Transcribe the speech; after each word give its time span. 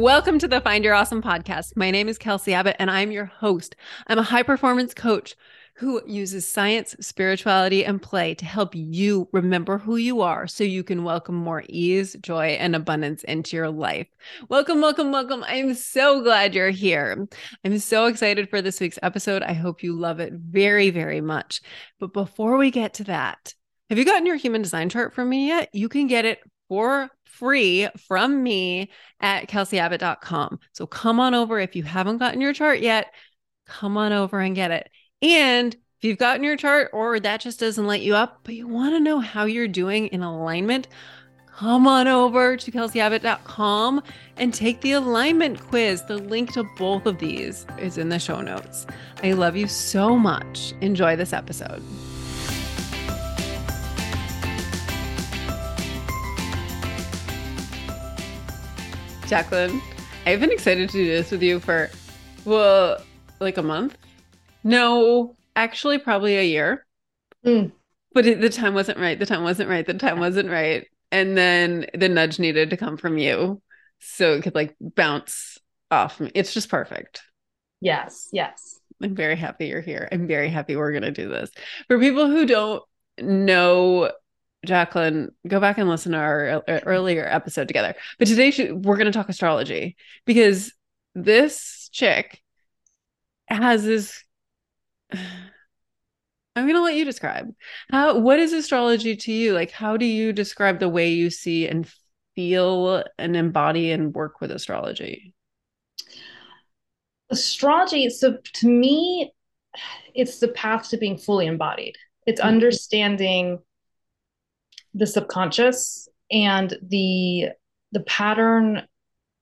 Welcome 0.00 0.38
to 0.38 0.48
the 0.48 0.62
Find 0.62 0.82
Your 0.82 0.94
Awesome 0.94 1.20
podcast. 1.20 1.76
My 1.76 1.90
name 1.90 2.08
is 2.08 2.16
Kelsey 2.16 2.54
Abbott, 2.54 2.76
and 2.78 2.90
I'm 2.90 3.10
your 3.10 3.26
host. 3.26 3.76
I'm 4.06 4.18
a 4.18 4.22
high 4.22 4.42
performance 4.42 4.94
coach 4.94 5.36
who 5.74 6.00
uses 6.06 6.48
science, 6.48 6.96
spirituality, 7.00 7.84
and 7.84 8.00
play 8.00 8.34
to 8.36 8.46
help 8.46 8.74
you 8.74 9.28
remember 9.30 9.76
who 9.76 9.96
you 9.96 10.22
are 10.22 10.46
so 10.46 10.64
you 10.64 10.82
can 10.82 11.04
welcome 11.04 11.34
more 11.34 11.64
ease, 11.68 12.16
joy, 12.22 12.56
and 12.58 12.74
abundance 12.74 13.24
into 13.24 13.58
your 13.58 13.68
life. 13.68 14.06
Welcome, 14.48 14.80
welcome, 14.80 15.12
welcome. 15.12 15.44
I'm 15.46 15.74
so 15.74 16.22
glad 16.22 16.54
you're 16.54 16.70
here. 16.70 17.28
I'm 17.62 17.78
so 17.78 18.06
excited 18.06 18.48
for 18.48 18.62
this 18.62 18.80
week's 18.80 18.98
episode. 19.02 19.42
I 19.42 19.52
hope 19.52 19.82
you 19.82 19.92
love 19.92 20.18
it 20.18 20.32
very, 20.32 20.88
very 20.88 21.20
much. 21.20 21.60
But 21.98 22.14
before 22.14 22.56
we 22.56 22.70
get 22.70 22.94
to 22.94 23.04
that, 23.04 23.54
have 23.90 23.98
you 23.98 24.06
gotten 24.06 24.24
your 24.24 24.36
human 24.36 24.62
design 24.62 24.88
chart 24.88 25.12
from 25.12 25.28
me 25.28 25.48
yet? 25.48 25.68
You 25.74 25.90
can 25.90 26.06
get 26.06 26.24
it 26.24 26.38
for 26.70 27.10
free 27.24 27.88
from 28.06 28.44
me 28.44 28.90
at 29.18 29.48
kelseyabbott.com. 29.48 30.60
So 30.72 30.86
come 30.86 31.18
on 31.18 31.34
over 31.34 31.58
if 31.58 31.74
you 31.74 31.82
haven't 31.82 32.18
gotten 32.18 32.40
your 32.40 32.52
chart 32.52 32.78
yet, 32.78 33.12
come 33.66 33.96
on 33.96 34.12
over 34.12 34.38
and 34.38 34.54
get 34.54 34.70
it. 34.70 34.88
And 35.20 35.74
if 35.74 36.04
you've 36.04 36.18
gotten 36.18 36.44
your 36.44 36.56
chart 36.56 36.90
or 36.92 37.18
that 37.18 37.40
just 37.40 37.58
doesn't 37.58 37.88
light 37.88 38.02
you 38.02 38.14
up, 38.14 38.42
but 38.44 38.54
you 38.54 38.68
want 38.68 38.94
to 38.94 39.00
know 39.00 39.18
how 39.18 39.46
you're 39.46 39.66
doing 39.66 40.06
in 40.06 40.22
alignment, 40.22 40.86
come 41.52 41.88
on 41.88 42.06
over 42.06 42.56
to 42.56 42.70
kelseyabbott.com 42.70 44.00
and 44.36 44.54
take 44.54 44.80
the 44.80 44.92
alignment 44.92 45.60
quiz. 45.60 46.04
The 46.04 46.18
link 46.18 46.52
to 46.52 46.62
both 46.78 47.04
of 47.04 47.18
these 47.18 47.66
is 47.78 47.98
in 47.98 48.10
the 48.10 48.20
show 48.20 48.40
notes. 48.42 48.86
I 49.24 49.32
love 49.32 49.56
you 49.56 49.66
so 49.66 50.16
much. 50.16 50.72
Enjoy 50.80 51.16
this 51.16 51.32
episode. 51.32 51.82
Jaclyn, 59.30 59.80
I've 60.26 60.40
been 60.40 60.50
excited 60.50 60.88
to 60.88 60.96
do 60.96 61.06
this 61.06 61.30
with 61.30 61.40
you 61.40 61.60
for, 61.60 61.88
well, 62.44 63.00
like 63.38 63.58
a 63.58 63.62
month. 63.62 63.96
No, 64.64 65.36
actually, 65.54 65.98
probably 65.98 66.36
a 66.36 66.42
year. 66.42 66.84
Mm. 67.46 67.70
But 68.12 68.26
it, 68.26 68.40
the 68.40 68.50
time 68.50 68.74
wasn't 68.74 68.98
right. 68.98 69.16
The 69.16 69.26
time 69.26 69.44
wasn't 69.44 69.70
right. 69.70 69.86
The 69.86 69.94
time 69.94 70.18
wasn't 70.18 70.50
right. 70.50 70.88
And 71.12 71.38
then 71.38 71.86
the 71.94 72.08
nudge 72.08 72.40
needed 72.40 72.70
to 72.70 72.76
come 72.76 72.96
from 72.96 73.18
you 73.18 73.62
so 74.00 74.32
it 74.32 74.42
could 74.42 74.56
like 74.56 74.74
bounce 74.80 75.58
off 75.92 76.18
me. 76.18 76.32
It's 76.34 76.52
just 76.52 76.68
perfect. 76.68 77.22
Yes. 77.80 78.30
Yes. 78.32 78.80
I'm 79.00 79.14
very 79.14 79.36
happy 79.36 79.68
you're 79.68 79.80
here. 79.80 80.08
I'm 80.10 80.26
very 80.26 80.48
happy 80.48 80.74
we're 80.74 80.90
going 80.90 81.02
to 81.02 81.12
do 81.12 81.28
this. 81.28 81.52
For 81.86 82.00
people 82.00 82.26
who 82.26 82.46
don't 82.46 82.82
know 83.20 84.10
Jaclyn, 84.66 85.28
go 85.46 85.58
back 85.58 85.78
and 85.78 85.88
listen 85.88 86.12
to 86.12 86.18
our 86.18 86.62
earlier 86.84 87.26
episode 87.26 87.68
together. 87.68 87.94
But 88.18 88.28
today 88.28 88.72
we're 88.72 88.96
going 88.96 89.06
to 89.06 89.12
talk 89.12 89.28
astrology 89.28 89.96
because 90.26 90.72
this 91.14 91.88
chick 91.92 92.42
has 93.48 93.84
this. 93.84 94.22
I'm 96.56 96.64
going 96.64 96.74
to 96.74 96.82
let 96.82 96.96
you 96.96 97.04
describe 97.04 97.48
how. 97.90 98.18
What 98.18 98.40
is 98.40 98.52
astrology 98.52 99.16
to 99.16 99.32
you? 99.32 99.54
Like, 99.54 99.70
how 99.70 99.96
do 99.96 100.04
you 100.04 100.32
describe 100.32 100.80
the 100.80 100.88
way 100.88 101.10
you 101.10 101.30
see 101.30 101.66
and 101.66 101.88
feel 102.34 103.04
and 103.18 103.36
embody 103.36 103.92
and 103.92 104.12
work 104.12 104.40
with 104.40 104.50
astrology? 104.50 105.32
Astrology. 107.30 108.10
So 108.10 108.38
to 108.54 108.68
me, 108.68 109.32
it's 110.14 110.38
the 110.38 110.48
path 110.48 110.90
to 110.90 110.98
being 110.98 111.16
fully 111.16 111.46
embodied. 111.46 111.94
It's 112.26 112.40
mm-hmm. 112.40 112.48
understanding 112.48 113.58
the 114.94 115.06
subconscious 115.06 116.08
and 116.30 116.76
the 116.82 117.48
the 117.92 118.00
pattern 118.00 118.86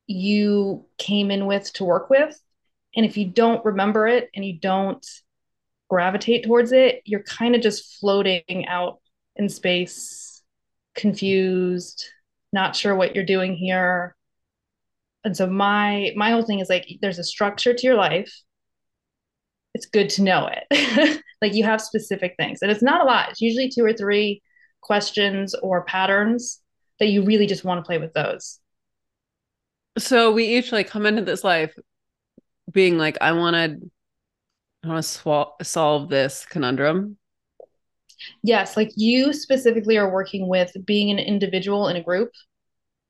you 0.07 0.87
came 0.97 1.31
in 1.31 1.47
with 1.47 1.71
to 1.75 1.85
work 1.85 2.09
with. 2.09 2.39
And 2.97 3.05
if 3.05 3.17
you 3.17 3.27
don't 3.27 3.65
remember 3.65 4.07
it 4.09 4.31
and 4.35 4.45
you 4.45 4.59
don't 4.59 5.07
gravitate 5.91 6.45
towards 6.45 6.71
it 6.73 7.01
you're 7.07 7.23
kind 7.23 7.55
of 7.55 7.63
just 7.63 7.99
floating 7.99 8.67
out 8.69 9.01
in 9.37 9.49
space 9.49 10.43
confused 10.95 12.05
not 12.53 12.77
sure 12.77 12.95
what 12.95 13.15
you're 13.15 13.25
doing 13.25 13.55
here. 13.55 14.17
And 15.25 15.37
so 15.37 15.47
my 15.47 16.13
my 16.17 16.31
whole 16.31 16.43
thing 16.45 16.61
is 16.61 16.69
like 16.69 16.87
there's 17.01 17.19
a 17.19 17.25
structure 17.25 17.75
to 17.75 17.87
your 17.87 17.97
life. 17.97 18.33
It's 19.75 19.87
good 19.87 20.09
to 20.11 20.23
know 20.23 20.49
it. 20.49 21.23
Like 21.41 21.55
you 21.55 21.63
have 21.63 21.81
specific 21.81 22.35
things. 22.37 22.63
And 22.63 22.71
it's 22.73 22.83
not 22.83 23.01
a 23.01 23.05
lot. 23.05 23.31
It's 23.31 23.41
usually 23.41 23.69
two 23.69 23.85
or 23.85 23.93
three 23.93 24.43
questions 24.81 25.55
or 25.55 25.85
patterns 25.85 26.61
that 26.99 27.09
you 27.09 27.25
really 27.25 27.47
just 27.47 27.65
want 27.65 27.79
to 27.79 27.87
play 27.87 27.99
with 27.99 28.13
those. 28.13 28.59
So 29.99 30.33
we 30.33 30.45
each 30.45 30.73
like 30.73 30.89
come 30.89 31.07
into 31.07 31.23
this 31.23 31.45
life 31.45 31.75
being 32.71 32.99
like, 32.99 33.19
I 33.21 33.33
want 33.33 33.55
to, 33.55 33.91
I 34.85 34.89
want 34.89 35.05
to 35.05 35.09
sw- 35.09 35.67
solve 35.67 36.09
this 36.09 36.47
conundrum. 36.49 37.17
Yes, 38.43 38.77
like 38.77 38.91
you 38.97 39.33
specifically 39.33 39.97
are 39.97 40.11
working 40.11 40.49
with 40.49 40.73
being 40.85 41.11
an 41.11 41.19
individual 41.19 41.89
in 41.89 41.97
a 41.97 42.03
group 42.03 42.31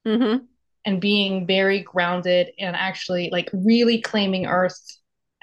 mm-hmm. 0.07 0.45
and 0.85 1.01
being 1.01 1.47
very 1.47 1.81
grounded 1.81 2.51
and 2.59 2.77
actually 2.77 3.31
like 3.31 3.49
really 3.53 4.01
claiming 4.01 4.47
Earth 4.47 4.81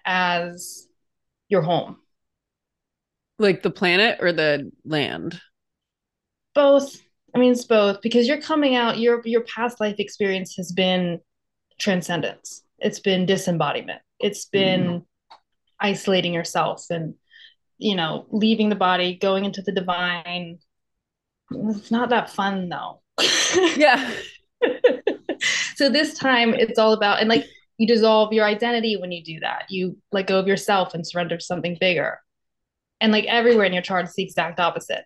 as 0.05 0.87
your 1.49 1.61
home. 1.61 1.97
Like 3.37 3.63
the 3.63 3.71
planet 3.71 4.19
or 4.21 4.31
the 4.31 4.71
land? 4.85 5.39
Both 6.55 6.99
i 7.35 7.37
mean 7.37 7.51
it's 7.51 7.65
both 7.65 8.01
because 8.01 8.27
you're 8.27 8.41
coming 8.41 8.75
out 8.75 8.97
your 8.97 9.21
your 9.25 9.41
past 9.41 9.79
life 9.79 9.95
experience 9.99 10.55
has 10.55 10.71
been 10.71 11.19
transcendence. 11.77 12.63
It's 12.79 12.99
been 12.99 13.25
disembodiment. 13.25 14.01
It's 14.19 14.45
been 14.45 14.83
mm. 14.83 15.03
isolating 15.79 16.33
yourself 16.33 16.85
and 16.89 17.15
you 17.77 17.95
know 17.95 18.25
leaving 18.29 18.69
the 18.69 18.75
body 18.75 19.15
going 19.15 19.45
into 19.45 19.61
the 19.61 19.71
divine. 19.71 20.59
It's 21.51 21.91
not 21.91 22.09
that 22.09 22.29
fun 22.29 22.69
though. 22.69 23.01
Yeah. 23.77 24.13
So 25.75 25.89
this 25.89 26.17
time 26.17 26.53
it's 26.53 26.79
all 26.79 26.93
about 26.93 27.19
and 27.19 27.29
like 27.29 27.45
you 27.77 27.87
dissolve 27.87 28.31
your 28.31 28.45
identity 28.45 28.97
when 28.97 29.11
you 29.11 29.23
do 29.23 29.39
that. 29.41 29.65
You 29.69 29.97
let 30.11 30.27
go 30.27 30.39
of 30.39 30.47
yourself 30.47 30.93
and 30.93 31.05
surrender 31.05 31.37
to 31.37 31.43
something 31.43 31.77
bigger. 31.79 32.19
And 33.01 33.11
like 33.11 33.25
everywhere 33.25 33.65
in 33.65 33.73
your 33.73 33.81
chart 33.81 34.05
it's 34.05 34.15
the 34.15 34.23
exact 34.23 34.59
opposite 34.59 35.03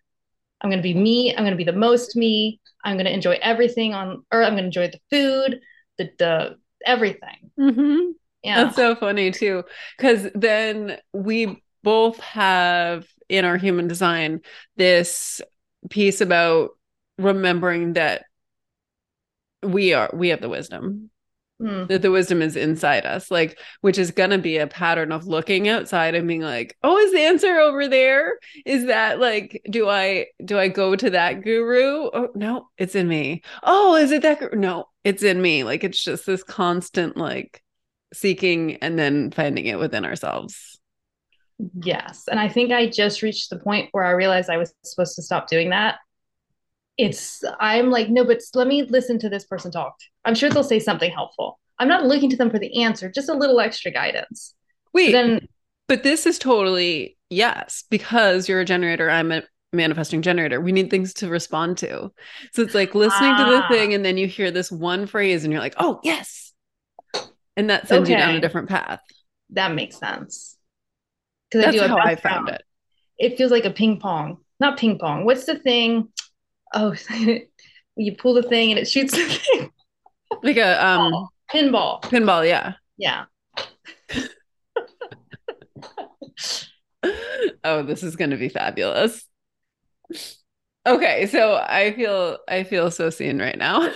I'm 0.62 0.70
going 0.70 0.80
to 0.80 0.84
be 0.84 0.94
me. 0.94 1.34
I'm 1.36 1.44
going 1.44 1.52
to 1.52 1.58
be 1.58 1.64
the 1.64 1.74
most 1.74 2.16
me. 2.16 2.60
I'm 2.84 2.96
going 2.96 3.06
to 3.06 3.14
enjoy 3.14 3.40
everything 3.42 3.94
on 3.94 4.24
or 4.32 4.44
I'm 4.44 4.54
going 4.54 4.64
to 4.64 4.80
enjoy 4.80 4.90
the 4.90 5.00
food, 5.10 5.60
the, 5.98 6.10
the 6.18 6.58
everything. 6.86 7.52
Mm-hmm. 7.60 8.12
Yeah. 8.44 8.64
That's 8.64 8.76
so 8.76 8.96
funny 8.96 9.32
too. 9.32 9.64
Cause 9.98 10.28
then 10.34 10.98
we 11.14 11.62
both 11.84 12.20
have 12.20 13.06
in 13.28 13.46
our 13.46 13.58
human 13.58 13.88
design 13.88 14.42
this 14.78 15.42
piece 15.90 16.22
about 16.22 16.72
remembering 17.18 17.94
that 17.94 18.26
we 19.62 19.94
are, 19.94 20.10
we 20.14 20.30
have 20.30 20.42
the 20.42 20.50
wisdom 20.50 21.10
mm. 21.62 21.88
that 21.88 22.02
the 22.02 22.12
wisdom 22.12 22.42
is 22.42 22.56
inside 22.56 23.06
us 23.06 23.30
like 23.30 23.60
which 23.82 23.98
is 23.98 24.12
going 24.12 24.30
to 24.30 24.38
be 24.38 24.58
a 24.58 24.68
pattern 24.68 25.12
of 25.12 25.28
looking 25.28 25.68
outside 25.68 26.16
and 26.16 26.28
being 26.28 26.42
like 26.42 26.78
oh 26.84 26.98
is 26.98 27.12
the 27.12 27.20
answer 27.20 27.60
over 27.60 27.88
there? 27.88 28.40
Is 28.66 28.88
that 28.88 29.20
like 29.20 29.62
do 29.70 29.90
i 29.90 30.28
do 30.44 30.58
i 30.58 30.68
go 30.68 30.96
to 30.96 31.10
that 31.12 31.44
guru? 31.44 32.10
Oh 32.14 32.30
no 32.36 32.68
it's 32.78 32.96
in 32.96 33.08
me. 33.08 33.44
Oh 33.64 33.96
is 33.96 34.12
it 34.12 34.22
that 34.24 34.40
guru? 34.40 34.56
no 34.56 34.86
it's 35.04 35.24
in 35.24 35.42
me. 35.42 35.64
Like 35.64 35.84
it's 35.84 36.04
just 36.04 36.26
this 36.26 36.44
constant 36.44 37.18
like 37.18 37.62
seeking 38.14 38.78
and 38.78 38.98
then 38.98 39.32
finding 39.32 39.66
it 39.66 39.80
within 39.80 40.06
ourselves. 40.06 40.80
Yes 41.84 42.24
and 42.30 42.40
i 42.40 42.48
think 42.48 42.72
i 42.72 42.88
just 42.88 43.22
reached 43.22 43.50
the 43.50 43.60
point 43.60 43.90
where 43.92 44.06
i 44.06 44.12
realized 44.12 44.50
i 44.50 44.56
was 44.56 44.74
supposed 44.86 45.16
to 45.16 45.22
stop 45.22 45.50
doing 45.50 45.72
that 45.72 45.98
it's 47.00 47.44
i'm 47.62 47.90
like 47.90 48.10
no 48.10 48.26
but 48.26 48.42
let 48.54 48.68
me 48.68 48.84
listen 48.84 49.18
to 49.18 49.30
this 49.30 49.46
person 49.46 49.72
talk. 49.72 49.96
I'm 50.26 50.36
sure 50.36 50.50
they'll 50.50 50.64
say 50.64 50.80
something 50.80 51.10
helpful. 51.10 51.60
I'm 51.80 51.88
not 51.88 52.04
looking 52.04 52.30
to 52.30 52.36
them 52.36 52.52
for 52.52 52.60
the 52.60 52.84
answer 52.84 53.10
just 53.10 53.30
a 53.30 53.34
little 53.34 53.60
extra 53.60 53.90
guidance. 53.90 54.54
Wait 54.94 55.12
then 55.14 55.48
but 55.88 56.04
this 56.04 56.26
is 56.26 56.38
totally 56.38 57.18
yes 57.30 57.86
because 57.90 58.50
you're 58.50 58.60
a 58.60 58.66
generator 58.66 59.10
i'm 59.10 59.32
a 59.32 59.44
manifesting 59.72 60.24
generator. 60.24 60.60
We 60.60 60.72
need 60.72 60.90
things 60.90 61.14
to 61.14 61.28
respond 61.28 61.78
to. 61.78 62.12
So 62.54 62.64
it's 62.64 62.74
like 62.74 62.96
listening 62.96 63.34
ah. 63.34 63.46
to 63.46 63.52
the 63.52 63.64
ah. 63.64 63.68
thing 63.70 63.94
and 63.94 64.04
then 64.04 64.18
you 64.18 64.28
hear 64.28 64.50
this 64.50 64.72
one 64.72 65.06
phrase 65.06 65.44
and 65.44 65.54
you're 65.54 65.62
like 65.62 65.76
oh 65.80 66.00
yes. 66.04 66.54
And 67.56 67.70
that 67.70 67.88
sends 67.88 68.10
okay. 68.10 68.14
you 68.14 68.20
down 68.20 68.36
a 68.36 68.42
different 68.42 68.68
path. 68.68 69.02
That 69.52 69.74
makes 69.74 69.98
sense. 69.98 70.58
Because 71.50 71.68
i 71.68 71.72
do 71.72 71.82
how 71.88 71.98
i 71.98 72.16
found 72.16 72.50
it. 72.50 72.64
It 73.18 73.38
feels 73.38 73.52
like 73.52 73.66
a 73.66 73.72
ping 73.72 74.00
pong 74.00 74.38
not 74.60 74.78
ping 74.78 75.00
pong. 75.00 75.26
What's 75.26 75.46
the 75.46 75.58
thing 75.58 76.10
oh, 76.74 76.96
you 77.96 78.16
pull 78.16 78.34
the 78.34 78.44
thing 78.44 78.72
and 78.72 78.80
it 78.80 78.88
shoots 78.88 79.14
the 79.14 79.26
thing. 79.26 79.72
Like 80.44 80.58
a 80.58 80.86
um 80.86 81.12
oh, 81.12 81.28
pinball. 81.52 82.04
Pinball, 82.04 82.48
yeah. 82.48 82.74
Yeah. 82.98 83.26
oh, 87.64 87.82
this 87.82 88.04
is 88.04 88.16
going 88.16 88.30
to 88.30 88.38
be 88.38 88.48
fabulous. 88.48 89.26
Okay, 90.86 91.26
so 91.26 91.56
I 91.56 91.94
feel 91.94 92.38
I 92.48 92.64
feel 92.64 92.92
so 92.92 93.10
seen 93.10 93.40
right 93.40 93.58
now. 93.58 93.92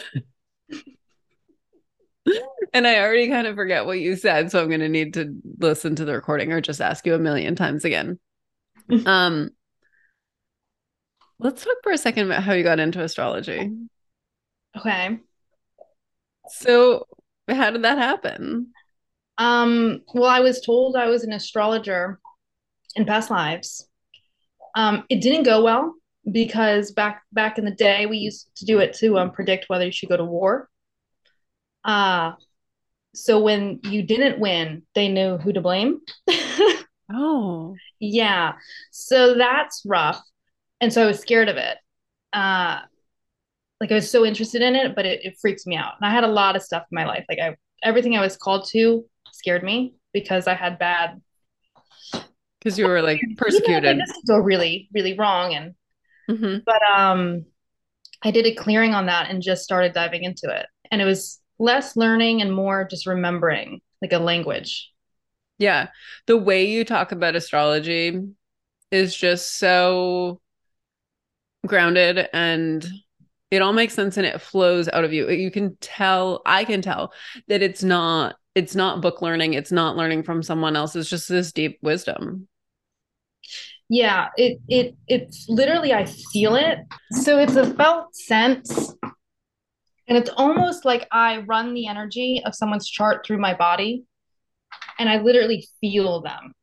and 2.74 2.88
I 2.88 3.00
already 3.00 3.30
kind 3.30 3.46
of 3.48 3.56
forget 3.56 3.86
what 3.86 4.00
you 4.00 4.16
said, 4.16 4.52
so 4.52 4.62
I'm 4.62 4.70
going 4.70 4.80
to 4.80 4.90
need 4.90 5.14
to 5.14 5.36
listen 5.60 5.96
to 5.98 6.06
the 6.06 6.14
recording 6.14 6.52
or 6.52 6.62
just 6.62 6.82
ask 6.82 7.06
you 7.06 7.14
a 7.14 7.20
million 7.20 7.56
times 7.56 7.86
again. 7.86 8.20
um, 9.06 9.52
let's 11.40 11.64
talk 11.64 11.78
for 11.84 11.92
a 11.92 11.98
second 11.98 12.26
about 12.26 12.44
how 12.44 12.54
you 12.54 12.64
got 12.64 12.80
into 12.80 13.02
astrology. 13.02 13.72
Okay. 14.78 15.20
So, 16.50 17.08
how 17.48 17.72
did 17.72 17.84
that 17.84 17.98
happen? 17.98 18.68
Um, 19.38 20.02
well, 20.14 20.30
I 20.30 20.42
was 20.42 20.62
told 20.62 20.96
I 20.96 21.08
was 21.08 21.24
an 21.24 21.34
astrologer 21.34 22.20
in 22.96 23.06
past 23.06 23.30
lives. 23.30 23.88
Um, 24.76 25.06
it 25.10 25.22
didn't 25.22 25.44
go 25.44 25.64
well 25.64 25.94
because 26.32 26.92
back 26.92 27.24
back 27.32 27.58
in 27.58 27.66
the 27.66 27.72
day 27.72 28.06
we 28.06 28.18
used 28.18 28.50
to 28.56 28.66
do 28.66 28.80
it 28.80 28.94
to 28.94 29.18
um, 29.18 29.32
predict 29.32 29.66
whether 29.68 29.86
you 29.86 29.92
should 29.92 30.10
go 30.10 30.18
to 30.18 30.26
war. 30.26 30.70
Uh 31.84 32.34
so 33.16 33.40
when 33.40 33.80
you 33.84 34.02
didn't 34.02 34.40
win, 34.40 34.84
they 34.96 35.08
knew 35.08 35.38
who 35.38 35.54
to 35.54 35.62
blame. 35.62 36.02
oh. 37.14 37.76
Yeah. 38.00 38.54
So 38.92 39.36
that's 39.36 39.84
rough. 39.86 40.20
And 40.84 40.92
so 40.92 41.02
I 41.02 41.06
was 41.06 41.20
scared 41.20 41.48
of 41.48 41.56
it. 41.56 41.78
Uh 42.34 42.82
like 43.80 43.92
I 43.92 43.96
was 43.96 44.10
so 44.10 44.26
interested 44.26 44.62
in 44.62 44.76
it, 44.76 44.96
but 44.96 45.06
it, 45.06 45.26
it 45.26 45.38
freaks 45.42 45.66
me 45.66 45.76
out. 45.76 45.94
And 46.00 46.10
I 46.10 46.14
had 46.14 46.24
a 46.24 46.28
lot 46.28 46.56
of 46.56 46.62
stuff 46.62 46.84
in 46.92 46.96
my 46.96 47.06
life. 47.06 47.26
Like 47.30 47.40
I 47.40 47.56
everything 47.82 48.18
I 48.18 48.22
was 48.22 48.36
called 48.36 48.68
to 48.72 49.06
scared 49.32 49.64
me 49.64 49.96
because 50.14 50.46
I 50.46 50.54
had 50.54 50.78
bad 50.78 51.22
because 52.60 52.78
you 52.78 52.86
were 52.88 53.02
like 53.02 53.22
persecuted. 53.38 53.84
You 53.84 53.94
know, 53.96 54.06
this 54.06 54.18
go 54.28 54.38
really, 54.38 54.90
really 54.94 55.18
wrong. 55.18 55.54
And 55.54 55.74
mm-hmm. 56.30 56.58
but 56.66 56.82
um 56.94 57.46
I 58.22 58.32
did 58.32 58.46
a 58.46 58.54
clearing 58.54 58.94
on 58.94 59.06
that 59.06 59.30
and 59.30 59.42
just 59.42 59.64
started 59.64 59.94
diving 59.94 60.24
into 60.24 60.50
it. 60.50 60.66
And 60.92 61.02
it 61.02 61.06
was 61.06 61.40
less 61.60 61.96
learning 61.96 62.42
and 62.42 62.54
more 62.54 62.86
just 62.90 63.08
remembering 63.08 63.80
like 64.02 64.12
a 64.12 64.20
language. 64.20 64.92
Yeah. 65.60 65.90
The 66.28 66.38
way 66.38 66.66
you 66.66 66.84
talk 66.84 67.14
about 67.14 67.36
astrology 67.36 68.22
is 68.92 69.16
just 69.16 69.58
so 69.58 70.42
grounded 71.66 72.28
and 72.34 72.86
it 73.52 73.62
all 73.62 73.74
makes 73.74 73.94
sense 73.94 74.18
and 74.18 74.26
it 74.26 74.42
flows 74.42 74.90
out 74.90 75.04
of 75.04 75.14
you. 75.14 75.30
You 75.30 75.52
can 75.52 75.78
tell, 75.78 76.42
I 76.46 76.64
can 76.66 76.82
tell 76.82 77.14
that 77.48 77.62
it's 77.62 77.84
not 77.84 78.36
it's 78.56 78.76
not 78.76 79.02
book 79.02 79.22
learning, 79.22 79.54
it's 79.56 79.72
not 79.72 79.96
learning 79.96 80.24
from 80.24 80.44
someone 80.44 80.76
else. 80.76 80.96
It's 80.96 81.10
just 81.10 81.28
this 81.28 81.52
deep 81.52 81.80
wisdom. 81.82 82.48
Yeah, 83.90 84.30
it 84.38 84.60
it 84.68 84.96
it's 85.08 85.46
literally 85.50 85.94
I 85.94 86.06
feel 86.06 86.56
it. 86.56 86.80
So 87.22 87.40
it's 87.40 87.56
a 87.56 87.74
felt 87.74 88.16
sense 88.16 88.96
and 90.08 90.18
it's 90.18 90.30
almost 90.36 90.86
like 90.86 91.08
I 91.12 91.40
run 91.40 91.74
the 91.74 91.88
energy 91.88 92.42
of 92.46 92.56
someone's 92.56 92.90
chart 92.90 93.26
through 93.26 93.40
my 93.40 93.54
body 93.54 94.04
and 95.00 95.10
I 95.10 95.22
literally 95.22 95.68
feel 95.80 96.22
them. 96.22 96.54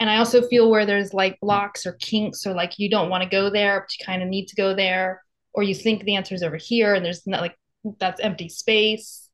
And 0.00 0.08
I 0.08 0.16
also 0.16 0.48
feel 0.48 0.70
where 0.70 0.86
there's 0.86 1.12
like 1.12 1.38
blocks 1.40 1.86
or 1.86 1.92
kinks 1.92 2.46
or 2.46 2.54
like 2.54 2.78
you 2.78 2.88
don't 2.88 3.10
want 3.10 3.22
to 3.22 3.28
go 3.28 3.50
there, 3.50 3.80
but 3.80 3.90
you 3.98 4.04
kind 4.04 4.22
of 4.22 4.28
need 4.28 4.46
to 4.46 4.56
go 4.56 4.74
there, 4.74 5.22
or 5.52 5.62
you 5.62 5.74
think 5.74 6.02
the 6.02 6.16
answer 6.16 6.34
is 6.34 6.42
over 6.42 6.56
here 6.56 6.94
and 6.94 7.04
there's 7.04 7.26
not 7.26 7.42
like 7.42 7.56
that's 7.98 8.20
empty 8.20 8.48
space. 8.48 9.28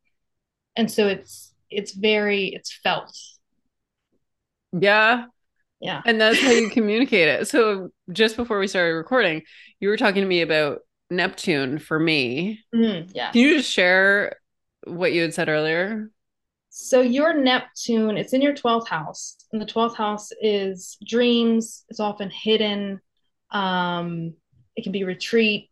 And 0.76 0.90
so 0.90 1.06
it's 1.06 1.54
it's 1.70 1.92
very 1.92 2.48
it's 2.48 2.78
felt. 2.82 3.16
Yeah. 4.72 5.26
Yeah. 5.80 6.02
And 6.04 6.20
that's 6.20 6.40
how 6.40 6.50
you 6.50 6.69
communicate 6.70 7.28
it. 7.28 7.48
So 7.48 7.90
just 8.12 8.36
before 8.36 8.58
we 8.58 8.66
started 8.66 8.94
recording, 8.94 9.42
you 9.78 9.88
were 9.88 9.96
talking 9.96 10.22
to 10.22 10.28
me 10.28 10.42
about 10.42 10.80
Neptune 11.10 11.78
for 11.78 11.98
me. 11.98 12.60
Mm, 12.74 13.10
yeah. 13.14 13.30
Can 13.30 13.40
you 13.40 13.58
just 13.58 13.70
share 13.70 14.36
what 14.84 15.12
you 15.12 15.22
had 15.22 15.34
said 15.34 15.48
earlier? 15.48 16.10
So 16.78 17.00
your 17.00 17.32
Neptune, 17.32 18.19
it's 18.19 18.34
in 18.34 18.43
your 18.43 18.52
12th 18.52 18.87
house. 18.87 19.38
And 19.50 19.62
the 19.62 19.67
12th 19.67 19.96
house 19.96 20.28
is 20.43 20.99
dreams. 21.02 21.87
It's 21.88 22.00
often 22.00 22.28
hidden. 22.28 23.00
Um, 23.50 24.34
it 24.76 24.82
can 24.82 24.93
be 24.93 25.02
retreat, 25.02 25.70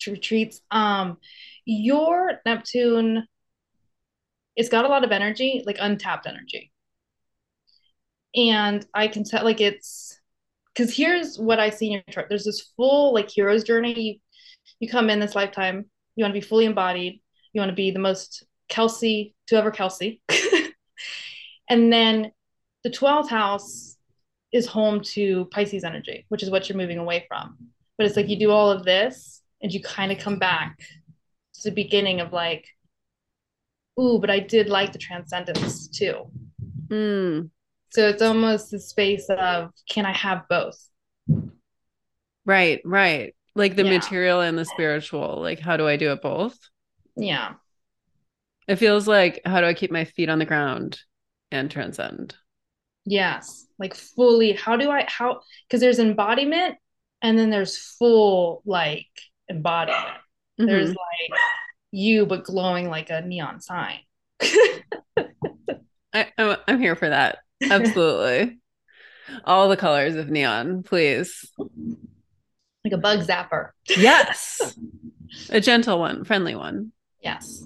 to 0.00 0.10
retreats. 0.10 0.60
Um, 0.70 1.16
your 1.64 2.42
Neptune, 2.44 3.26
it's 4.54 4.68
got 4.68 4.84
a 4.84 4.88
lot 4.88 5.02
of 5.02 5.12
energy, 5.12 5.62
like 5.64 5.78
untapped 5.80 6.26
energy. 6.26 6.70
And 8.36 8.84
I 8.92 9.08
can 9.08 9.24
tell 9.24 9.44
like 9.44 9.62
it's 9.62 10.20
because 10.74 10.94
here's 10.94 11.38
what 11.38 11.58
I 11.58 11.70
see 11.70 11.86
in 11.86 11.92
your 11.92 12.02
chart. 12.10 12.26
There's 12.28 12.44
this 12.44 12.70
full 12.76 13.14
like 13.14 13.30
hero's 13.30 13.64
journey. 13.64 13.98
You 13.98 14.14
you 14.78 14.90
come 14.90 15.08
in 15.08 15.20
this 15.20 15.34
lifetime. 15.34 15.86
You 16.16 16.24
want 16.24 16.34
to 16.34 16.40
be 16.40 16.46
fully 16.46 16.66
embodied. 16.66 17.22
You 17.54 17.62
want 17.62 17.70
to 17.70 17.74
be 17.74 17.92
the 17.92 17.98
most 17.98 18.44
Kelsey 18.68 19.34
to 19.50 19.56
ever 19.56 19.70
Kelsey. 19.70 20.22
and 21.68 21.92
then 21.92 22.32
the 22.84 22.90
12th 22.90 23.28
house 23.28 23.96
is 24.52 24.66
home 24.66 25.00
to 25.00 25.46
Pisces 25.46 25.84
energy, 25.84 26.24
which 26.28 26.42
is 26.42 26.50
what 26.50 26.68
you're 26.68 26.78
moving 26.78 26.98
away 26.98 27.26
from. 27.28 27.56
But 27.98 28.06
it's 28.06 28.16
like 28.16 28.28
you 28.28 28.38
do 28.38 28.50
all 28.50 28.70
of 28.70 28.84
this 28.84 29.42
and 29.60 29.72
you 29.72 29.82
kind 29.82 30.10
of 30.10 30.18
come 30.18 30.38
back 30.38 30.78
to 30.78 31.68
the 31.68 31.74
beginning 31.74 32.20
of 32.20 32.32
like, 32.32 32.66
ooh, 34.00 34.18
but 34.20 34.30
I 34.30 34.38
did 34.38 34.68
like 34.68 34.92
the 34.92 34.98
transcendence 34.98 35.88
too. 35.88 36.30
Mm. 36.86 37.50
So 37.90 38.08
it's 38.08 38.22
almost 38.22 38.70
the 38.70 38.80
space 38.80 39.26
of 39.28 39.72
can 39.88 40.06
I 40.06 40.12
have 40.12 40.48
both? 40.48 40.78
Right, 42.46 42.80
right. 42.84 43.34
Like 43.56 43.74
the 43.74 43.84
yeah. 43.84 43.98
material 43.98 44.40
and 44.40 44.56
the 44.56 44.64
spiritual. 44.64 45.40
Like, 45.40 45.58
how 45.58 45.76
do 45.76 45.88
I 45.88 45.96
do 45.96 46.12
it 46.12 46.22
both? 46.22 46.56
Yeah. 47.16 47.54
It 48.70 48.78
feels 48.78 49.08
like 49.08 49.40
how 49.44 49.60
do 49.60 49.66
I 49.66 49.74
keep 49.74 49.90
my 49.90 50.04
feet 50.04 50.28
on 50.28 50.38
the 50.38 50.44
ground 50.44 51.00
and 51.50 51.68
transcend? 51.68 52.36
Yes. 53.04 53.66
Like 53.80 53.96
fully, 53.96 54.52
how 54.52 54.76
do 54.76 54.88
I 54.88 55.06
how 55.08 55.40
because 55.66 55.80
there's 55.80 55.98
embodiment 55.98 56.76
and 57.20 57.36
then 57.36 57.50
there's 57.50 57.76
full 57.76 58.62
like 58.64 59.08
embodiment. 59.50 60.06
Mm-hmm. 60.60 60.66
There's 60.66 60.90
like 60.90 61.40
you 61.90 62.26
but 62.26 62.44
glowing 62.44 62.88
like 62.88 63.10
a 63.10 63.22
neon 63.22 63.60
sign. 63.60 63.98
I, 66.12 66.28
I'm 66.68 66.78
here 66.78 66.94
for 66.94 67.08
that. 67.08 67.38
Absolutely. 67.60 68.60
All 69.44 69.68
the 69.68 69.76
colors 69.76 70.14
of 70.14 70.30
neon, 70.30 70.84
please. 70.84 71.44
Like 72.84 72.92
a 72.92 72.98
bug 72.98 73.26
zapper. 73.26 73.70
Yes. 73.88 74.78
a 75.50 75.60
gentle 75.60 75.98
one, 75.98 76.22
friendly 76.22 76.54
one. 76.54 76.92
Yes. 77.20 77.64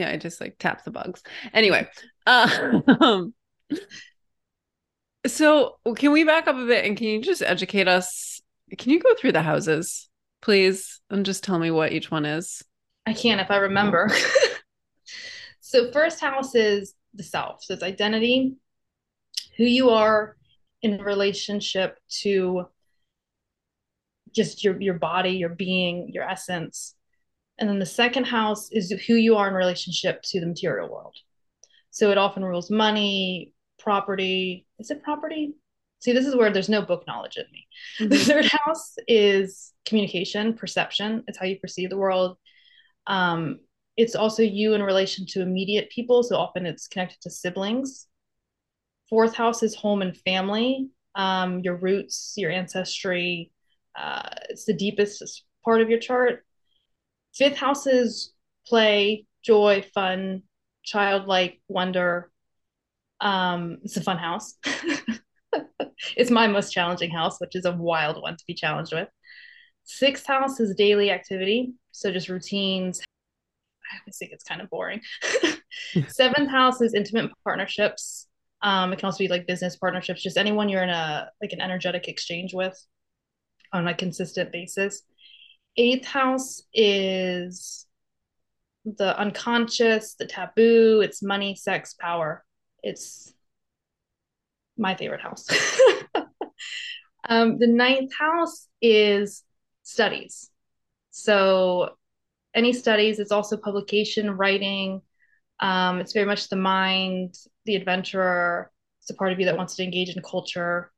Yeah, 0.00 0.08
I 0.08 0.16
just 0.16 0.40
like 0.40 0.56
tap 0.58 0.82
the 0.82 0.90
bugs. 0.90 1.22
Anyway, 1.52 1.86
um, 2.26 3.34
so 5.26 5.76
can 5.94 6.10
we 6.10 6.24
back 6.24 6.48
up 6.48 6.56
a 6.56 6.64
bit 6.64 6.86
and 6.86 6.96
can 6.96 7.06
you 7.06 7.20
just 7.20 7.42
educate 7.42 7.86
us? 7.86 8.40
Can 8.78 8.92
you 8.92 8.98
go 8.98 9.14
through 9.14 9.32
the 9.32 9.42
houses, 9.42 10.08
please, 10.40 11.02
and 11.10 11.26
just 11.26 11.44
tell 11.44 11.58
me 11.58 11.70
what 11.70 11.92
each 11.92 12.10
one 12.10 12.24
is? 12.24 12.64
I 13.04 13.12
can 13.12 13.40
if 13.40 13.50
I 13.50 13.56
remember. 13.56 14.08
so 15.60 15.92
first 15.92 16.18
house 16.18 16.54
is 16.54 16.94
the 17.12 17.22
self. 17.22 17.62
So 17.62 17.74
it's 17.74 17.82
identity, 17.82 18.54
who 19.58 19.64
you 19.64 19.90
are 19.90 20.38
in 20.80 20.96
relationship 21.02 21.98
to 22.22 22.68
just 24.34 24.64
your 24.64 24.80
your 24.80 24.94
body, 24.94 25.32
your 25.32 25.50
being, 25.50 26.08
your 26.10 26.26
essence. 26.26 26.94
And 27.60 27.68
then 27.68 27.78
the 27.78 27.86
second 27.86 28.24
house 28.24 28.72
is 28.72 28.90
who 29.06 29.14
you 29.14 29.36
are 29.36 29.46
in 29.46 29.54
relationship 29.54 30.22
to 30.24 30.40
the 30.40 30.46
material 30.46 30.88
world. 30.88 31.14
So 31.90 32.10
it 32.10 32.18
often 32.18 32.44
rules 32.44 32.70
money, 32.70 33.52
property. 33.78 34.66
Is 34.78 34.90
it 34.90 35.02
property? 35.02 35.54
See, 36.00 36.12
this 36.12 36.26
is 36.26 36.34
where 36.34 36.50
there's 36.50 36.70
no 36.70 36.80
book 36.80 37.06
knowledge 37.06 37.36
in 37.36 37.44
me. 37.52 37.66
Mm-hmm. 38.00 38.08
The 38.08 38.18
third 38.18 38.44
house 38.46 38.94
is 39.06 39.72
communication, 39.84 40.54
perception. 40.54 41.24
It's 41.28 41.38
how 41.38 41.44
you 41.44 41.58
perceive 41.58 41.90
the 41.90 41.98
world. 41.98 42.38
Um, 43.06 43.60
it's 43.96 44.14
also 44.14 44.42
you 44.42 44.72
in 44.74 44.82
relation 44.82 45.26
to 45.30 45.42
immediate 45.42 45.90
people. 45.90 46.22
So 46.22 46.36
often 46.36 46.64
it's 46.64 46.88
connected 46.88 47.20
to 47.22 47.30
siblings. 47.30 48.06
Fourth 49.10 49.34
house 49.34 49.62
is 49.62 49.74
home 49.74 50.00
and 50.00 50.16
family, 50.16 50.88
um, 51.14 51.60
your 51.60 51.76
roots, 51.76 52.34
your 52.36 52.50
ancestry. 52.50 53.52
Uh, 53.98 54.28
it's 54.48 54.64
the 54.64 54.72
deepest 54.72 55.44
part 55.64 55.82
of 55.82 55.90
your 55.90 55.98
chart. 55.98 56.46
Fifth 57.34 57.56
house 57.56 57.86
is 57.86 58.32
play, 58.66 59.26
joy, 59.44 59.84
fun, 59.94 60.42
childlike 60.84 61.60
wonder. 61.68 62.30
Um, 63.20 63.78
it's 63.84 63.96
a 63.96 64.02
fun 64.02 64.18
house. 64.18 64.54
it's 66.16 66.30
my 66.30 66.46
most 66.46 66.72
challenging 66.72 67.10
house, 67.10 67.40
which 67.40 67.54
is 67.54 67.64
a 67.64 67.72
wild 67.72 68.20
one 68.20 68.36
to 68.36 68.44
be 68.46 68.54
challenged 68.54 68.92
with. 68.92 69.08
Sixth 69.84 70.26
house 70.26 70.60
is 70.60 70.74
daily 70.74 71.10
activity, 71.10 71.72
so 71.92 72.12
just 72.12 72.28
routines. 72.28 73.00
I 73.00 73.96
always 74.00 74.18
think 74.18 74.32
it's 74.32 74.44
kind 74.44 74.60
of 74.60 74.70
boring. 74.70 75.00
Seventh 76.08 76.50
house 76.50 76.80
is 76.80 76.94
intimate 76.94 77.30
partnerships, 77.44 78.28
um, 78.62 78.92
it 78.92 78.98
can 78.98 79.06
also 79.06 79.18
be 79.18 79.28
like 79.28 79.46
business 79.46 79.76
partnerships, 79.76 80.22
just 80.22 80.36
anyone 80.36 80.68
you're 80.68 80.82
in 80.82 80.90
a 80.90 81.30
like 81.40 81.52
an 81.52 81.60
energetic 81.60 82.08
exchange 82.08 82.52
with 82.52 82.78
on 83.72 83.88
a 83.88 83.94
consistent 83.94 84.52
basis. 84.52 85.02
Eighth 85.76 86.06
house 86.06 86.62
is 86.74 87.86
the 88.84 89.18
unconscious, 89.18 90.14
the 90.14 90.26
taboo, 90.26 91.00
it's 91.00 91.22
money, 91.22 91.54
sex, 91.54 91.94
power. 91.94 92.44
It's 92.82 93.32
my 94.76 94.94
favorite 94.94 95.20
house. 95.20 95.46
um, 97.28 97.58
the 97.58 97.66
ninth 97.66 98.12
house 98.18 98.66
is 98.80 99.44
studies. 99.82 100.50
So, 101.10 101.90
any 102.54 102.72
studies, 102.72 103.18
it's 103.18 103.32
also 103.32 103.56
publication, 103.56 104.30
writing. 104.30 105.02
Um, 105.60 106.00
it's 106.00 106.12
very 106.12 106.26
much 106.26 106.48
the 106.48 106.56
mind, 106.56 107.34
the 107.66 107.76
adventurer. 107.76 108.72
It's 109.02 109.10
a 109.10 109.14
part 109.14 109.32
of 109.32 109.38
you 109.38 109.46
that 109.46 109.56
wants 109.56 109.76
to 109.76 109.84
engage 109.84 110.16
in 110.16 110.22
culture. 110.22 110.90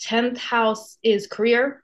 10th 0.00 0.38
house 0.38 0.98
is 1.02 1.26
career, 1.26 1.83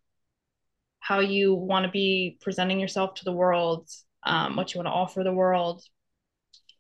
how 1.01 1.21
you 1.21 1.55
want 1.55 1.85
to 1.85 1.91
be 1.91 2.39
presenting 2.41 2.79
yourself 2.79 3.15
to 3.15 3.25
the 3.25 3.33
world, 3.33 3.89
um, 4.23 4.57
what 4.57 4.73
you 4.73 4.79
want 4.79 4.87
to 4.87 4.93
offer 4.93 5.25
the 5.25 5.33
world. 5.33 5.83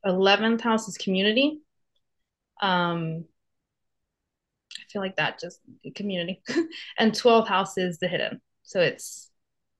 11th 0.06 0.60
house 0.60 0.88
is 0.88 0.96
community. 0.96 1.60
Um, 2.62 3.24
I 4.76 4.82
feel 4.90 5.02
like 5.02 5.16
that 5.16 5.40
just 5.40 5.60
community. 5.94 6.42
and 6.98 7.12
12th 7.12 7.48
house 7.48 7.76
is 7.76 7.98
the 7.98 8.08
hidden. 8.08 8.40
So 8.62 8.80
it's 8.80 9.30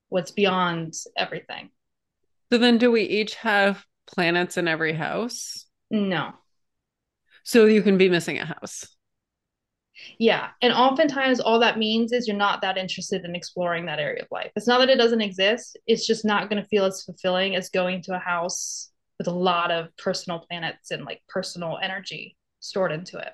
what's 0.09 0.31
beyond 0.31 0.95
everything. 1.17 1.71
So 2.53 2.59
then 2.59 2.79
do 2.79 2.91
we 2.91 3.03
each 3.03 3.37
have 3.37 3.85
planets 4.07 4.57
in 4.57 4.67
every 4.67 4.93
house? 4.93 5.67
No. 5.91 6.33
So 7.45 7.67
you 7.67 7.83
can 7.83 7.97
be 7.97 8.09
missing 8.09 8.39
a 8.39 8.45
house. 8.45 8.87
Yeah. 10.19 10.49
And 10.63 10.73
oftentimes, 10.73 11.41
all 11.41 11.59
that 11.61 11.79
means 11.79 12.13
is 12.13 12.27
you're 12.27 12.37
not 12.37 12.61
that 12.63 12.77
interested 12.77 13.25
in 13.25 13.35
exploring 13.35 13.87
that 13.87 13.99
area 13.99 14.23
of 14.23 14.29
life. 14.31 14.51
It's 14.57 14.67
not 14.67 14.79
that 14.79 14.91
it 14.91 14.99
doesn't 14.99 15.21
exist, 15.21 15.79
it's 15.87 16.07
just 16.07 16.25
not 16.25 16.49
going 16.49 16.63
to 16.63 16.69
feel 16.69 16.85
as 16.85 17.03
fulfilling 17.03 17.57
as 17.57 17.69
going 17.69 18.03
to 18.03 18.15
a 18.15 18.19
house 18.19 18.91
with 19.19 19.29
a 19.29 19.33
lot 19.33 19.71
of 19.71 19.95
personal 19.97 20.41
planets 20.41 20.91
and 20.91 21.05
like 21.05 21.21
personal 21.29 21.79
energy 21.83 22.37
stored 22.61 22.93
into 22.93 23.19
it. 23.19 23.33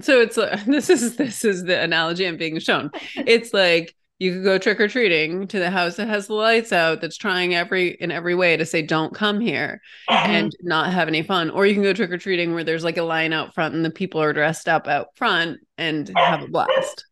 So 0.00 0.20
it's 0.20 0.38
uh, 0.38 0.60
this 0.66 0.90
is 0.90 1.16
this 1.16 1.44
is 1.44 1.64
the 1.64 1.80
analogy 1.80 2.26
I'm 2.26 2.36
being 2.36 2.58
shown. 2.60 2.90
It's 3.16 3.52
like 3.52 3.94
you 4.20 4.34
could 4.34 4.44
go 4.44 4.58
trick 4.58 4.78
or 4.78 4.86
treating 4.86 5.46
to 5.48 5.58
the 5.58 5.70
house 5.70 5.96
that 5.96 6.06
has 6.06 6.26
the 6.26 6.34
lights 6.34 6.72
out 6.72 7.00
that's 7.00 7.16
trying 7.16 7.54
every 7.54 7.88
in 7.88 8.12
every 8.12 8.34
way 8.34 8.54
to 8.54 8.66
say 8.66 8.82
don't 8.82 9.14
come 9.14 9.40
here 9.40 9.80
mm-hmm. 10.08 10.30
and 10.30 10.56
not 10.60 10.92
have 10.92 11.08
any 11.08 11.22
fun. 11.22 11.48
Or 11.48 11.66
you 11.66 11.72
can 11.72 11.82
go 11.82 11.94
trick 11.94 12.10
or 12.10 12.18
treating 12.18 12.52
where 12.52 12.62
there's 12.62 12.84
like 12.84 12.98
a 12.98 13.02
line 13.02 13.32
out 13.32 13.54
front 13.54 13.74
and 13.74 13.84
the 13.84 13.90
people 13.90 14.20
are 14.20 14.34
dressed 14.34 14.68
up 14.68 14.86
out 14.86 15.08
front 15.16 15.58
and 15.78 16.12
have 16.16 16.42
a 16.42 16.48
blast. 16.48 17.06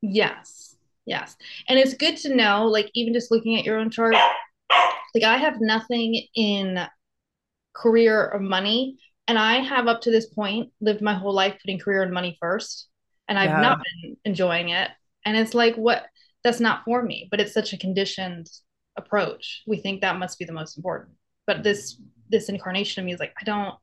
Yes. 0.00 0.76
Yes. 1.04 1.36
And 1.68 1.80
it's 1.80 1.94
good 1.94 2.16
to 2.18 2.34
know 2.34 2.66
like 2.66 2.90
even 2.94 3.12
just 3.12 3.32
looking 3.32 3.58
at 3.58 3.64
your 3.64 3.78
own 3.78 3.90
chart 3.90 4.14
like 5.14 5.24
i 5.24 5.36
have 5.36 5.60
nothing 5.60 6.26
in 6.34 6.78
career 7.74 8.30
or 8.32 8.40
money 8.40 8.96
and 9.28 9.38
i 9.38 9.56
have 9.56 9.86
up 9.86 10.00
to 10.00 10.10
this 10.10 10.24
point 10.24 10.70
lived 10.80 11.02
my 11.02 11.12
whole 11.12 11.34
life 11.34 11.54
putting 11.60 11.78
career 11.78 12.02
and 12.02 12.12
money 12.12 12.34
first 12.40 12.88
and 13.28 13.38
i've 13.38 13.50
yeah. 13.50 13.60
not 13.60 13.78
been 14.02 14.16
enjoying 14.24 14.70
it. 14.70 14.90
And 15.24 15.36
it's 15.36 15.54
like 15.54 15.76
what 15.76 16.04
that's 16.44 16.60
not 16.60 16.84
for 16.84 17.02
me 17.02 17.28
but 17.30 17.40
it's 17.40 17.54
such 17.54 17.72
a 17.72 17.78
conditioned 17.78 18.48
approach. 18.96 19.62
We 19.66 19.78
think 19.78 20.00
that 20.00 20.18
must 20.18 20.38
be 20.38 20.44
the 20.44 20.52
most 20.52 20.76
important. 20.76 21.16
But 21.46 21.62
this 21.62 22.00
this 22.30 22.48
incarnation 22.48 23.00
of 23.00 23.04
me 23.04 23.12
is 23.12 23.20
like 23.20 23.34
i 23.40 23.44
don't 23.44 23.74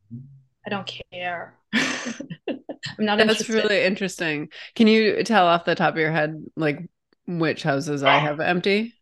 i 0.65 0.69
don't 0.69 0.91
care. 1.11 1.55
I'm 1.73 3.05
not 3.05 3.17
that's 3.17 3.41
interested. 3.41 3.53
really 3.53 3.83
interesting. 3.83 4.49
Can 4.75 4.87
you 4.87 5.23
tell 5.23 5.45
off 5.45 5.65
the 5.65 5.75
top 5.75 5.93
of 5.93 5.99
your 5.99 6.11
head 6.11 6.43
like 6.55 6.79
which 7.27 7.63
houses 7.63 8.03
i 8.03 8.17
have 8.17 8.39
empty? 8.39 8.93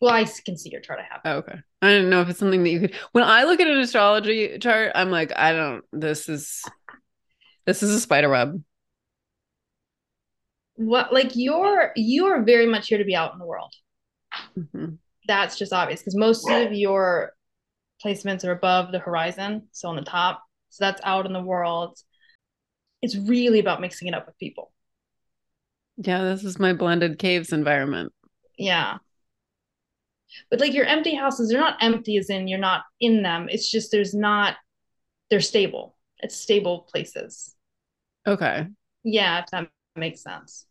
Well 0.00 0.12
i 0.12 0.24
can 0.24 0.56
see 0.56 0.70
your 0.70 0.80
chart 0.80 1.00
i 1.00 1.06
have. 1.10 1.20
Oh, 1.24 1.38
okay. 1.38 1.58
I 1.82 1.90
don't 1.90 2.10
know 2.10 2.22
if 2.22 2.28
it's 2.30 2.38
something 2.38 2.62
that 2.62 2.70
you 2.70 2.80
could 2.80 2.94
when 3.12 3.24
i 3.24 3.44
look 3.44 3.60
at 3.60 3.66
an 3.66 3.78
astrology 3.78 4.58
chart 4.58 4.92
i'm 4.94 5.10
like 5.10 5.32
i 5.36 5.52
don't 5.52 5.84
this 5.92 6.28
is 6.28 6.62
this 7.66 7.82
is 7.82 7.90
a 7.90 8.00
spider 8.00 8.28
web 8.28 8.62
what 10.80 11.12
like 11.12 11.32
you're 11.34 11.92
you're 11.94 12.42
very 12.42 12.64
much 12.64 12.88
here 12.88 12.96
to 12.96 13.04
be 13.04 13.14
out 13.14 13.34
in 13.34 13.38
the 13.38 13.44
world. 13.44 13.72
Mm-hmm. 14.56 14.94
that's 15.26 15.58
just 15.58 15.72
obvious 15.72 16.00
because 16.00 16.14
most 16.16 16.48
of 16.48 16.72
your 16.72 17.32
placements 18.04 18.44
are 18.44 18.52
above 18.52 18.92
the 18.92 19.00
horizon 19.00 19.68
so 19.72 19.88
on 19.88 19.96
the 19.96 20.02
top. 20.02 20.42
So 20.70 20.84
that's 20.84 21.00
out 21.04 21.26
in 21.26 21.32
the 21.32 21.42
world. 21.42 21.98
It's 23.02 23.16
really 23.16 23.58
about 23.58 23.80
mixing 23.80 24.08
it 24.08 24.14
up 24.14 24.26
with 24.26 24.38
people. 24.38 24.72
Yeah 25.98 26.22
this 26.22 26.44
is 26.44 26.58
my 26.58 26.72
blended 26.72 27.18
caves 27.18 27.52
environment. 27.52 28.12
Yeah. 28.56 28.98
But 30.48 30.60
like 30.60 30.72
your 30.72 30.86
empty 30.86 31.14
houses 31.14 31.50
they're 31.50 31.60
not 31.60 31.82
empty 31.82 32.16
as 32.16 32.30
in 32.30 32.48
you're 32.48 32.58
not 32.58 32.84
in 33.00 33.22
them. 33.22 33.48
It's 33.50 33.70
just 33.70 33.90
there's 33.92 34.14
not 34.14 34.56
they're 35.28 35.40
stable. 35.40 35.96
It's 36.20 36.36
stable 36.36 36.88
places. 36.90 37.54
Okay. 38.26 38.66
Yeah 39.04 39.40
if 39.40 39.46
that 39.50 39.68
makes 39.94 40.22
sense 40.22 40.66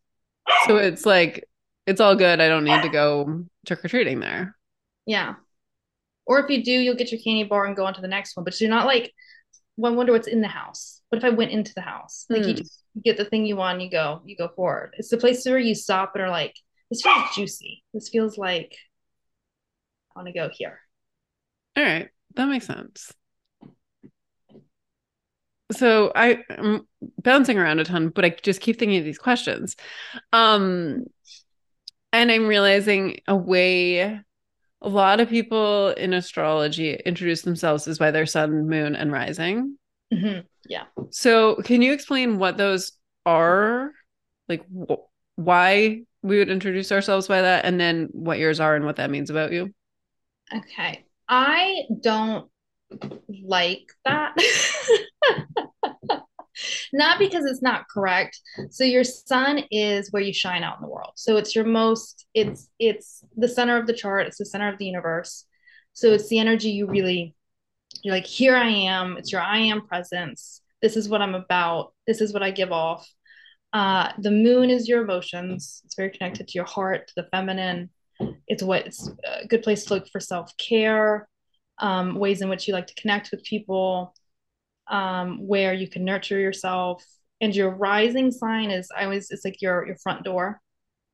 so 0.66 0.78
it's 0.78 1.06
like 1.06 1.46
it's 1.86 2.02
all 2.02 2.16
good. 2.16 2.40
I 2.40 2.48
don't 2.48 2.64
need 2.64 2.82
to 2.84 2.90
go 2.90 3.46
trick 3.66 3.84
or 3.84 3.88
treating 3.88 4.20
there. 4.20 4.56
Yeah. 5.06 5.36
Or 6.26 6.40
if 6.40 6.50
you 6.50 6.64
do, 6.64 6.72
you'll 6.72 6.96
get 6.96 7.12
your 7.12 7.22
candy 7.22 7.44
bar 7.44 7.66
and 7.66 7.76
go 7.76 7.86
on 7.86 7.96
to 7.96 8.02
the 8.02 8.08
next 8.08 8.38
one. 8.38 8.44
But 8.44 8.60
you're 8.62 8.70
not 8.70 8.86
like, 8.86 9.12
well, 9.78 9.92
I 9.92 9.96
wonder 9.96 10.12
what's 10.12 10.28
in 10.28 10.42
the 10.42 10.48
house. 10.48 11.02
What 11.10 11.18
if 11.18 11.24
I 11.24 11.30
went 11.30 11.52
into 11.52 11.74
the 11.74 11.82
house? 11.82 12.26
Like 12.30 12.44
you 12.44 12.52
hmm. 12.52 12.58
just 12.58 12.84
get 13.04 13.18
the 13.18 13.26
thing 13.26 13.46
you 13.46 13.56
want, 13.56 13.82
you 13.82 13.90
go, 13.90 14.22
you 14.26 14.36
go 14.36 14.50
forward. 14.56 14.94
It's 14.98 15.10
the 15.10 15.18
place 15.18 15.44
where 15.46 15.58
you 15.58 15.74
stop 15.74 16.12
and 16.14 16.24
are 16.24 16.30
like, 16.30 16.56
this 16.92 17.02
feels 17.02 17.36
juicy. 17.36 17.84
This 17.94 18.10
feels 18.10 18.38
like 18.38 18.76
I 20.16 20.20
want 20.20 20.28
to 20.28 20.34
go 20.34 20.50
here. 20.52 20.80
All 21.76 21.84
right. 21.84 22.10
That 22.36 22.48
makes 22.48 22.68
sense 22.68 23.12
so 25.72 26.12
I, 26.16 26.40
am 26.50 26.88
bouncing 27.22 27.58
around 27.58 27.80
a 27.80 27.84
ton, 27.84 28.10
but 28.10 28.26
I 28.26 28.30
just 28.42 28.62
keep 28.62 28.80
thinking 28.80 28.98
of 28.98 29.06
these 29.06 29.20
questions. 29.20 29.76
Um, 30.34 31.06
and 32.12 32.32
I'm 32.32 32.48
realizing 32.48 33.20
a 33.28 33.36
way 33.36 34.20
a 34.82 34.90
lot 34.90 35.20
of 35.20 35.30
people 35.30 35.90
in 35.90 36.14
astrology 36.14 36.94
introduce 36.94 37.42
themselves 37.42 37.88
is 37.88 38.00
by 38.00 38.12
their 38.12 38.26
sun, 38.26 38.68
moon, 38.68 38.96
and 38.96 39.12
rising. 39.12 39.78
Mm-hmm. 40.14 40.42
Yeah. 40.68 40.86
So, 41.12 41.56
can 41.58 41.82
you 41.82 41.94
explain 41.94 42.40
what 42.40 42.58
those 42.58 42.94
are? 43.26 43.92
Like, 44.48 44.66
wh- 44.70 45.06
why 45.36 46.04
we 46.24 46.40
would 46.40 46.50
introduce 46.50 46.92
ourselves 46.92 47.28
by 47.28 47.42
that, 47.42 47.66
and 47.66 47.80
then 47.80 48.10
what 48.12 48.40
yours 48.40 48.60
are 48.60 48.76
and 48.76 48.86
what 48.86 48.96
that 48.96 49.12
means 49.12 49.30
about 49.30 49.52
you? 49.52 49.74
Okay. 50.54 51.06
I 51.28 51.84
don't 52.02 52.50
like 53.44 53.92
that. 54.06 54.36
not 56.94 57.20
because 57.20 57.46
it's 57.46 57.62
not 57.62 57.88
correct. 57.90 58.40
So 58.70 58.84
your 58.84 59.04
sun 59.04 59.64
is 59.72 60.12
where 60.12 60.22
you 60.22 60.34
shine 60.34 60.64
out 60.64 60.78
in 60.78 60.82
the 60.82 60.90
world. 60.90 61.14
So 61.16 61.38
it's 61.38 61.56
your 61.56 61.66
most 61.66 62.26
it's 62.34 62.70
it's 62.80 63.24
the 63.36 63.48
center 63.48 63.78
of 63.78 63.88
the 63.88 63.94
chart, 63.94 64.28
it's 64.28 64.38
the 64.38 64.46
center 64.46 64.70
of 64.70 64.78
the 64.78 64.86
universe. 64.86 65.46
So 65.94 66.14
it's 66.14 66.30
the 66.30 66.40
energy 66.40 66.72
you 66.72 66.88
really 66.88 67.36
you're 68.04 68.16
like 68.16 68.26
here 68.26 68.56
I 68.56 68.70
am, 68.70 69.18
it's 69.18 69.32
your 69.32 69.42
I 69.42 69.60
am 69.60 69.88
presence. 69.88 70.62
This 70.82 70.96
is 70.96 71.10
what 71.10 71.22
I'm 71.22 71.36
about. 71.36 71.94
This 72.08 72.22
is 72.22 72.34
what 72.34 72.44
I 72.44 72.52
give 72.52 72.72
off. 72.72 73.08
Uh, 73.74 74.12
the 74.18 74.32
moon 74.32 74.70
is 74.70 74.88
your 74.88 75.04
emotions. 75.04 75.82
It's 75.86 75.96
very 75.96 76.10
connected 76.10 76.48
to 76.48 76.54
your 76.56 76.66
heart, 76.66 77.08
to 77.10 77.14
the 77.18 77.28
feminine. 77.32 77.90
It's 78.48 78.64
what 78.64 78.88
it's 78.88 79.10
a 79.26 79.48
good 79.48 79.62
place 79.62 79.86
to 79.86 79.96
look 79.96 80.08
for 80.10 80.20
self 80.20 80.56
care, 80.58 81.28
um, 81.80 82.16
ways 82.16 82.42
in 82.42 82.50
which 82.50 82.68
you 82.68 82.74
like 82.74 82.88
to 82.88 82.96
connect 82.96 83.32
with 83.32 83.44
people, 83.44 84.14
um, 84.88 85.48
where 85.48 85.74
you 85.74 85.88
can 85.88 86.06
nurture 86.06 86.40
yourself. 86.40 87.04
And 87.42 87.56
your 87.56 87.70
rising 87.70 88.32
sign 88.32 88.70
is 88.70 88.90
I 88.96 89.06
always 89.06 89.32
it's 89.32 89.46
like 89.46 89.62
your 89.62 89.86
your 89.88 89.96
front 89.98 90.24
door 90.24 90.62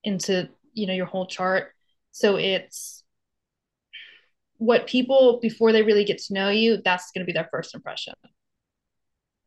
into 0.04 0.50
you 0.74 0.88
know 0.88 0.94
your 0.94 1.06
whole 1.06 1.28
chart. 1.28 1.72
So 2.12 2.38
it's 2.38 3.04
what 4.58 4.88
people 4.88 5.40
before 5.42 5.72
they 5.72 5.84
really 5.84 6.06
get 6.06 6.18
to 6.20 6.34
know 6.34 6.50
you, 6.50 6.82
that's 6.84 7.12
going 7.12 7.22
to 7.22 7.26
be 7.26 7.34
their 7.34 7.50
first 7.52 7.76
impression. 7.76 8.14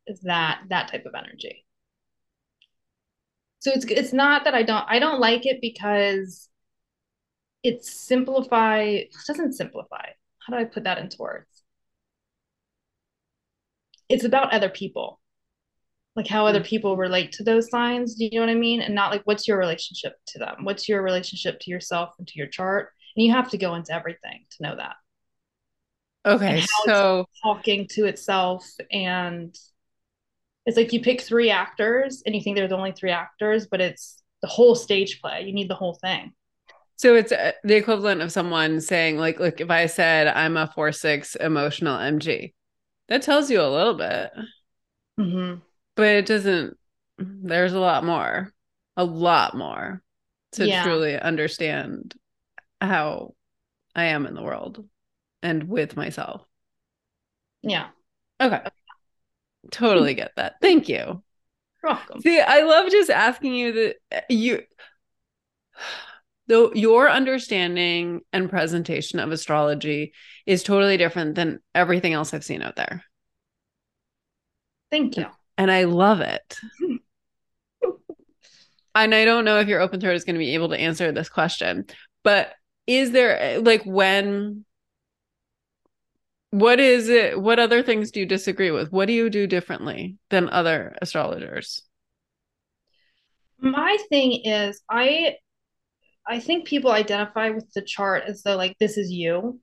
Is 0.07 0.21
that 0.21 0.61
that 0.69 0.89
type 0.89 1.05
of 1.05 1.13
energy? 1.15 1.65
So 3.59 3.71
it's 3.73 3.85
it's 3.85 4.13
not 4.13 4.45
that 4.45 4.55
I 4.55 4.63
don't 4.63 4.85
I 4.87 4.99
don't 4.99 5.19
like 5.19 5.45
it 5.45 5.59
because 5.61 6.49
it 7.63 7.83
simplify 7.83 8.81
it 8.81 9.15
doesn't 9.27 9.53
simplify. 9.53 10.05
How 10.49 10.57
do 10.57 10.61
I 10.61 10.65
put 10.65 10.85
that 10.85 10.97
into 10.97 11.17
words? 11.19 11.59
it's 14.09 14.23
about 14.23 14.53
other 14.53 14.69
people. 14.69 15.21
Like 16.15 16.27
how 16.27 16.47
other 16.47 16.59
mm. 16.59 16.65
people 16.65 16.97
relate 16.97 17.31
to 17.33 17.43
those 17.43 17.69
signs 17.69 18.15
do 18.15 18.25
you 18.25 18.31
know 18.33 18.41
what 18.41 18.49
i 18.49 18.55
mean? 18.55 18.81
And 18.81 18.95
not 18.95 19.11
like 19.11 19.21
what's 19.25 19.47
your 19.47 19.57
relationship 19.57 20.15
to 20.27 20.39
them? 20.39 20.63
What's 20.63 20.89
your 20.89 21.01
relationship 21.01 21.59
to 21.61 21.71
yourself 21.71 22.09
and 22.17 22.27
to 22.27 22.33
your 22.37 22.47
chart? 22.47 22.89
And 23.15 23.25
you 23.25 23.31
have 23.31 23.49
to 23.51 23.57
go 23.57 23.75
into 23.75 23.93
everything 23.93 24.45
to 24.57 24.63
know 24.63 24.75
that. 24.75 24.95
Okay 26.25 26.63
so 26.85 27.25
talking 27.41 27.87
to 27.91 28.05
itself 28.05 28.67
and 28.91 29.55
it's 30.65 30.75
like 30.75 30.91
you 30.91 31.01
pick 31.01 31.21
three 31.21 31.49
actors 31.49 32.21
and 32.25 32.35
you 32.35 32.41
think 32.41 32.57
there's 32.57 32.73
only 32.73 32.91
three 32.91 33.11
actors 33.11 33.67
but 33.67 33.79
it's 33.79 34.21
the 34.41 34.47
whole 34.47 34.75
stage 34.75 35.21
play. 35.21 35.43
You 35.45 35.53
need 35.53 35.69
the 35.69 35.75
whole 35.75 35.93
thing 35.93 36.33
So 36.99 37.15
it's 37.15 37.31
uh, 37.31 37.53
the 37.63 37.77
equivalent 37.77 38.21
of 38.21 38.31
someone 38.31 38.81
saying, 38.81 39.17
like, 39.17 39.39
look, 39.39 39.61
if 39.61 39.69
I 39.69 39.85
said 39.85 40.27
I'm 40.27 40.57
a 40.57 40.67
four 40.67 40.91
six 40.91 41.35
emotional 41.35 41.97
MG, 41.97 42.53
that 43.07 43.21
tells 43.21 43.49
you 43.49 43.61
a 43.61 43.71
little 43.73 43.93
bit, 43.93 44.31
Mm-hmm. 45.17 45.59
but 45.95 46.07
it 46.07 46.25
doesn't. 46.25 46.77
There's 47.17 47.73
a 47.73 47.79
lot 47.79 48.05
more, 48.05 48.53
a 48.97 49.03
lot 49.03 49.55
more 49.57 50.01
to 50.53 50.67
Yeah. 50.67 50.83
truly 50.83 51.19
understand 51.19 52.15
how 52.81 53.35
I 53.95 54.05
am 54.05 54.25
in 54.27 54.35
the 54.35 54.43
world 54.43 54.87
and 55.43 55.65
with 55.69 55.97
myself. 55.97 56.45
Yeah. 57.61 57.87
Okay. 58.41 58.61
Totally 59.71 60.13
get 60.13 60.31
that. 60.35 60.55
Thank 60.61 60.89
you. 60.89 60.95
You're 61.83 61.93
welcome. 61.93 62.21
See, 62.21 62.39
I 62.39 62.61
love 62.63 62.89
just 62.91 63.09
asking 63.09 63.53
you 63.55 63.93
that 64.11 64.25
you 64.29 64.63
though 66.49 66.73
your 66.73 67.09
understanding 67.09 68.21
and 68.33 68.49
presentation 68.49 69.19
of 69.19 69.31
astrology 69.31 70.13
is 70.47 70.63
totally 70.63 70.97
different 70.97 71.35
than 71.35 71.59
everything 71.75 72.13
else 72.13 72.33
I've 72.33 72.43
seen 72.43 72.63
out 72.63 72.75
there. 72.75 73.03
Thank 74.91 75.15
you. 75.15 75.27
And 75.57 75.71
I 75.71 75.83
love 75.83 76.21
it. 76.21 76.57
and 78.95 79.13
I 79.13 79.25
don't 79.25 79.45
know 79.45 79.59
if 79.59 79.67
your 79.67 79.79
open 79.79 80.01
throat 80.01 80.15
is 80.15 80.23
going 80.23 80.35
to 80.35 80.39
be 80.39 80.55
able 80.55 80.69
to 80.69 80.79
answer 80.79 81.11
this 81.11 81.29
question, 81.29 81.85
but 82.23 82.51
is 82.87 83.11
there 83.11 83.61
like 83.61 83.83
when 83.83 84.65
what 86.49 86.79
is 86.79 87.09
it 87.09 87.39
what 87.39 87.59
other 87.59 87.83
things 87.83 88.09
do 88.09 88.21
you 88.21 88.25
disagree 88.25 88.71
with? 88.71 88.91
What 88.91 89.05
do 89.05 89.13
you 89.13 89.29
do 89.29 89.45
differently 89.45 90.17
than 90.31 90.49
other 90.49 90.95
astrologers? 90.99 91.83
My 93.59 93.97
thing 94.09 94.41
is 94.45 94.81
I 94.89 95.35
I 96.29 96.39
think 96.39 96.67
people 96.67 96.91
identify 96.91 97.49
with 97.49 97.71
the 97.73 97.81
chart 97.81 98.23
as 98.27 98.43
though 98.43 98.55
like 98.55 98.77
this 98.79 98.97
is 98.97 99.11
you. 99.11 99.59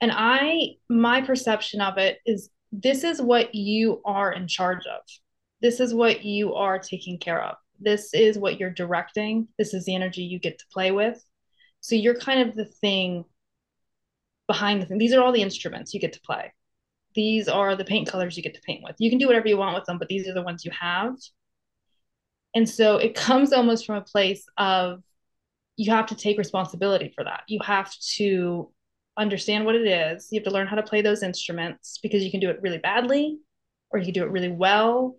And 0.00 0.12
I 0.14 0.76
my 0.88 1.20
perception 1.20 1.80
of 1.80 1.98
it 1.98 2.18
is 2.24 2.50
this 2.70 3.04
is 3.04 3.20
what 3.20 3.54
you 3.54 4.00
are 4.04 4.32
in 4.32 4.46
charge 4.46 4.86
of. 4.86 5.00
This 5.60 5.80
is 5.80 5.92
what 5.92 6.24
you 6.24 6.54
are 6.54 6.78
taking 6.78 7.18
care 7.18 7.42
of. 7.42 7.56
This 7.80 8.14
is 8.14 8.38
what 8.38 8.60
you're 8.60 8.70
directing. 8.70 9.48
This 9.58 9.74
is 9.74 9.84
the 9.84 9.94
energy 9.94 10.22
you 10.22 10.38
get 10.38 10.58
to 10.60 10.64
play 10.72 10.92
with. 10.92 11.22
So 11.80 11.96
you're 11.96 12.14
kind 12.14 12.48
of 12.48 12.54
the 12.54 12.64
thing 12.64 13.24
behind 14.46 14.80
the 14.80 14.86
thing. 14.86 14.98
These 14.98 15.12
are 15.12 15.22
all 15.22 15.32
the 15.32 15.42
instruments 15.42 15.92
you 15.92 16.00
get 16.00 16.12
to 16.12 16.20
play. 16.20 16.52
These 17.14 17.48
are 17.48 17.76
the 17.76 17.84
paint 17.84 18.08
colors 18.08 18.36
you 18.36 18.42
get 18.42 18.54
to 18.54 18.60
paint 18.62 18.82
with. 18.84 18.96
You 18.98 19.10
can 19.10 19.18
do 19.18 19.26
whatever 19.26 19.48
you 19.48 19.56
want 19.56 19.74
with 19.74 19.84
them, 19.84 19.98
but 19.98 20.08
these 20.08 20.28
are 20.28 20.34
the 20.34 20.42
ones 20.42 20.64
you 20.64 20.70
have. 20.78 21.16
And 22.54 22.68
so 22.68 22.98
it 22.98 23.14
comes 23.14 23.52
almost 23.52 23.84
from 23.84 23.96
a 23.96 24.02
place 24.02 24.44
of 24.56 25.02
you 25.76 25.90
have 25.92 26.06
to 26.06 26.14
take 26.14 26.38
responsibility 26.38 27.12
for 27.14 27.24
that. 27.24 27.42
You 27.48 27.60
have 27.64 27.92
to 28.16 28.70
understand 29.16 29.64
what 29.64 29.74
it 29.74 29.86
is. 29.86 30.28
You 30.30 30.40
have 30.40 30.44
to 30.44 30.52
learn 30.52 30.66
how 30.66 30.76
to 30.76 30.82
play 30.82 31.02
those 31.02 31.22
instruments 31.22 31.98
because 32.02 32.22
you 32.22 32.30
can 32.30 32.40
do 32.40 32.50
it 32.50 32.60
really 32.62 32.78
badly 32.78 33.38
or 33.90 33.98
you 33.98 34.06
can 34.06 34.14
do 34.14 34.24
it 34.24 34.30
really 34.30 34.50
well. 34.50 35.16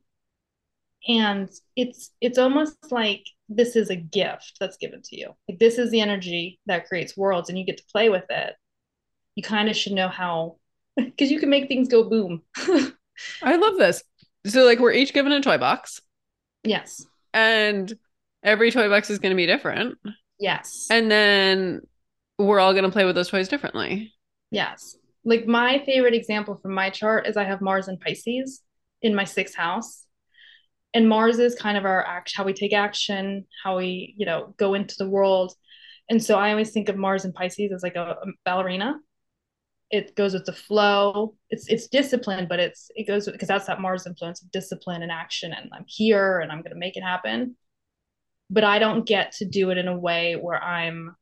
And 1.08 1.50
it's 1.76 2.12
it's 2.22 2.38
almost 2.38 2.78
like 2.92 3.26
this 3.50 3.76
is 3.76 3.90
a 3.90 3.96
gift 3.96 4.54
that's 4.60 4.78
given 4.78 5.02
to 5.04 5.20
you. 5.20 5.32
Like 5.50 5.60
this 5.60 5.78
is 5.78 5.92
the 5.92 6.02
energy 6.02 6.60
that 6.66 6.88
creates 6.88 7.18
worlds 7.18 7.50
and 7.50 7.58
you 7.58 7.66
get 7.66 7.78
to 7.78 7.84
play 7.92 8.10
with 8.10 8.26
it. 8.30 8.56
You 9.36 9.44
kind 9.44 9.70
of 9.70 9.76
should 9.76 9.94
know 9.94 10.08
how 10.08 10.58
because 10.96 11.32
you 11.32 11.40
can 11.40 11.50
make 11.50 11.68
things 11.68 11.90
go 11.90 12.10
boom. 12.10 12.42
I 13.44 13.56
love 13.58 13.78
this. 13.78 14.04
So 14.46 14.64
like 14.64 14.80
we're 14.80 14.94
each 14.94 15.14
given 15.14 15.32
a 15.32 15.42
toy 15.42 15.58
box 15.58 16.02
yes. 16.64 17.06
and 17.34 17.94
every 18.44 18.72
toy 18.72 18.89
box 18.89 19.10
is 19.10 19.20
going 19.20 19.32
to 19.32 19.38
be 19.38 19.46
different. 19.46 19.98
Yes. 20.39 20.88
And 20.89 21.10
then 21.10 21.82
we're 22.38 22.60
all 22.60 22.74
going 22.74 22.86
to 22.86 22.91
play 22.91 23.06
with 23.06 23.15
those 23.15 23.30
toys 23.30 23.48
differently. 23.48 24.13
Yes. 24.52 24.98
Like 25.26 25.48
my 25.48 25.82
favorite 25.86 26.13
example 26.13 26.60
from 26.62 26.74
my 26.74 26.89
chart 26.89 27.28
is 27.28 27.38
I 27.38 27.43
have 27.46 27.62
Mars 27.62 27.88
and 27.88 28.00
Pisces 28.00 28.62
in 29.02 29.15
my 29.15 29.24
sixth 29.24 29.56
house. 29.56 30.06
And 30.93 31.10
Mars 31.10 31.39
is 31.39 31.56
kind 31.56 31.78
of 31.78 31.86
our 31.86 32.06
act, 32.06 32.34
how 32.36 32.43
we 32.43 32.54
take 32.54 32.74
action, 32.74 33.46
how 33.63 33.78
we, 33.78 34.13
you 34.17 34.26
know, 34.26 34.54
go 34.58 34.74
into 34.74 34.96
the 34.98 35.10
world. 35.10 35.54
And 36.10 36.24
so 36.24 36.38
I 36.38 36.52
always 36.52 36.72
think 36.72 36.89
of 36.89 36.98
Mars 36.98 37.26
and 37.26 37.34
Pisces 37.34 37.72
as 37.74 37.82
like 37.84 37.96
a, 37.96 38.17
a 38.22 38.26
ballerina. 38.46 39.00
It 39.89 40.15
goes 40.15 40.34
with 40.34 40.46
the 40.46 40.54
flow. 40.54 41.36
It's 41.50 41.67
it's 41.67 41.88
discipline, 41.88 42.48
but 42.48 42.60
it's 42.60 42.89
it 42.96 43.08
goes 43.08 43.30
because 43.30 43.48
that's 43.48 43.67
that 43.67 43.80
Mars 43.80 44.06
influence 44.06 44.41
of 44.41 44.52
discipline 44.52 45.04
and 45.04 45.12
action. 45.12 45.54
And 45.54 45.69
I'm 45.74 45.86
here 45.88 46.39
and 46.39 46.52
I'm 46.52 46.60
going 46.60 46.74
to 46.74 46.80
make 46.80 46.98
it 46.98 47.04
happen. 47.04 47.56
But 48.49 48.63
I 48.63 48.79
don't 48.79 49.06
get 49.06 49.34
to 49.34 49.45
do 49.45 49.69
it 49.71 49.77
in 49.77 49.88
a 49.88 49.97
way 49.97 50.36
where 50.36 50.62
I'm 50.62 51.15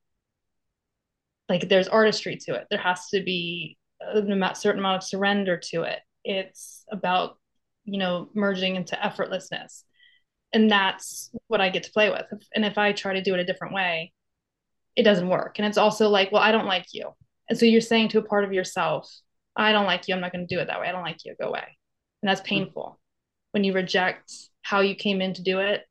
like 1.47 1.67
there's 1.67 1.87
artistry 1.87 2.37
to 2.37 2.55
it. 2.55 2.67
There 2.69 2.79
has 2.79 3.07
to 3.09 3.21
be 3.21 3.77
a 4.01 4.21
certain 4.55 4.79
amount 4.79 4.97
of 4.97 5.03
surrender 5.03 5.57
to 5.71 5.83
it. 5.83 5.99
It's 6.23 6.85
about, 6.91 7.37
you 7.85 7.99
know, 7.99 8.29
merging 8.33 8.75
into 8.75 8.95
effortlessness. 8.95 9.83
And 10.53 10.69
that's 10.69 11.29
what 11.47 11.61
I 11.61 11.69
get 11.69 11.83
to 11.83 11.91
play 11.91 12.09
with. 12.09 12.25
And 12.53 12.65
if 12.65 12.77
I 12.77 12.91
try 12.91 13.13
to 13.13 13.21
do 13.21 13.33
it 13.33 13.39
a 13.39 13.45
different 13.45 13.73
way, 13.73 14.13
it 14.95 15.03
doesn't 15.03 15.29
work. 15.29 15.57
And 15.57 15.65
it's 15.65 15.77
also 15.77 16.09
like, 16.09 16.31
well, 16.31 16.41
I 16.41 16.51
don't 16.51 16.65
like 16.65 16.87
you. 16.93 17.09
And 17.49 17.57
so 17.57 17.65
you're 17.65 17.81
saying 17.81 18.09
to 18.09 18.19
a 18.19 18.23
part 18.23 18.43
of 18.43 18.53
yourself, 18.53 19.09
I 19.55 19.71
don't 19.71 19.85
like 19.85 20.07
you. 20.07 20.15
I'm 20.15 20.21
not 20.21 20.31
going 20.31 20.47
to 20.47 20.55
do 20.55 20.61
it 20.61 20.67
that 20.67 20.79
way. 20.79 20.87
I 20.87 20.91
don't 20.91 21.03
like 21.03 21.23
you. 21.25 21.35
Go 21.39 21.49
away. 21.49 21.77
And 22.21 22.29
that's 22.29 22.41
hmm. 22.41 22.47
painful. 22.47 22.99
When 23.51 23.63
you 23.63 23.73
reject 23.73 24.31
how 24.61 24.79
you 24.79 24.95
came 24.95 25.21
in 25.21 25.33
to 25.33 25.43
do 25.43 25.59
it, 25.59 25.83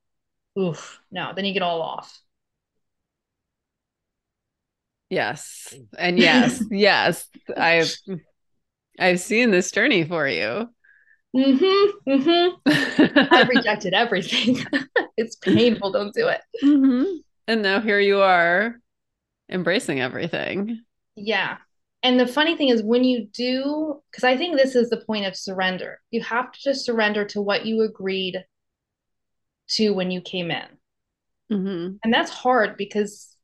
oof, 0.58 1.00
no, 1.10 1.32
then 1.34 1.44
you 1.44 1.52
get 1.52 1.62
all 1.62 1.82
off. 1.82 2.20
Yes. 5.08 5.74
And 5.98 6.18
yes, 6.18 6.62
yes. 6.70 7.28
I've 7.56 7.92
I've 8.98 9.20
seen 9.20 9.50
this 9.50 9.70
journey 9.70 10.04
for 10.04 10.26
you. 10.28 10.68
Mm-hmm. 11.36 12.10
Mm-hmm. 12.10 13.28
I've 13.34 13.48
rejected 13.48 13.94
everything. 13.94 14.58
it's 15.16 15.36
painful. 15.36 15.92
Don't 15.92 16.14
do 16.14 16.28
it. 16.28 16.40
Mhm. 16.62 17.18
And 17.46 17.62
now 17.62 17.80
here 17.80 18.00
you 18.00 18.20
are 18.20 18.76
embracing 19.50 20.00
everything. 20.00 20.82
Yeah. 21.16 21.58
And 22.02 22.18
the 22.18 22.26
funny 22.26 22.56
thing 22.56 22.70
is, 22.70 22.82
when 22.82 23.04
you 23.04 23.26
do, 23.32 24.00
because 24.10 24.24
I 24.24 24.36
think 24.36 24.56
this 24.56 24.74
is 24.74 24.88
the 24.90 25.04
point 25.04 25.26
of 25.26 25.36
surrender, 25.36 26.00
you 26.10 26.22
have 26.22 26.50
to 26.50 26.58
just 26.60 26.84
surrender 26.84 27.24
to 27.26 27.42
what 27.42 27.66
you 27.66 27.82
agreed 27.82 28.42
to 29.70 29.90
when 29.90 30.11
you 30.11 30.20
came 30.20 30.50
in. 30.50 30.66
Mhm. 31.50 31.98
And 32.02 32.12
that's 32.12 32.30
hard 32.30 32.76
because 32.76 33.37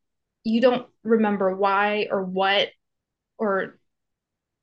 you 0.45 0.61
don't 0.61 0.89
remember 1.03 1.55
why 1.55 2.09
or 2.11 2.25
what 2.25 2.69
or 3.39 3.79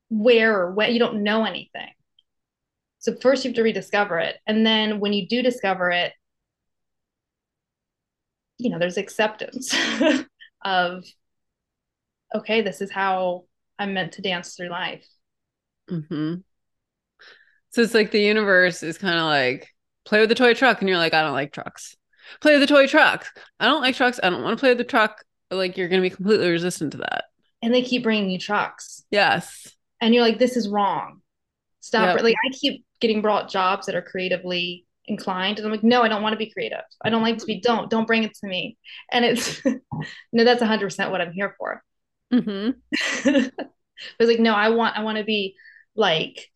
where 0.09 0.57
or 0.59 0.71
what, 0.71 0.93
you 0.93 0.99
don't 0.99 1.23
know 1.23 1.45
anything. 1.45 1.89
So 2.99 3.15
first 3.15 3.43
you 3.43 3.49
have 3.49 3.55
to 3.55 3.63
rediscover 3.63 4.19
it. 4.19 4.37
And 4.47 4.65
then 4.65 4.99
when 4.99 5.13
you 5.13 5.27
do 5.27 5.41
discover 5.41 5.91
it, 5.91 6.13
you 8.57 8.69
know, 8.69 8.79
there's 8.79 8.97
acceptance 8.97 9.75
of, 10.65 11.03
okay, 12.33 12.61
this 12.61 12.81
is 12.81 12.91
how 12.91 13.43
I'm 13.77 13.93
meant 13.93 14.13
to 14.13 14.21
dance 14.21 14.55
through 14.55 14.69
life. 14.69 15.05
Mhm. 15.89 16.43
So 17.71 17.81
it's 17.81 17.93
like 17.93 18.11
the 18.11 18.21
universe 18.21 18.83
is 18.83 18.97
kind 18.97 19.17
of 19.17 19.25
like 19.25 19.72
play 20.05 20.19
with 20.19 20.29
the 20.29 20.35
toy 20.35 20.53
truck 20.53 20.79
and 20.79 20.89
you're 20.89 20.97
like 20.97 21.13
I 21.13 21.21
don't 21.21 21.33
like 21.33 21.51
trucks. 21.51 21.95
Play 22.41 22.53
with 22.53 22.61
the 22.61 22.73
toy 22.73 22.87
truck. 22.87 23.27
I 23.59 23.65
don't 23.65 23.81
like 23.81 23.95
trucks. 23.95 24.19
I 24.21 24.29
don't 24.29 24.43
want 24.43 24.57
to 24.57 24.59
play 24.59 24.69
with 24.69 24.77
the 24.77 24.83
truck. 24.83 25.23
Like 25.51 25.77
you're 25.77 25.87
going 25.87 26.01
to 26.01 26.09
be 26.09 26.15
completely 26.15 26.49
resistant 26.49 26.91
to 26.93 26.99
that. 26.99 27.25
And 27.61 27.73
they 27.73 27.81
keep 27.81 28.03
bringing 28.03 28.29
you 28.29 28.39
trucks. 28.39 29.03
Yes. 29.11 29.75
And 30.01 30.13
you're 30.13 30.23
like, 30.23 30.39
this 30.39 30.57
is 30.57 30.67
wrong. 30.67 31.21
Stop 31.79 32.15
Yep. 32.15 32.23
Like 32.23 32.35
I 32.45 32.49
keep 32.53 32.85
getting 32.99 33.21
brought 33.21 33.49
jobs 33.49 33.85
that 33.85 33.95
are 33.95 34.01
creatively 34.01 34.85
inclined. 35.05 35.59
And 35.59 35.65
I'm 35.65 35.71
like, 35.71 35.83
no, 35.83 36.01
I 36.01 36.07
don't 36.07 36.23
want 36.23 36.33
to 36.33 36.37
be 36.37 36.51
creative. 36.51 36.83
I 37.03 37.09
don't 37.09 37.21
like 37.21 37.37
to 37.39 37.45
be, 37.45 37.59
don't, 37.59 37.89
don't 37.89 38.07
bring 38.07 38.23
it 38.23 38.33
to 38.35 38.47
me. 38.47 38.77
And 39.11 39.25
it's, 39.25 39.63
no, 40.33 40.43
that's 40.43 40.61
100% 40.63 41.11
what 41.11 41.21
I'm 41.21 41.33
here 41.33 41.55
for. 41.57 41.83
mm-hmm. 42.33 42.71
but 43.23 43.53
it's 44.19 44.29
like, 44.29 44.39
no, 44.39 44.53
I 44.53 44.69
want, 44.69 44.97
I 44.97 45.03
want 45.03 45.17
to 45.17 45.23
be 45.23 45.55
like 45.95 46.49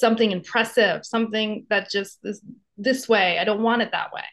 something 0.00 0.30
impressive, 0.32 1.04
something 1.04 1.66
that 1.70 1.90
just 1.90 2.18
is 2.24 2.42
this 2.76 3.08
way. 3.08 3.38
I 3.38 3.44
don't 3.44 3.62
want 3.62 3.82
it 3.82 3.90
that 3.92 4.12
way. 4.12 4.24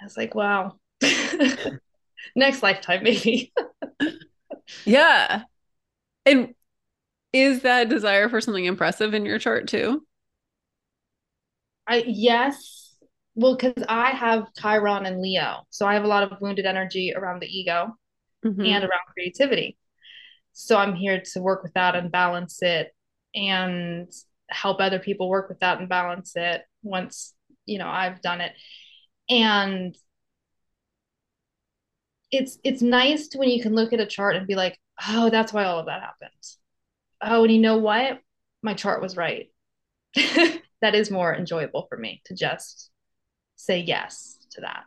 I 0.00 0.04
was 0.04 0.16
like, 0.16 0.34
wow. 0.34 0.74
Next 2.36 2.62
lifetime, 2.62 3.02
maybe. 3.02 3.52
Yeah. 4.84 5.42
And 6.24 6.54
is 7.32 7.62
that 7.62 7.88
desire 7.88 8.28
for 8.28 8.40
something 8.40 8.64
impressive 8.64 9.14
in 9.14 9.24
your 9.26 9.38
chart 9.38 9.68
too? 9.68 10.04
I 11.86 12.04
yes. 12.06 12.96
Well, 13.34 13.56
because 13.56 13.84
I 13.88 14.10
have 14.10 14.48
Chiron 14.58 15.06
and 15.06 15.20
Leo. 15.20 15.66
So 15.70 15.86
I 15.86 15.94
have 15.94 16.04
a 16.04 16.08
lot 16.08 16.22
of 16.22 16.40
wounded 16.40 16.66
energy 16.66 17.12
around 17.14 17.40
the 17.42 17.46
ego 17.46 17.96
Mhm. 18.44 18.66
and 18.66 18.84
around 18.84 19.06
creativity. 19.12 19.76
So 20.52 20.78
I'm 20.78 20.94
here 20.94 21.22
to 21.34 21.40
work 21.42 21.62
with 21.62 21.74
that 21.74 21.94
and 21.94 22.10
balance 22.10 22.62
it 22.62 22.95
and 23.36 24.10
help 24.48 24.80
other 24.80 24.98
people 24.98 25.28
work 25.28 25.48
with 25.48 25.60
that 25.60 25.78
and 25.78 25.88
balance 25.88 26.32
it 26.34 26.62
once, 26.82 27.34
you 27.66 27.78
know, 27.78 27.88
I've 27.88 28.22
done 28.22 28.40
it. 28.40 28.52
And 29.28 29.96
it's 32.32 32.58
it's 32.64 32.82
nice 32.82 33.28
to 33.28 33.38
when 33.38 33.50
you 33.50 33.62
can 33.62 33.74
look 33.74 33.92
at 33.92 34.00
a 34.00 34.06
chart 34.06 34.36
and 34.36 34.46
be 34.46 34.56
like, 34.56 34.78
oh, 35.08 35.30
that's 35.30 35.52
why 35.52 35.64
all 35.64 35.78
of 35.78 35.86
that 35.86 36.02
happened. 36.02 36.32
Oh, 37.20 37.44
and 37.44 37.52
you 37.52 37.60
know 37.60 37.76
what? 37.76 38.20
My 38.62 38.74
chart 38.74 39.02
was 39.02 39.16
right. 39.16 39.50
that 40.80 40.94
is 40.94 41.10
more 41.10 41.34
enjoyable 41.34 41.86
for 41.88 41.96
me 41.96 42.22
to 42.26 42.34
just 42.34 42.90
say 43.56 43.80
yes 43.80 44.38
to 44.52 44.62
that. 44.62 44.84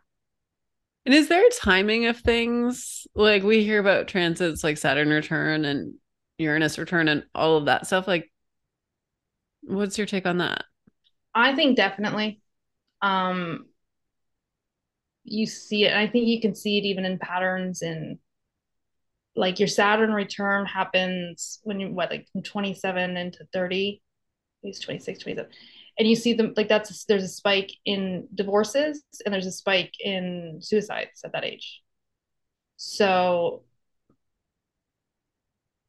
And 1.06 1.16
is 1.16 1.28
there 1.28 1.46
a 1.46 1.52
timing 1.52 2.06
of 2.08 2.18
things? 2.18 3.08
Like 3.16 3.44
we 3.44 3.64
hear 3.64 3.80
about 3.80 4.08
transits 4.08 4.64
like 4.64 4.78
Saturn 4.78 5.10
return 5.10 5.66
and 5.66 5.94
Uranus 6.38 6.78
return 6.78 7.08
and 7.08 7.24
all 7.36 7.58
of 7.58 7.66
that 7.66 7.86
stuff. 7.88 8.08
Like, 8.08 8.32
what's 9.62 9.98
your 9.98 10.08
take 10.08 10.26
on 10.26 10.40
that? 10.40 10.66
I 11.34 11.56
think 11.56 11.78
definitely. 11.78 12.42
Um, 13.02 13.66
you 15.24 15.46
see 15.46 15.86
it. 15.86 15.94
I 15.94 16.08
think 16.08 16.28
you 16.28 16.42
can 16.42 16.56
see 16.56 16.78
it 16.78 16.86
even 16.86 17.06
in 17.06 17.20
patterns 17.20 17.82
in 17.82 18.20
like 19.36 19.60
your 19.60 19.68
Saturn 19.68 20.12
return 20.12 20.66
happens 20.66 21.60
when 21.64 21.80
you 21.80 21.90
what 21.90 22.10
like 22.12 22.28
from 22.32 22.44
27 22.44 23.16
into 23.16 23.48
30, 23.54 24.02
at 24.64 24.68
least 24.68 24.84
26, 24.84 25.20
27. 25.20 25.52
And 25.98 26.08
you 26.08 26.16
see 26.16 26.34
them 26.34 26.54
like 26.58 26.68
that's 26.68 27.06
there's 27.06 27.24
a 27.24 27.28
spike 27.28 27.72
in 27.86 28.28
divorces 28.34 29.04
and 29.26 29.34
there's 29.34 29.46
a 29.46 29.52
spike 29.52 29.94
in 30.00 30.60
suicides 30.62 31.22
at 31.24 31.34
that 31.34 31.46
age. 31.46 31.82
So 32.78 33.64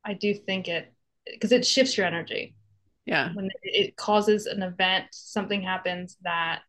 I 0.05 0.15
do 0.15 0.35
think 0.35 0.69
it 0.69 0.93
because 1.25 1.53
it 1.53 1.67
shifts 1.67 1.97
your 1.97 2.07
energy. 2.07 2.55
Yeah. 3.07 3.33
When 3.35 3.51
it 3.63 3.97
causes 3.97 4.47
an 4.47 4.63
event, 4.63 5.07
something 5.13 5.63
happens 5.63 6.17
that 6.23 6.61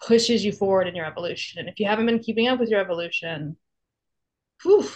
pushes 0.00 0.44
you 0.44 0.52
forward 0.52 0.88
in 0.88 0.96
your 0.96 1.06
evolution. 1.06 1.60
And 1.60 1.68
if 1.68 1.78
you 1.78 1.86
haven't 1.86 2.06
been 2.06 2.18
keeping 2.18 2.48
up 2.48 2.58
with 2.58 2.68
your 2.68 2.80
evolution, 2.80 3.56
whew, 4.62 4.88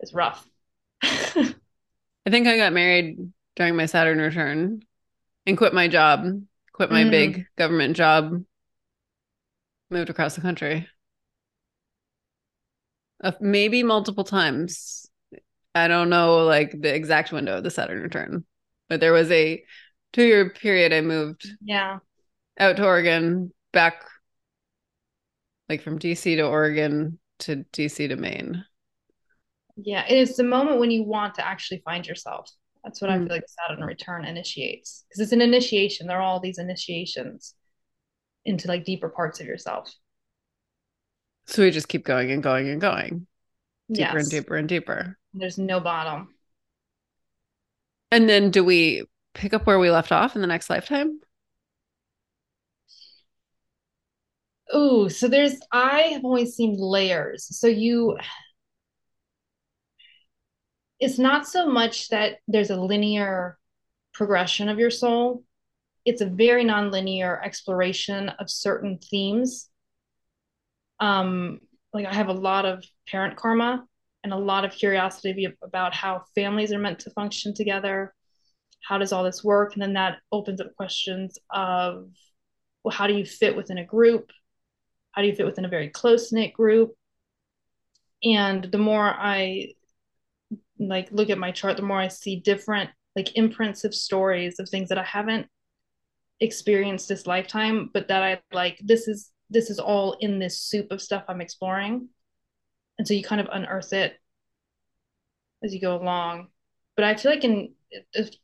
it's 0.00 0.14
rough. 0.14 0.46
I 1.02 2.30
think 2.30 2.46
I 2.46 2.56
got 2.56 2.72
married 2.72 3.18
during 3.56 3.76
my 3.76 3.86
Saturn 3.86 4.18
return 4.18 4.82
and 5.46 5.58
quit 5.58 5.74
my 5.74 5.88
job, 5.88 6.24
quit 6.72 6.90
my 6.90 7.04
mm. 7.04 7.10
big 7.10 7.46
government 7.56 7.96
job, 7.96 8.44
moved 9.90 10.10
across 10.10 10.34
the 10.34 10.40
country. 10.40 10.88
Uh, 13.22 13.32
maybe 13.40 13.82
multiple 13.82 14.24
times. 14.24 15.03
I 15.74 15.88
don't 15.88 16.10
know 16.10 16.44
like 16.44 16.80
the 16.80 16.94
exact 16.94 17.32
window 17.32 17.58
of 17.58 17.64
the 17.64 17.70
Saturn 17.70 18.02
return, 18.02 18.44
but 18.88 19.00
there 19.00 19.12
was 19.12 19.30
a 19.30 19.64
two 20.12 20.24
year 20.24 20.50
period 20.50 20.92
I 20.92 21.00
moved. 21.00 21.48
Yeah 21.62 21.98
out 22.58 22.76
to 22.76 22.84
Oregon, 22.84 23.52
back 23.72 24.04
like 25.68 25.82
from 25.82 25.98
DC 25.98 26.36
to 26.36 26.42
Oregon 26.42 27.18
to 27.40 27.64
DC 27.72 28.08
to 28.08 28.16
Maine. 28.16 28.64
Yeah, 29.76 30.04
it's 30.08 30.36
the 30.36 30.44
moment 30.44 30.78
when 30.78 30.90
you 30.90 31.02
want 31.02 31.34
to 31.36 31.46
actually 31.46 31.82
find 31.84 32.06
yourself. 32.06 32.48
That's 32.84 33.00
what 33.00 33.10
mm. 33.10 33.14
I 33.14 33.18
feel 33.18 33.28
like 33.28 33.44
Saturn 33.48 33.84
return 33.84 34.24
initiates 34.24 35.04
because 35.08 35.20
it's 35.20 35.32
an 35.32 35.40
initiation. 35.40 36.06
There 36.06 36.18
are 36.18 36.22
all 36.22 36.40
these 36.40 36.58
initiations 36.58 37.54
into 38.44 38.68
like 38.68 38.84
deeper 38.84 39.08
parts 39.08 39.40
of 39.40 39.46
yourself. 39.46 39.92
So 41.46 41.62
we 41.62 41.70
just 41.70 41.88
keep 41.88 42.04
going 42.04 42.30
and 42.30 42.42
going 42.42 42.68
and 42.68 42.80
going 42.80 43.26
deeper 43.90 44.00
yes. 44.00 44.14
and 44.14 44.30
deeper 44.30 44.56
and 44.56 44.68
deeper. 44.68 45.18
There's 45.34 45.58
no 45.58 45.80
bottom. 45.80 46.28
And 48.10 48.28
then 48.28 48.50
do 48.50 48.64
we 48.64 49.04
pick 49.34 49.52
up 49.52 49.66
where 49.66 49.78
we 49.80 49.90
left 49.90 50.12
off 50.12 50.36
in 50.36 50.40
the 50.40 50.46
next 50.46 50.70
lifetime? 50.70 51.20
Oh, 54.72 55.08
so 55.08 55.28
there's 55.28 55.56
I 55.72 56.02
have 56.12 56.24
always 56.24 56.54
seen 56.54 56.76
layers. 56.78 57.46
So 57.58 57.66
you 57.66 58.16
it's 61.00 61.18
not 61.18 61.46
so 61.46 61.68
much 61.68 62.08
that 62.08 62.38
there's 62.48 62.70
a 62.70 62.80
linear 62.80 63.58
progression 64.12 64.68
of 64.68 64.78
your 64.78 64.90
soul. 64.90 65.42
It's 66.04 66.20
a 66.20 66.26
very 66.26 66.64
nonlinear 66.64 67.44
exploration 67.44 68.28
of 68.28 68.48
certain 68.48 68.98
themes. 68.98 69.68
Um, 71.00 71.60
like 71.92 72.06
I 72.06 72.14
have 72.14 72.28
a 72.28 72.32
lot 72.32 72.64
of 72.64 72.84
parent 73.08 73.36
karma 73.36 73.84
and 74.24 74.32
a 74.32 74.36
lot 74.36 74.64
of 74.64 74.72
curiosity 74.72 75.46
about 75.62 75.94
how 75.94 76.24
families 76.34 76.72
are 76.72 76.78
meant 76.78 76.98
to 77.00 77.10
function 77.10 77.54
together. 77.54 78.12
How 78.82 78.98
does 78.98 79.12
all 79.12 79.22
this 79.22 79.44
work? 79.44 79.74
And 79.74 79.82
then 79.82 79.92
that 79.92 80.18
opens 80.32 80.60
up 80.60 80.74
questions 80.74 81.38
of 81.50 82.08
well, 82.82 82.92
how 82.92 83.06
do 83.06 83.14
you 83.14 83.24
fit 83.24 83.56
within 83.56 83.78
a 83.78 83.84
group? 83.84 84.30
how 85.14 85.22
do 85.22 85.28
you 85.28 85.34
fit 85.34 85.46
within 85.46 85.64
a 85.64 85.68
very 85.68 85.88
close 85.88 86.32
knit 86.32 86.52
group 86.52 86.92
and 88.24 88.64
the 88.64 88.78
more 88.78 89.14
i 89.16 89.68
like 90.78 91.08
look 91.12 91.30
at 91.30 91.38
my 91.38 91.52
chart 91.52 91.76
the 91.76 91.82
more 91.82 92.00
i 92.00 92.08
see 92.08 92.36
different 92.36 92.90
like 93.14 93.36
imprints 93.36 93.84
of 93.84 93.94
stories 93.94 94.58
of 94.58 94.68
things 94.68 94.88
that 94.88 94.98
i 94.98 95.04
haven't 95.04 95.46
experienced 96.40 97.08
this 97.08 97.26
lifetime 97.26 97.88
but 97.94 98.08
that 98.08 98.22
i 98.22 98.40
like 98.52 98.78
this 98.82 99.06
is 99.06 99.30
this 99.50 99.70
is 99.70 99.78
all 99.78 100.16
in 100.20 100.38
this 100.38 100.60
soup 100.60 100.90
of 100.90 101.00
stuff 101.00 101.24
i'm 101.28 101.40
exploring 101.40 102.08
and 102.98 103.06
so 103.06 103.14
you 103.14 103.22
kind 103.22 103.40
of 103.40 103.48
unearth 103.52 103.92
it 103.92 104.14
as 105.62 105.74
you 105.74 105.80
go 105.80 105.96
along. 105.96 106.48
But 106.96 107.04
i 107.04 107.14
feel 107.14 107.32
like 107.32 107.44
in 107.44 107.74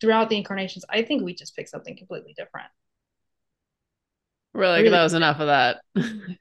throughout 0.01 0.29
the 0.29 0.37
incarnations 0.37 0.85
i 0.89 1.03
think 1.03 1.25
we 1.25 1.35
just 1.35 1.57
pick 1.57 1.69
something 1.69 1.97
completely 1.97 2.35
different. 2.37 2.69
We're 4.53 4.69
like 4.69 4.79
really 4.79 4.91
that 4.91 5.03
was 5.03 5.15
enough 5.15 5.41
of 5.41 5.47
that. 5.47 5.81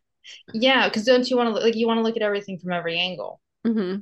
Yeah 0.54 0.88
because 0.88 1.06
don't 1.06 1.28
you 1.28 1.38
want 1.38 1.56
to 1.56 1.62
like 1.62 1.76
you 1.76 1.88
want 1.88 1.98
to 1.98 2.04
look 2.04 2.16
at 2.16 2.22
everything 2.22 2.60
from 2.60 2.72
every 2.72 3.00
angle. 3.00 3.42
Mm-hmm. 3.66 4.02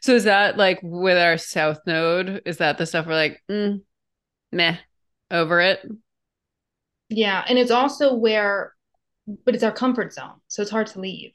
so 0.00 0.14
is 0.14 0.24
that 0.24 0.56
like 0.56 0.80
with 0.82 1.16
our 1.16 1.38
south 1.38 1.78
node 1.86 2.42
is 2.44 2.58
that 2.58 2.78
the 2.78 2.86
stuff 2.86 3.06
we're 3.06 3.14
like 3.14 3.42
mm, 3.50 3.80
meh 4.52 4.76
over 5.30 5.60
it 5.60 5.86
yeah 7.08 7.44
and 7.48 7.58
it's 7.58 7.70
also 7.70 8.14
where 8.14 8.74
but 9.44 9.54
it's 9.54 9.64
our 9.64 9.72
comfort 9.72 10.12
zone 10.12 10.40
so 10.48 10.62
it's 10.62 10.70
hard 10.70 10.88
to 10.88 11.00
leave 11.00 11.32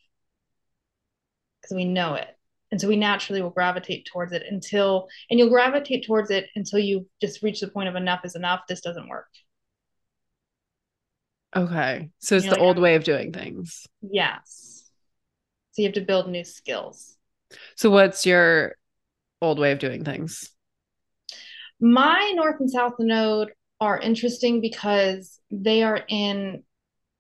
because 1.63 1.76
we 1.76 1.86
know 1.86 2.13
it 2.13 2.28
and 2.71 2.80
so 2.80 2.88
we 2.88 2.95
naturally 2.95 3.41
will 3.41 3.49
gravitate 3.49 4.06
towards 4.06 4.34
it 4.34 4.43
until 4.49 5.08
and 5.30 5.39
you'll 5.39 5.49
gravitate 5.49 6.06
towards 6.06 6.30
it 6.30 6.45
until 6.56 6.80
you 6.80 7.08
just 7.21 7.41
reach 7.41 7.62
the 7.62 7.67
point 7.67 7.89
of 7.89 7.95
enough 7.95 8.26
is 8.26 8.36
enough 8.36 8.62
this 8.67 8.82
doesn't 8.82 9.08
work 9.08 9.28
Okay. 11.56 12.10
So 12.19 12.36
it's 12.36 12.47
the 12.47 12.58
old 12.58 12.80
way 12.80 12.95
of 12.95 13.04
doing 13.04 13.32
things. 13.32 13.86
Yes. 14.02 14.89
So 15.71 15.82
you 15.82 15.88
have 15.88 15.95
to 15.95 16.02
build 16.02 16.30
new 16.30 16.43
skills. 16.43 17.17
So 17.76 17.89
what's 17.89 18.26
your 18.26 18.76
old 19.41 19.60
way 19.60 19.71
of 19.71 19.80
doing 19.80 20.04
things? 20.04 20.49
My 21.80 22.32
north 22.36 22.60
and 22.60 22.69
south 22.69 22.93
node 22.99 23.52
are 23.80 23.99
interesting 23.99 24.62
because 24.62 25.39
they 25.52 25.84
are 25.84 26.02
in 26.08 26.63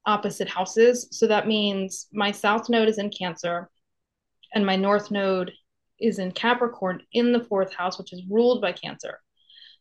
opposite 0.05 0.49
houses. 0.49 1.07
So 1.11 1.27
that 1.27 1.47
means 1.47 2.07
my 2.11 2.31
south 2.31 2.69
node 2.69 2.89
is 2.89 2.97
in 2.97 3.09
Cancer 3.09 3.69
and 4.53 4.65
my 4.65 4.75
north 4.75 5.11
node 5.11 5.51
is 5.99 6.19
in 6.19 6.31
Capricorn 6.31 7.01
in 7.11 7.31
the 7.31 7.43
fourth 7.43 7.73
house, 7.73 7.97
which 7.97 8.13
is 8.13 8.23
ruled 8.29 8.61
by 8.61 8.71
Cancer. 8.71 9.19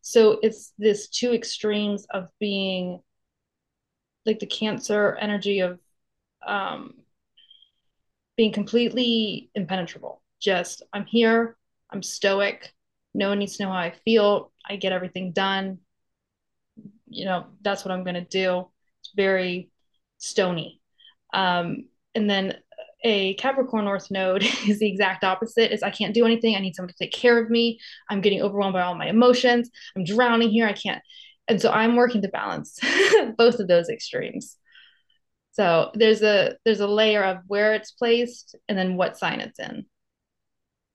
So 0.02 0.38
it's 0.42 0.72
this 0.78 1.08
two 1.08 1.32
extremes 1.32 2.06
of 2.10 2.28
being 2.40 3.00
like 4.26 4.38
the 4.38 4.46
cancer 4.46 5.16
energy 5.20 5.60
of 5.60 5.78
um, 6.46 6.94
being 8.36 8.52
completely 8.52 9.50
impenetrable. 9.54 10.22
Just 10.40 10.82
I'm 10.92 11.06
here, 11.06 11.56
I'm 11.90 12.02
stoic. 12.02 12.72
No 13.14 13.28
one 13.28 13.38
needs 13.38 13.56
to 13.56 13.64
know 13.64 13.70
how 13.70 13.78
I 13.78 13.94
feel. 14.04 14.52
I 14.68 14.76
get 14.76 14.92
everything 14.92 15.32
done. 15.32 15.78
You 17.08 17.26
know, 17.26 17.46
that's 17.60 17.84
what 17.84 17.92
I'm 17.92 18.04
gonna 18.04 18.24
do. 18.24 18.68
It's 19.00 19.12
very 19.14 19.70
stony. 20.18 20.80
Um, 21.32 21.88
and 22.14 22.28
then 22.28 22.56
a 23.04 23.34
Capricorn 23.34 23.84
North 23.84 24.10
node 24.10 24.42
is 24.66 24.78
the 24.78 24.88
exact 24.88 25.24
opposite. 25.24 25.72
Is 25.72 25.82
I 25.82 25.90
can't 25.90 26.14
do 26.14 26.24
anything. 26.24 26.56
I 26.56 26.60
need 26.60 26.74
someone 26.74 26.92
to 26.92 26.98
take 26.98 27.12
care 27.12 27.38
of 27.38 27.50
me. 27.50 27.78
I'm 28.10 28.20
getting 28.20 28.42
overwhelmed 28.42 28.74
by 28.74 28.82
all 28.82 28.94
my 28.94 29.08
emotions. 29.08 29.70
I'm 29.96 30.04
drowning 30.04 30.50
here. 30.50 30.66
I 30.66 30.72
can't 30.72 31.02
and 31.48 31.60
so 31.60 31.70
i'm 31.70 31.96
working 31.96 32.22
to 32.22 32.28
balance 32.28 32.78
both 33.38 33.58
of 33.58 33.68
those 33.68 33.88
extremes 33.88 34.56
so 35.52 35.90
there's 35.94 36.22
a 36.22 36.56
there's 36.64 36.80
a 36.80 36.86
layer 36.86 37.22
of 37.22 37.38
where 37.46 37.74
it's 37.74 37.92
placed 37.92 38.56
and 38.68 38.76
then 38.76 38.96
what 38.96 39.18
sign 39.18 39.40
it's 39.40 39.58
in 39.58 39.84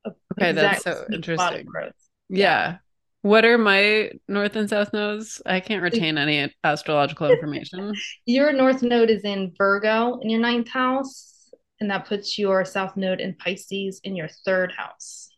okay 0.05 0.51
that's 0.51 0.83
so 0.83 1.05
interesting 1.11 1.67
yeah. 1.75 1.89
yeah. 2.29 2.77
what 3.21 3.45
are 3.45 3.57
my 3.57 4.11
north 4.27 4.55
and 4.55 4.69
south 4.69 4.93
nodes 4.93 5.41
i 5.45 5.59
can't 5.59 5.83
retain 5.83 6.17
any 6.17 6.53
astrological 6.63 7.29
information 7.31 7.93
your 8.25 8.53
north 8.53 8.81
node 8.81 9.09
is 9.09 9.23
in 9.23 9.53
virgo 9.57 10.19
in 10.21 10.29
your 10.29 10.39
ninth 10.39 10.69
house 10.69 11.36
and 11.79 11.89
that 11.91 12.07
puts 12.07 12.37
your 12.37 12.65
south 12.65 12.95
node 12.97 13.19
in 13.19 13.33
pisces 13.35 13.99
in 14.03 14.15
your 14.15 14.27
third 14.45 14.71
house 14.71 15.29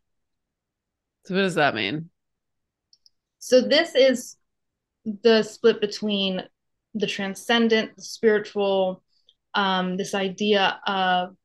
so 1.26 1.36
what 1.36 1.42
does 1.42 1.56
that 1.56 1.76
mean 1.76 2.10
so 3.40 3.62
this 3.62 3.96
is 3.96 4.36
the 5.24 5.44
split 5.44 5.82
between 5.82 6.44
the 6.94 7.08
transcendent, 7.08 7.96
the 7.96 8.02
spiritual, 8.02 9.04
um, 9.54 9.98
this 9.98 10.14
idea 10.14 10.80
of 10.86 11.36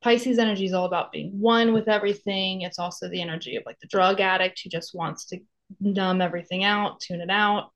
Pisces 0.00 0.38
energy 0.38 0.64
is 0.64 0.72
all 0.72 0.84
about 0.84 1.10
being 1.10 1.30
one 1.40 1.72
with 1.72 1.88
everything. 1.88 2.62
It's 2.62 2.78
also 2.78 3.08
the 3.08 3.20
energy 3.20 3.56
of 3.56 3.64
like 3.66 3.78
the 3.80 3.88
drug 3.88 4.20
addict 4.20 4.60
who 4.62 4.70
just 4.70 4.94
wants 4.94 5.26
to 5.26 5.38
numb 5.80 6.20
everything 6.20 6.62
out, 6.62 7.00
tune 7.00 7.20
it 7.20 7.30
out. 7.30 7.70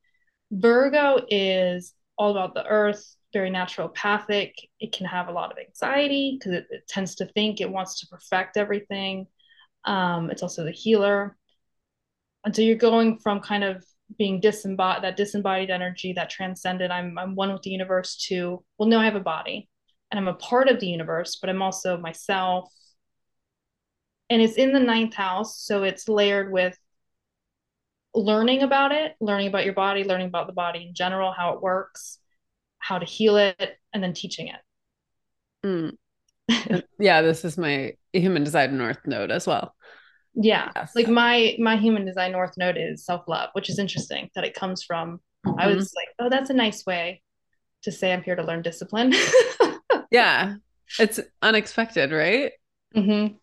Virgo 0.51 1.25
is 1.29 1.95
all 2.17 2.31
about 2.31 2.55
the 2.55 2.65
earth, 2.65 3.17
very 3.33 3.51
naturopathic. 3.51 4.53
It 4.81 4.93
can 4.93 5.07
have 5.07 5.29
a 5.29 5.33
lot 5.33 5.53
of 5.53 5.59
anxiety 5.59 6.37
because 6.39 6.53
it, 6.53 6.67
it, 6.71 6.89
tends 6.89 7.15
to 7.17 7.27
think 7.27 7.61
it 7.61 7.71
wants 7.71 8.01
to 8.01 8.07
perfect 8.07 8.57
everything. 8.57 9.27
Um, 9.85 10.31
it's 10.31 10.43
also 10.43 10.65
the 10.65 10.71
healer. 10.71 11.37
And 12.45 12.55
so 12.55 12.63
you're 12.63 12.77
going 12.77 13.19
from 13.19 13.41
kind 13.41 13.65
of 13.65 13.85
being 14.19 14.41
disembodied, 14.41 15.05
that 15.05 15.17
disembodied 15.17 15.71
energy, 15.71 16.13
that 16.15 16.31
transcended, 16.31 16.91
I'm, 16.91 17.17
I'm 17.19 17.35
one 17.35 17.53
with 17.53 17.63
the 17.63 17.71
universe 17.71 18.17
to, 18.29 18.63
well, 18.79 18.89
no, 18.89 18.99
I 18.99 19.05
have 19.05 19.17
a 19.17 19.21
body 19.21 19.69
and 20.11 20.19
I'm 20.19 20.29
a 20.29 20.35
part 20.35 20.69
of 20.69 20.81
the 20.81 20.89
universe, 20.89 21.39
but 21.41 21.49
I'm 21.49 21.63
also 21.63 21.97
myself. 21.97 22.71
And 24.29 24.43
it's 24.43 24.57
in 24.57 24.73
the 24.73 24.81
ninth 24.81 25.15
house. 25.15 25.59
So 25.65 25.83
it's 25.85 26.09
layered 26.09 26.53
with 26.53 26.77
learning 28.15 28.63
about 28.63 28.93
it, 28.93 29.15
learning 29.21 29.49
about 29.49 29.65
your 29.65 29.75
body, 29.75 30.05
learning 30.05 30.29
about 30.29 30.47
the 30.47 30.53
body 30.53 30.87
in 30.89 30.95
general, 30.95 31.33
how 31.33 31.55
it 31.55 31.63
works, 31.63 32.19
how 32.83 32.99
to 32.99 33.07
heal 33.07 33.37
it, 33.37 33.79
and 33.95 34.03
then 34.03 34.13
teaching 34.13 34.49
it. 34.49 34.61
Mm. 35.67 36.83
yeah, 36.99 37.23
this 37.23 37.45
is 37.45 37.57
my 37.57 37.95
human 38.13 38.45
design 38.45 38.77
north 38.77 38.99
node 39.07 39.31
as 39.31 39.47
well. 39.47 39.75
Yeah. 40.35 40.71
Yes. 40.75 40.93
Like 40.95 41.09
my 41.09 41.57
my 41.59 41.77
human 41.77 42.05
design 42.05 42.33
north 42.33 42.57
node 42.57 42.77
is 42.79 43.05
self-love, 43.05 43.51
which 43.53 43.69
is 43.71 43.79
interesting 43.79 44.31
that 44.35 44.45
it 44.45 44.55
comes 44.55 44.83
from 44.83 45.21
mm-hmm. 45.47 45.61
I 45.61 45.69
was 45.69 45.93
like, 45.95 46.09
oh, 46.19 46.29
that's 46.29 46.51
a 46.51 46.55
nice 46.55 46.85
way 46.87 47.23
to 47.83 47.93
say 47.93 48.13
I'm 48.13 48.23
here 48.23 48.37
to 48.37 48.43
learn 48.43 48.63
discipline. 48.63 49.13
yeah. 50.11 50.57
It's 50.99 51.21
unexpected, 51.41 52.13
right? 52.13 52.53
Mm-hmm. 52.95 53.35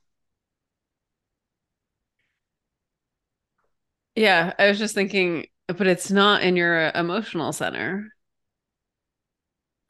Yeah, 4.15 4.53
I 4.59 4.67
was 4.67 4.77
just 4.77 4.95
thinking, 4.95 5.45
but 5.67 5.87
it's 5.87 6.11
not 6.11 6.43
in 6.43 6.55
your 6.55 6.91
emotional 6.93 7.53
center. 7.53 8.07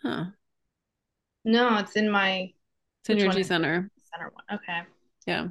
Huh. 0.01 0.25
No, 1.45 1.77
it's 1.77 1.95
in 1.95 2.09
my 2.09 2.53
it's 3.01 3.09
in 3.09 3.17
your 3.17 3.31
G 3.31 3.43
center. 3.43 3.89
Center 4.11 4.31
one. 4.33 4.59
Okay. 4.59 4.81
Yeah. 5.25 5.47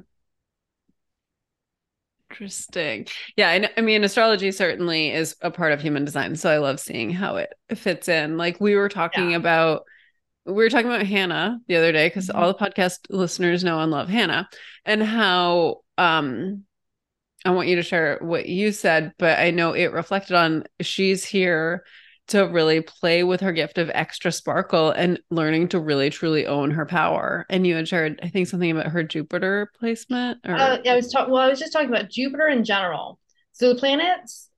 Interesting. 2.29 3.07
Yeah, 3.35 3.49
I, 3.49 3.69
I 3.75 3.81
mean, 3.81 4.03
astrology 4.03 4.51
certainly 4.51 5.11
is 5.11 5.35
a 5.41 5.49
part 5.49 5.71
of 5.71 5.81
human 5.81 6.05
design, 6.05 6.35
so 6.35 6.49
I 6.49 6.59
love 6.59 6.79
seeing 6.79 7.09
how 7.09 7.37
it 7.37 7.53
fits 7.75 8.07
in. 8.07 8.37
Like 8.37 8.61
we 8.61 8.75
were 8.75 8.89
talking 8.89 9.31
yeah. 9.31 9.37
about, 9.37 9.83
we 10.45 10.53
were 10.53 10.69
talking 10.69 10.91
about 10.91 11.05
Hannah 11.05 11.59
the 11.67 11.75
other 11.75 11.91
day 11.91 12.07
because 12.07 12.27
mm-hmm. 12.27 12.39
all 12.39 12.47
the 12.47 12.53
podcast 12.53 12.99
listeners 13.09 13.63
know 13.63 13.79
and 13.79 13.91
love 13.91 14.09
Hannah, 14.09 14.47
and 14.85 15.01
how 15.01 15.81
um 15.97 16.63
I 17.45 17.51
want 17.51 17.67
you 17.67 17.77
to 17.77 17.83
share 17.83 18.19
what 18.21 18.47
you 18.47 18.71
said, 18.71 19.13
but 19.17 19.39
I 19.39 19.51
know 19.51 19.73
it 19.73 19.91
reflected 19.91 20.35
on 20.35 20.65
she's 20.81 21.25
here 21.25 21.83
to 22.29 22.43
really 22.43 22.81
play 22.81 23.23
with 23.23 23.41
her 23.41 23.51
gift 23.51 23.77
of 23.77 23.91
extra 23.93 24.31
sparkle 24.31 24.91
and 24.91 25.19
learning 25.29 25.69
to 25.69 25.79
really 25.79 26.09
truly 26.09 26.45
own 26.45 26.71
her 26.71 26.85
power. 26.85 27.45
And 27.49 27.65
you 27.65 27.75
had 27.75 27.87
shared, 27.87 28.19
I 28.23 28.29
think, 28.29 28.47
something 28.47 28.71
about 28.71 28.87
her 28.87 29.03
Jupiter 29.03 29.71
placement. 29.77 30.39
Or... 30.45 30.55
Uh, 30.55 30.77
I 30.85 30.95
was 30.95 31.11
talking. 31.11 31.33
Well, 31.33 31.43
I 31.43 31.49
was 31.49 31.59
just 31.59 31.73
talking 31.73 31.89
about 31.89 32.09
Jupiter 32.09 32.47
in 32.47 32.63
general. 32.63 33.19
So 33.51 33.73
the 33.73 33.79
planets, 33.79 34.49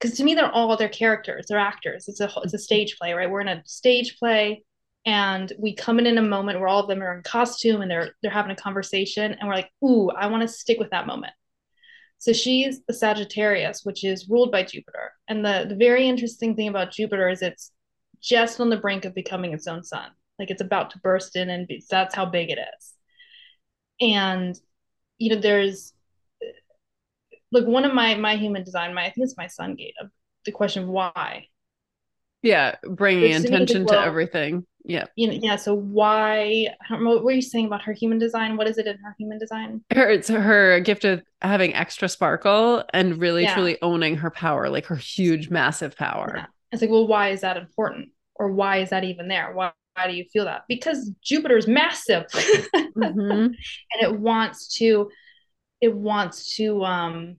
because 0.00 0.16
to 0.16 0.24
me, 0.24 0.34
they're 0.34 0.50
all 0.50 0.74
their 0.76 0.88
characters. 0.88 1.46
They're 1.48 1.58
actors. 1.58 2.08
It's 2.08 2.20
a 2.20 2.30
it's 2.42 2.54
a 2.54 2.58
stage 2.58 2.96
play, 2.98 3.12
right? 3.12 3.30
We're 3.30 3.40
in 3.40 3.48
a 3.48 3.62
stage 3.66 4.16
play, 4.18 4.64
and 5.04 5.52
we 5.58 5.74
come 5.74 5.98
in 5.98 6.06
in 6.06 6.18
a 6.18 6.22
moment 6.22 6.60
where 6.60 6.68
all 6.68 6.80
of 6.80 6.88
them 6.88 7.02
are 7.02 7.14
in 7.16 7.22
costume 7.22 7.82
and 7.82 7.90
they're 7.90 8.12
they're 8.22 8.30
having 8.30 8.52
a 8.52 8.56
conversation, 8.56 9.32
and 9.32 9.48
we're 9.48 9.54
like, 9.54 9.70
"Ooh, 9.84 10.10
I 10.10 10.28
want 10.28 10.42
to 10.42 10.48
stick 10.48 10.78
with 10.78 10.90
that 10.90 11.06
moment." 11.06 11.32
So 12.18 12.32
she's 12.32 12.82
the 12.86 12.92
Sagittarius, 12.92 13.84
which 13.84 14.04
is 14.04 14.28
ruled 14.28 14.50
by 14.50 14.64
Jupiter. 14.64 15.12
And 15.28 15.44
the, 15.44 15.66
the 15.68 15.76
very 15.76 16.08
interesting 16.08 16.56
thing 16.56 16.68
about 16.68 16.92
Jupiter 16.92 17.28
is 17.28 17.42
it's 17.42 17.72
just 18.20 18.60
on 18.60 18.70
the 18.70 18.76
brink 18.76 19.04
of 19.04 19.14
becoming 19.14 19.52
its 19.52 19.68
own 19.68 19.84
sun. 19.84 20.10
Like 20.38 20.50
it's 20.50 20.62
about 20.62 20.90
to 20.90 20.98
burst 20.98 21.36
in, 21.36 21.50
and 21.50 21.66
be, 21.66 21.82
that's 21.88 22.14
how 22.14 22.26
big 22.26 22.50
it 22.50 22.58
is. 22.58 22.94
And, 24.00 24.58
you 25.18 25.34
know, 25.34 25.40
there's 25.40 25.92
like 27.50 27.64
one 27.64 27.84
of 27.84 27.94
my 27.94 28.14
my 28.14 28.36
human 28.36 28.62
design, 28.64 28.94
my 28.94 29.06
I 29.06 29.10
think 29.10 29.24
it's 29.24 29.36
my 29.36 29.46
sun 29.46 29.74
gate 29.74 29.94
of 30.00 30.10
the 30.44 30.52
question 30.52 30.84
of 30.84 30.88
why. 30.88 31.46
Yeah, 32.42 32.76
bringing 32.82 33.32
intention 33.32 33.86
to, 33.86 33.92
well, 33.92 34.02
to 34.02 34.06
everything. 34.06 34.66
Yeah. 34.84 35.04
You 35.16 35.28
know, 35.28 35.38
yeah 35.42 35.56
so 35.56 35.74
why 35.74 36.66
i 36.80 36.88
don't 36.88 37.04
know 37.04 37.10
what 37.10 37.24
were 37.24 37.30
you 37.32 37.42
saying 37.42 37.66
about 37.66 37.82
her 37.82 37.92
human 37.92 38.18
design? 38.18 38.56
What 38.56 38.66
is 38.68 38.78
it 38.78 38.86
in 38.86 38.96
her 38.98 39.14
human 39.18 39.38
design? 39.38 39.82
Her 39.92 40.08
it's 40.08 40.28
her 40.28 40.80
gift 40.80 41.04
of 41.04 41.22
having 41.42 41.74
extra 41.74 42.08
sparkle 42.08 42.82
and 42.94 43.18
really 43.18 43.42
yeah. 43.42 43.54
truly 43.54 43.76
owning 43.82 44.16
her 44.16 44.30
power 44.30 44.70
like 44.70 44.86
her 44.86 44.96
huge 44.96 45.50
massive 45.50 45.94
power. 45.96 46.32
Yeah. 46.36 46.46
it's 46.72 46.80
like 46.80 46.90
well 46.90 47.06
why 47.06 47.28
is 47.28 47.42
that 47.42 47.58
important? 47.58 48.08
Or 48.36 48.50
why 48.50 48.78
is 48.78 48.90
that 48.90 49.04
even 49.04 49.28
there? 49.28 49.52
Why, 49.52 49.72
why 49.94 50.08
do 50.08 50.14
you 50.14 50.24
feel 50.32 50.44
that? 50.44 50.62
Because 50.68 51.10
Jupiter 51.22 51.56
is 51.56 51.68
massive. 51.68 52.24
Mm-hmm. 52.98 53.30
and 53.30 54.02
it 54.02 54.18
wants 54.18 54.76
to 54.78 55.08
it 55.80 55.94
wants 55.94 56.56
to 56.56 56.82
um 56.82 57.36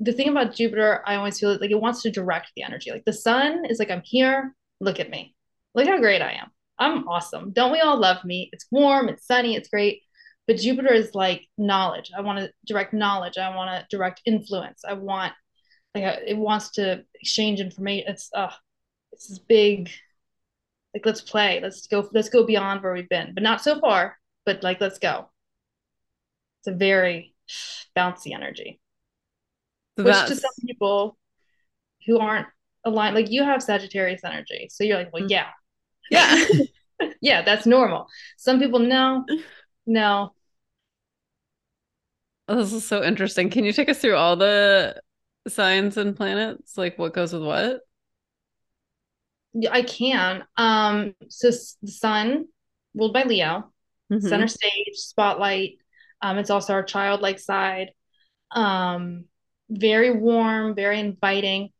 the 0.00 0.12
thing 0.12 0.28
about 0.28 0.54
jupiter 0.54 1.02
i 1.06 1.14
always 1.14 1.38
feel 1.38 1.58
like 1.60 1.70
it 1.70 1.80
wants 1.80 2.02
to 2.02 2.10
direct 2.10 2.50
the 2.56 2.62
energy 2.62 2.90
like 2.90 3.04
the 3.04 3.12
sun 3.12 3.64
is 3.66 3.78
like 3.78 3.90
i'm 3.90 4.02
here 4.04 4.54
look 4.80 4.98
at 4.98 5.10
me 5.10 5.34
look 5.74 5.86
how 5.86 5.98
great 5.98 6.22
I 6.22 6.32
am. 6.32 6.50
I'm 6.78 7.06
awesome. 7.08 7.52
Don't 7.52 7.72
we 7.72 7.80
all 7.80 7.98
love 7.98 8.24
me? 8.24 8.48
It's 8.52 8.66
warm, 8.70 9.08
it's 9.08 9.26
sunny, 9.26 9.54
it's 9.54 9.68
great. 9.68 10.02
But 10.46 10.56
Jupiter 10.56 10.92
is 10.92 11.14
like 11.14 11.46
knowledge. 11.58 12.10
I 12.16 12.22
want 12.22 12.40
to 12.40 12.50
direct 12.66 12.92
knowledge. 12.92 13.38
I 13.38 13.54
want 13.54 13.70
to 13.70 13.96
direct 13.96 14.22
influence. 14.24 14.82
I 14.86 14.94
want 14.94 15.32
like 15.94 16.04
it 16.26 16.36
wants 16.36 16.70
to 16.72 17.04
exchange 17.14 17.60
information. 17.60 18.08
It's 18.08 18.30
uh 18.34 18.50
it's 19.12 19.28
this 19.28 19.38
big 19.38 19.90
like 20.94 21.06
let's 21.06 21.20
play. 21.20 21.60
Let's 21.62 21.86
go 21.86 22.08
let's 22.12 22.30
go 22.30 22.46
beyond 22.46 22.82
where 22.82 22.92
we've 22.92 23.08
been. 23.08 23.32
But 23.34 23.42
not 23.42 23.62
so 23.62 23.78
far, 23.78 24.16
but 24.44 24.62
like 24.62 24.80
let's 24.80 24.98
go. 24.98 25.30
It's 26.60 26.68
a 26.68 26.76
very 26.76 27.34
bouncy 27.96 28.34
energy. 28.34 28.79
Which 30.04 30.26
to 30.26 30.36
some 30.36 30.50
people 30.66 31.16
who 32.06 32.18
aren't 32.18 32.46
aligned, 32.84 33.14
like 33.14 33.30
you 33.30 33.42
have 33.44 33.62
Sagittarius 33.62 34.22
energy. 34.24 34.68
So 34.70 34.84
you're 34.84 34.98
like, 34.98 35.12
well, 35.12 35.22
mm-hmm. 35.22 35.30
yeah, 35.30 35.48
yeah. 36.10 36.44
yeah, 37.20 37.42
that's 37.42 37.66
normal. 37.66 38.08
Some 38.36 38.58
people 38.58 38.78
no, 38.78 39.24
no. 39.86 40.32
This 42.48 42.72
is 42.72 42.86
so 42.86 43.02
interesting. 43.02 43.48
Can 43.50 43.64
you 43.64 43.72
take 43.72 43.88
us 43.88 43.98
through 43.98 44.16
all 44.16 44.36
the 44.36 45.00
signs 45.46 45.96
and 45.96 46.16
planets? 46.16 46.76
Like 46.76 46.98
what 46.98 47.14
goes 47.14 47.32
with 47.32 47.42
what? 47.42 47.80
Yeah, 49.52 49.70
I 49.72 49.82
can. 49.82 50.44
Um, 50.56 51.14
so 51.28 51.50
the 51.82 51.90
sun 51.90 52.46
ruled 52.94 53.12
by 53.12 53.24
Leo, 53.24 53.72
mm-hmm. 54.12 54.26
center 54.26 54.48
stage, 54.48 54.94
spotlight. 54.94 55.78
Um, 56.22 56.38
it's 56.38 56.50
also 56.50 56.72
our 56.72 56.82
childlike 56.82 57.38
side. 57.38 57.90
Um, 58.50 59.24
very 59.70 60.10
warm, 60.10 60.74
very 60.74 61.00
inviting. 61.00 61.70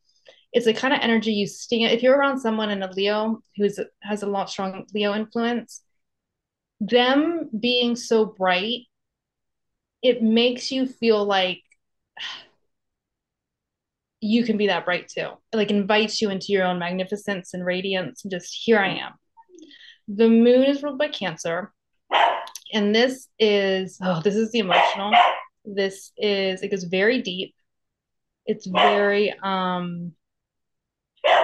It's 0.53 0.67
the 0.67 0.75
kind 0.75 0.95
of 0.95 1.01
energy 1.01 1.33
you 1.33 1.47
see 1.47 1.85
if 1.85 2.03
you're 2.03 2.17
around 2.17 2.41
someone 2.41 2.71
in 2.71 2.83
a 2.83 2.91
leo 2.91 3.43
who 3.57 3.69
has 4.03 4.23
a 4.23 4.27
lot 4.27 4.51
strong 4.51 4.87
leo 4.93 5.15
influence 5.15 5.83
them 6.81 7.49
being 7.59 7.95
so 7.95 8.25
bright 8.25 8.87
it 10.03 10.23
makes 10.23 10.73
you 10.73 10.87
feel 10.87 11.25
like 11.25 11.63
you 14.23 14.45
can 14.45 14.59
be 14.59 14.67
that 14.67 14.85
bright 14.85 15.09
too. 15.09 15.29
It 15.51 15.57
like 15.57 15.71
invites 15.71 16.21
you 16.21 16.29
into 16.29 16.53
your 16.53 16.65
own 16.65 16.79
magnificence 16.79 17.55
and 17.55 17.65
radiance 17.65 18.23
and 18.23 18.31
just 18.31 18.55
here 18.65 18.79
i 18.79 18.89
am. 18.89 19.13
The 20.09 20.29
moon 20.29 20.65
is 20.65 20.83
ruled 20.83 20.99
by 20.99 21.09
cancer 21.09 21.73
and 22.73 22.95
this 22.95 23.29
is 23.39 23.99
oh 24.03 24.21
this 24.23 24.37
is 24.37 24.51
the 24.53 24.59
emotional. 24.59 25.13
This 25.65 26.13
is 26.17 26.63
it 26.63 26.71
goes 26.71 26.85
very 26.85 27.23
deep 27.23 27.55
it's 28.51 28.67
very 28.67 29.33
um 29.43 30.13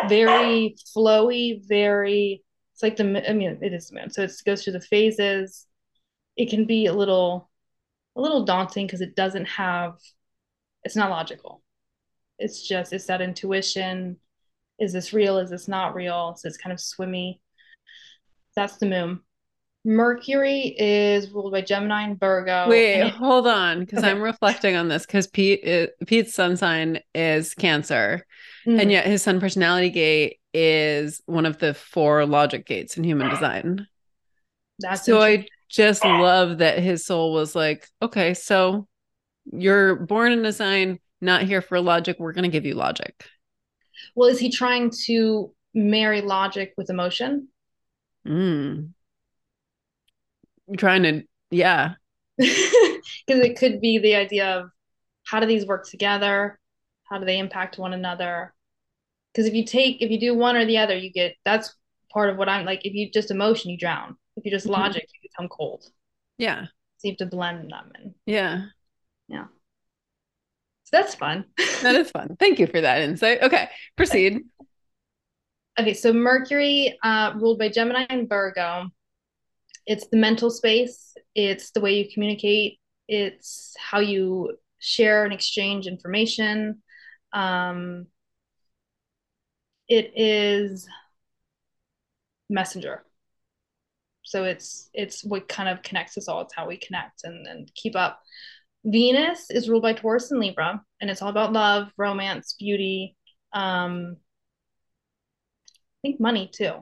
very 0.08 0.76
flowy, 0.94 1.66
very 1.68 2.42
it's 2.72 2.82
like 2.82 2.96
the 2.96 3.28
I 3.28 3.32
mean 3.32 3.58
it 3.62 3.72
is 3.72 3.88
the 3.88 4.00
moon. 4.00 4.10
So 4.10 4.22
it 4.22 4.32
goes 4.44 4.64
through 4.64 4.74
the 4.74 4.80
phases. 4.80 5.66
It 6.36 6.50
can 6.50 6.66
be 6.66 6.86
a 6.86 6.92
little 6.92 7.48
a 8.16 8.20
little 8.20 8.44
daunting 8.44 8.86
because 8.86 9.00
it 9.00 9.14
doesn't 9.14 9.46
have 9.46 9.94
it's 10.82 10.96
not 10.96 11.10
logical. 11.10 11.62
It's 12.38 12.66
just 12.66 12.92
it's 12.92 13.06
that 13.06 13.22
intuition. 13.22 14.16
Is 14.80 14.92
this 14.92 15.12
real? 15.12 15.38
Is 15.38 15.50
this 15.50 15.68
not 15.68 15.94
real? 15.94 16.34
So 16.36 16.48
it's 16.48 16.58
kind 16.58 16.72
of 16.72 16.80
swimmy. 16.80 17.40
That's 18.56 18.78
the 18.78 18.86
moon. 18.86 19.20
Mercury 19.86 20.74
is 20.76 21.30
ruled 21.30 21.52
by 21.52 21.60
Gemini 21.60 22.02
and 22.02 22.18
Virgo. 22.18 22.68
Wait, 22.68 22.94
and 22.94 23.08
it- 23.08 23.14
hold 23.14 23.46
on, 23.46 23.80
because 23.80 24.00
okay. 24.00 24.10
I'm 24.10 24.20
reflecting 24.20 24.74
on 24.74 24.88
this 24.88 25.06
because 25.06 25.28
Pete 25.28 25.60
is, 25.62 25.88
Pete's 26.08 26.34
sun 26.34 26.56
sign 26.56 26.98
is 27.14 27.54
Cancer, 27.54 28.26
mm-hmm. 28.66 28.80
and 28.80 28.90
yet 28.90 29.06
his 29.06 29.22
sun 29.22 29.38
personality 29.38 29.90
gate 29.90 30.40
is 30.52 31.22
one 31.26 31.46
of 31.46 31.58
the 31.58 31.72
four 31.72 32.26
logic 32.26 32.66
gates 32.66 32.96
in 32.96 33.04
human 33.04 33.30
design. 33.30 33.86
That's 34.80 35.06
so 35.06 35.22
I 35.22 35.46
just 35.68 36.04
love 36.04 36.58
that 36.58 36.80
his 36.80 37.06
soul 37.06 37.32
was 37.32 37.54
like, 37.54 37.88
okay, 38.02 38.34
so 38.34 38.88
you're 39.52 39.94
born 39.94 40.32
in 40.32 40.44
a 40.44 40.52
sign, 40.52 40.98
not 41.20 41.42
here 41.42 41.62
for 41.62 41.80
logic. 41.80 42.16
We're 42.18 42.32
going 42.32 42.42
to 42.42 42.50
give 42.50 42.66
you 42.66 42.74
logic. 42.74 43.24
Well, 44.16 44.28
is 44.28 44.40
he 44.40 44.50
trying 44.50 44.90
to 45.04 45.54
marry 45.74 46.22
logic 46.22 46.74
with 46.76 46.90
emotion? 46.90 47.48
Mm. 48.26 48.90
Trying 50.76 51.02
to, 51.04 51.22
yeah. 51.50 51.94
Because 52.38 53.44
it 53.44 53.58
could 53.58 53.80
be 53.80 53.98
the 53.98 54.14
idea 54.14 54.58
of 54.58 54.70
how 55.24 55.40
do 55.40 55.46
these 55.46 55.66
work 55.66 55.88
together? 55.88 56.58
How 57.04 57.18
do 57.18 57.24
they 57.24 57.38
impact 57.38 57.78
one 57.78 57.92
another? 57.92 58.54
Because 59.32 59.46
if 59.46 59.54
you 59.54 59.64
take, 59.64 60.00
if 60.00 60.10
you 60.10 60.18
do 60.18 60.34
one 60.34 60.56
or 60.56 60.64
the 60.64 60.78
other, 60.78 60.96
you 60.96 61.12
get 61.12 61.34
that's 61.44 61.74
part 62.12 62.30
of 62.30 62.36
what 62.36 62.48
I'm 62.48 62.64
like. 62.64 62.84
If 62.84 62.94
you 62.94 63.10
just 63.10 63.30
emotion, 63.30 63.70
you 63.70 63.78
drown. 63.78 64.16
If 64.36 64.44
you 64.44 64.50
just 64.50 64.64
mm-hmm. 64.64 64.80
logic, 64.80 65.06
you 65.12 65.28
become 65.30 65.48
cold. 65.48 65.84
Yeah. 66.38 66.66
So 66.98 67.08
you 67.08 67.10
have 67.12 67.18
to 67.18 67.26
blend 67.26 67.70
them 67.70 67.92
and 67.94 68.14
yeah. 68.24 68.66
Yeah. 69.28 69.46
So 70.84 70.90
that's 70.92 71.14
fun. 71.14 71.44
that 71.82 71.96
is 71.96 72.10
fun. 72.10 72.36
Thank 72.38 72.58
you 72.58 72.66
for 72.66 72.80
that 72.80 73.02
insight. 73.02 73.42
Okay, 73.42 73.68
proceed. 73.96 74.42
Okay, 75.78 75.94
so 75.94 76.12
Mercury, 76.12 76.96
uh, 77.02 77.32
ruled 77.36 77.58
by 77.58 77.68
Gemini 77.68 78.06
and 78.08 78.28
Virgo, 78.28 78.86
it's 79.86 80.08
the 80.08 80.16
mental 80.16 80.50
space, 80.50 81.14
it's 81.34 81.70
the 81.70 81.80
way 81.80 81.98
you 81.98 82.10
communicate, 82.12 82.78
it's 83.08 83.74
how 83.78 84.00
you 84.00 84.56
share 84.78 85.24
and 85.24 85.32
exchange 85.32 85.86
information. 85.86 86.82
Um, 87.32 88.06
it 89.88 90.12
is 90.16 90.88
messenger. 92.48 93.04
So 94.22 94.44
it's 94.44 94.90
it's 94.92 95.24
what 95.24 95.48
kind 95.48 95.68
of 95.68 95.82
connects 95.82 96.18
us 96.18 96.26
all. 96.28 96.40
It's 96.42 96.54
how 96.54 96.66
we 96.66 96.76
connect 96.78 97.22
and, 97.24 97.46
and 97.46 97.70
keep 97.74 97.94
up. 97.94 98.20
Venus 98.84 99.50
is 99.50 99.68
ruled 99.68 99.82
by 99.82 99.92
Taurus 99.92 100.30
and 100.30 100.40
Libra, 100.40 100.82
and 101.00 101.10
it's 101.10 101.22
all 101.22 101.28
about 101.28 101.52
love, 101.52 101.90
romance, 101.96 102.54
beauty. 102.58 103.16
Um, 103.52 104.16
I 105.74 106.08
think 106.08 106.20
money 106.20 106.50
too. 106.52 106.72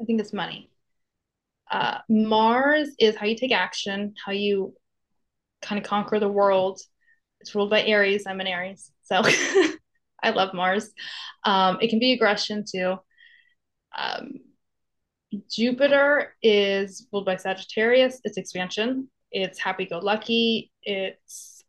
I 0.00 0.04
think 0.04 0.20
it's 0.20 0.32
money. 0.32 0.70
Uh, 1.70 1.98
Mars 2.08 2.90
is 2.98 3.16
how 3.16 3.26
you 3.26 3.36
take 3.36 3.52
action, 3.52 4.14
how 4.24 4.32
you 4.32 4.74
kind 5.62 5.80
of 5.80 5.88
conquer 5.88 6.18
the 6.18 6.28
world. 6.28 6.80
It's 7.40 7.54
ruled 7.54 7.70
by 7.70 7.82
Aries. 7.82 8.24
I'm 8.26 8.40
an 8.40 8.46
Aries, 8.46 8.90
so 9.02 9.22
I 10.22 10.30
love 10.30 10.52
Mars. 10.52 10.90
Um, 11.44 11.78
it 11.80 11.88
can 11.88 11.98
be 11.98 12.12
aggression 12.12 12.64
too. 12.70 12.96
Um, 13.96 14.40
Jupiter 15.48 16.34
is 16.42 17.06
ruled 17.12 17.24
by 17.24 17.36
Sagittarius. 17.36 18.20
It's 18.24 18.36
expansion. 18.36 19.08
It's 19.30 19.58
happy 19.58 19.86
go 19.86 19.98
lucky. 19.98 20.72
It's 20.82 21.62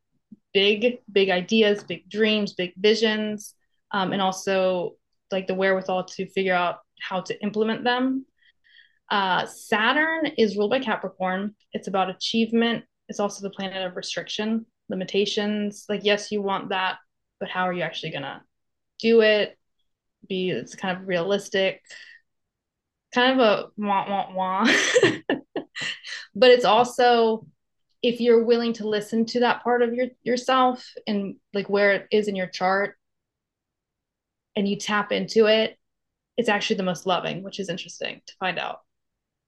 big, 0.53 0.99
big 1.11 1.29
ideas, 1.29 1.83
big 1.83 2.09
dreams, 2.09 2.53
big 2.53 2.73
visions, 2.75 3.53
um, 3.91 4.13
and 4.13 4.21
also 4.21 4.95
like 5.31 5.47
the 5.47 5.53
wherewithal 5.53 6.05
to 6.05 6.27
figure 6.29 6.55
out 6.55 6.79
how 6.99 7.21
to 7.21 7.41
implement 7.43 7.83
them. 7.83 8.25
Uh, 9.11 9.45
Saturn 9.45 10.25
is 10.37 10.55
ruled 10.55 10.71
by 10.71 10.79
Capricorn. 10.79 11.53
It's 11.73 11.89
about 11.89 12.09
achievement. 12.09 12.85
It's 13.09 13.19
also 13.19 13.43
the 13.43 13.53
planet 13.53 13.85
of 13.85 13.97
restriction, 13.97 14.65
limitations. 14.87 15.85
Like, 15.89 16.01
yes, 16.05 16.31
you 16.31 16.41
want 16.41 16.69
that, 16.69 16.97
but 17.37 17.49
how 17.49 17.67
are 17.67 17.73
you 17.73 17.81
actually 17.81 18.11
going 18.11 18.21
to 18.23 18.41
do 18.99 19.19
it? 19.19 19.57
Be 20.29 20.51
it's 20.51 20.75
kind 20.75 20.97
of 20.97 21.07
realistic, 21.09 21.81
kind 23.13 23.39
of 23.39 23.45
a 23.45 23.67
wah 23.77 24.09
wah 24.09 24.33
wah. 24.33 24.65
but 26.35 26.51
it's 26.51 26.63
also 26.63 27.45
if 28.01 28.21
you're 28.21 28.45
willing 28.45 28.73
to 28.73 28.87
listen 28.87 29.25
to 29.25 29.41
that 29.41 29.63
part 29.63 29.81
of 29.81 29.93
your 29.93 30.07
yourself 30.23 30.87
and 31.05 31.35
like 31.53 31.69
where 31.69 31.93
it 31.93 32.07
is 32.11 32.27
in 32.27 32.35
your 32.35 32.47
chart 32.47 32.95
and 34.55 34.67
you 34.67 34.75
tap 34.75 35.11
into 35.11 35.47
it 35.47 35.77
it's 36.37 36.49
actually 36.49 36.75
the 36.75 36.83
most 36.83 37.05
loving 37.05 37.43
which 37.43 37.59
is 37.59 37.69
interesting 37.69 38.21
to 38.25 38.33
find 38.39 38.59
out 38.59 38.79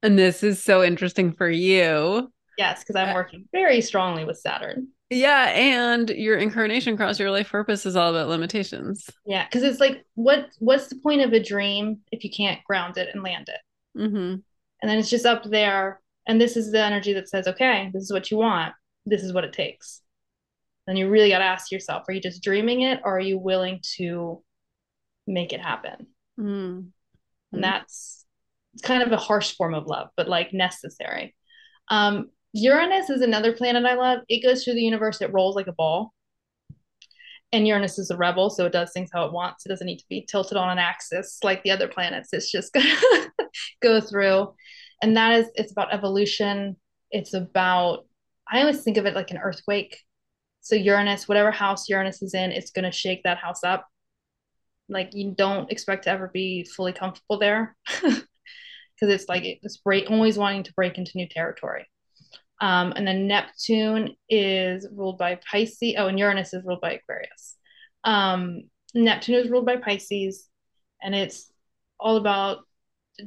and 0.03 0.19
this 0.19 0.43
is 0.43 0.63
so 0.63 0.83
interesting 0.83 1.31
for 1.31 1.49
you 1.49 2.31
yes 2.57 2.79
because 2.79 2.95
i'm 2.95 3.13
working 3.13 3.45
very 3.51 3.81
strongly 3.81 4.25
with 4.25 4.37
saturn 4.37 4.87
yeah 5.09 5.49
and 5.49 6.09
your 6.09 6.37
incarnation 6.37 6.95
cross 6.95 7.19
your 7.19 7.31
life 7.31 7.49
purpose 7.49 7.85
is 7.85 7.95
all 7.95 8.11
about 8.11 8.29
limitations 8.29 9.09
yeah 9.25 9.45
because 9.45 9.63
it's 9.63 9.79
like 9.79 10.05
what 10.13 10.49
what's 10.59 10.87
the 10.87 10.95
point 10.97 11.21
of 11.21 11.33
a 11.33 11.43
dream 11.43 11.99
if 12.11 12.23
you 12.23 12.29
can't 12.29 12.63
ground 12.65 12.97
it 12.97 13.09
and 13.13 13.23
land 13.23 13.49
it 13.49 13.99
mm-hmm. 13.99 14.15
and 14.17 14.41
then 14.81 14.99
it's 14.99 15.09
just 15.09 15.25
up 15.25 15.43
there 15.45 15.99
and 16.27 16.39
this 16.39 16.55
is 16.55 16.71
the 16.71 16.81
energy 16.81 17.13
that 17.13 17.29
says, 17.29 17.47
okay, 17.47 17.89
this 17.93 18.03
is 18.03 18.11
what 18.11 18.31
you 18.31 18.37
want. 18.37 18.73
This 19.05 19.23
is 19.23 19.33
what 19.33 19.43
it 19.43 19.53
takes. 19.53 20.01
Then 20.87 20.95
you 20.95 21.09
really 21.09 21.29
got 21.29 21.39
to 21.39 21.45
ask 21.45 21.71
yourself, 21.71 22.03
are 22.07 22.13
you 22.13 22.21
just 22.21 22.43
dreaming 22.43 22.81
it 22.81 23.01
or 23.03 23.17
are 23.17 23.21
you 23.21 23.37
willing 23.37 23.81
to 23.97 24.41
make 25.27 25.53
it 25.53 25.61
happen? 25.61 26.07
Mm. 26.39 26.87
And 27.51 27.63
that's 27.63 28.22
it's 28.73 28.83
kind 28.83 29.03
of 29.03 29.11
a 29.11 29.17
harsh 29.17 29.55
form 29.55 29.73
of 29.73 29.87
love, 29.87 30.09
but 30.17 30.27
like 30.27 30.53
necessary. 30.53 31.35
Um, 31.89 32.29
Uranus 32.53 33.09
is 33.09 33.21
another 33.21 33.53
planet 33.53 33.85
I 33.85 33.95
love. 33.95 34.19
It 34.29 34.43
goes 34.43 34.63
through 34.63 34.75
the 34.75 34.81
universe, 34.81 35.21
it 35.21 35.33
rolls 35.33 35.55
like 35.55 35.67
a 35.67 35.73
ball. 35.73 36.13
And 37.51 37.67
Uranus 37.67 37.99
is 37.99 38.09
a 38.09 38.17
rebel, 38.17 38.49
so 38.49 38.65
it 38.65 38.71
does 38.71 38.91
things 38.93 39.11
how 39.13 39.25
it 39.25 39.33
wants. 39.33 39.65
It 39.65 39.69
doesn't 39.69 39.85
need 39.85 39.99
to 39.99 40.05
be 40.09 40.25
tilted 40.27 40.57
on 40.57 40.71
an 40.71 40.79
axis 40.79 41.37
like 41.43 41.61
the 41.61 41.69
other 41.69 41.87
planets. 41.87 42.29
It's 42.33 42.51
just 42.51 42.73
gonna 42.73 42.95
go 43.81 44.01
through 44.01 44.53
and 45.03 45.17
that 45.17 45.33
is 45.33 45.47
it's 45.55 45.71
about 45.71 45.93
evolution 45.93 46.75
it's 47.11 47.33
about 47.33 48.05
i 48.49 48.61
always 48.61 48.81
think 48.81 48.97
of 48.97 49.05
it 49.05 49.13
like 49.13 49.29
an 49.29 49.37
earthquake 49.37 49.99
so 50.61 50.75
uranus 50.75 51.27
whatever 51.27 51.51
house 51.51 51.89
uranus 51.89 52.23
is 52.23 52.33
in 52.33 52.51
it's 52.51 52.71
to 52.71 52.91
shake 52.91 53.21
that 53.23 53.37
house 53.37 53.63
up 53.63 53.85
like 54.89 55.09
you 55.13 55.33
don't 55.37 55.71
expect 55.71 56.05
to 56.05 56.09
ever 56.09 56.29
be 56.33 56.63
fully 56.63 56.93
comfortable 56.93 57.37
there 57.37 57.75
because 59.03 59.13
it's 59.13 59.27
like 59.27 59.43
it's 59.43 59.77
break 59.77 60.09
always 60.09 60.37
wanting 60.37 60.63
to 60.63 60.73
break 60.73 60.97
into 60.97 61.11
new 61.15 61.27
territory. 61.27 61.85
Um, 62.61 62.93
and 62.95 63.05
then 63.05 63.27
neptune 63.27 64.15
is 64.29 64.87
ruled 64.93 65.17
by 65.17 65.39
pisces. 65.49 65.95
Oh 65.97 66.07
and 66.07 66.17
uranus 66.17 66.53
is 66.53 66.63
ruled 66.63 66.79
by 66.79 66.93
aquarius. 66.93 67.57
Um, 68.05 68.69
neptune 68.93 69.35
is 69.35 69.49
ruled 69.49 69.65
by 69.65 69.75
pisces 69.77 70.47
and 71.01 71.13
it's 71.13 71.51
all 71.99 72.15
about 72.15 72.59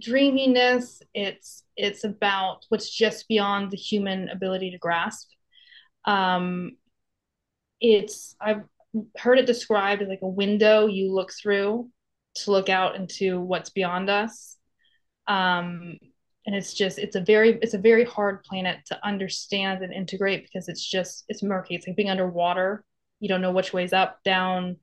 dreaminess. 0.01 1.03
It's 1.13 1.65
it's 1.77 2.05
about 2.05 2.65
what's 2.71 2.89
just 2.89 3.29
beyond 3.29 3.71
the 3.71 3.77
human 3.77 4.31
ability 4.31 4.71
to 4.71 4.79
grasp. 4.79 5.29
Um 6.07 6.77
it's 7.79 8.35
i've 8.41 8.63
heard 9.19 9.39
it 9.39 9.45
described 9.45 10.01
as 10.01 10.09
like 10.09 10.23
a 10.23 10.27
window 10.27 10.87
you 10.87 11.13
look 11.13 11.31
through 11.31 11.91
to 12.35 12.51
look 12.51 12.71
out 12.71 12.97
into 12.97 13.39
what's 13.39 13.69
beyond 13.69 14.09
us 14.09 14.56
um 15.29 15.97
and 16.47 16.55
it's 16.55 16.75
just 16.75 16.99
it's 16.99 17.17
a 17.17 17.21
very 17.21 17.59
it's 17.63 17.75
a 17.75 17.79
very 17.79 18.05
hard 18.05 18.43
planet 18.45 18.79
to 18.87 18.99
understand 19.07 19.83
and 19.83 19.93
integrate 19.93 20.45
because 20.45 20.69
it's 20.69 20.85
just 20.85 21.25
it's 21.29 21.43
murky 21.43 21.75
it's 21.75 21.87
like 21.87 21.97
being 21.97 22.11
underwater 22.11 22.85
you 23.21 23.29
don't 23.29 23.41
know 23.41 23.53
which 23.53 23.73
way's 23.73 23.93
up 23.93 24.23
down 24.25 24.77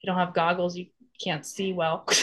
you 0.00 0.06
don't 0.06 0.18
have 0.18 0.34
goggles 0.34 0.76
you 0.76 0.86
can't 1.22 1.46
see 1.46 1.72
well 1.72 2.06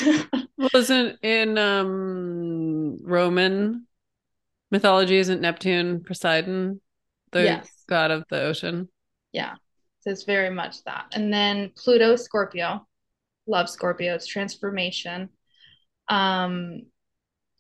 Wasn't 0.74 1.18
in 1.24 1.58
um 1.58 2.98
Roman 3.04 3.88
mythology, 4.70 5.18
isn't 5.18 5.42
Neptune 5.42 6.04
Poseidon 6.04 6.82
the 7.32 7.44
yes. 7.44 7.84
god 7.90 8.12
of 8.12 8.26
the 8.30 8.42
ocean? 8.44 8.90
Yeah. 9.32 9.56
So 10.02 10.12
it's 10.12 10.24
very 10.24 10.50
much 10.50 10.84
that. 10.84 11.06
And 11.14 11.32
then 11.34 11.72
Pluto, 11.76 12.16
Scorpio. 12.16 12.86
Love 13.48 13.70
Scorpio. 13.70 14.14
It's 14.16 14.28
transformation. 14.28 15.30
Um 16.08 16.84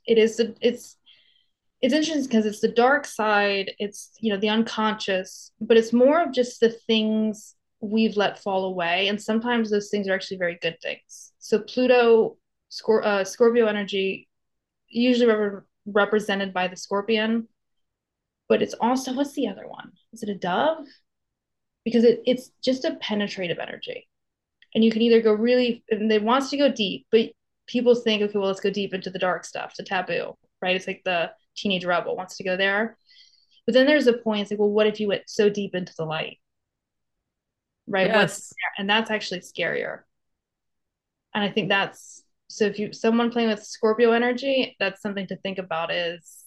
it 0.05 0.17
is 0.17 0.39
it's 0.61 0.97
it's 1.81 1.93
interesting 1.93 2.23
because 2.23 2.45
it's 2.45 2.59
the 2.59 2.67
dark 2.67 3.05
side, 3.05 3.71
it's 3.79 4.11
you 4.19 4.31
know, 4.31 4.39
the 4.39 4.49
unconscious, 4.49 5.51
but 5.59 5.77
it's 5.77 5.93
more 5.93 6.21
of 6.21 6.33
just 6.33 6.59
the 6.59 6.69
things 6.69 7.55
we've 7.79 8.15
let 8.15 8.41
fall 8.41 8.65
away. 8.65 9.07
And 9.07 9.19
sometimes 9.19 9.71
those 9.71 9.89
things 9.89 10.07
are 10.07 10.13
actually 10.13 10.37
very 10.37 10.59
good 10.61 10.77
things. 10.81 11.33
So 11.39 11.59
Pluto 11.59 12.37
Scor- 12.71 13.03
uh, 13.03 13.23
Scorpio 13.23 13.65
energy, 13.65 14.27
usually 14.87 15.25
rep- 15.25 15.63
represented 15.87 16.53
by 16.53 16.67
the 16.67 16.75
scorpion, 16.75 17.47
but 18.47 18.61
it's 18.61 18.75
also 18.75 19.13
what's 19.13 19.33
the 19.33 19.47
other 19.47 19.67
one? 19.67 19.91
Is 20.13 20.21
it 20.21 20.29
a 20.29 20.35
dove? 20.35 20.85
Because 21.83 22.03
it, 22.03 22.21
it's 22.27 22.51
just 22.63 22.85
a 22.85 22.95
penetrative 23.01 23.57
energy, 23.57 24.07
and 24.75 24.83
you 24.83 24.91
can 24.91 25.01
either 25.01 25.21
go 25.21 25.33
really 25.33 25.83
and 25.89 26.11
it 26.11 26.21
wants 26.21 26.51
to 26.51 26.57
go 26.57 26.71
deep, 26.71 27.07
but 27.11 27.31
people 27.67 27.95
think, 27.95 28.21
okay, 28.21 28.37
well, 28.37 28.47
let's 28.47 28.59
go 28.59 28.69
deep 28.69 28.93
into 28.93 29.09
the 29.09 29.19
dark 29.19 29.45
stuff, 29.45 29.75
the 29.75 29.83
taboo, 29.83 30.35
right? 30.61 30.75
It's 30.75 30.87
like 30.87 31.01
the 31.05 31.31
teenage 31.55 31.85
rebel 31.85 32.15
wants 32.15 32.37
to 32.37 32.43
go 32.43 32.57
there, 32.57 32.97
but 33.65 33.73
then 33.73 33.85
there's 33.85 34.07
a 34.07 34.13
point. 34.13 34.43
It's 34.43 34.51
like, 34.51 34.59
well, 34.59 34.69
what 34.69 34.87
if 34.87 34.99
you 34.99 35.07
went 35.07 35.23
so 35.27 35.49
deep 35.49 35.75
into 35.75 35.93
the 35.97 36.05
light? 36.05 36.39
Right. 37.87 38.07
Yes. 38.07 38.15
What's 38.15 38.53
and 38.77 38.89
that's 38.89 39.11
actually 39.11 39.41
scarier. 39.41 40.01
And 41.33 41.43
I 41.43 41.49
think 41.49 41.69
that's 41.69 42.23
so 42.49 42.65
if 42.65 42.79
you 42.79 42.93
someone 42.93 43.31
playing 43.31 43.49
with 43.49 43.63
Scorpio 43.63 44.11
energy, 44.11 44.75
that's 44.79 45.01
something 45.01 45.27
to 45.27 45.37
think 45.37 45.57
about 45.57 45.91
is 45.91 46.41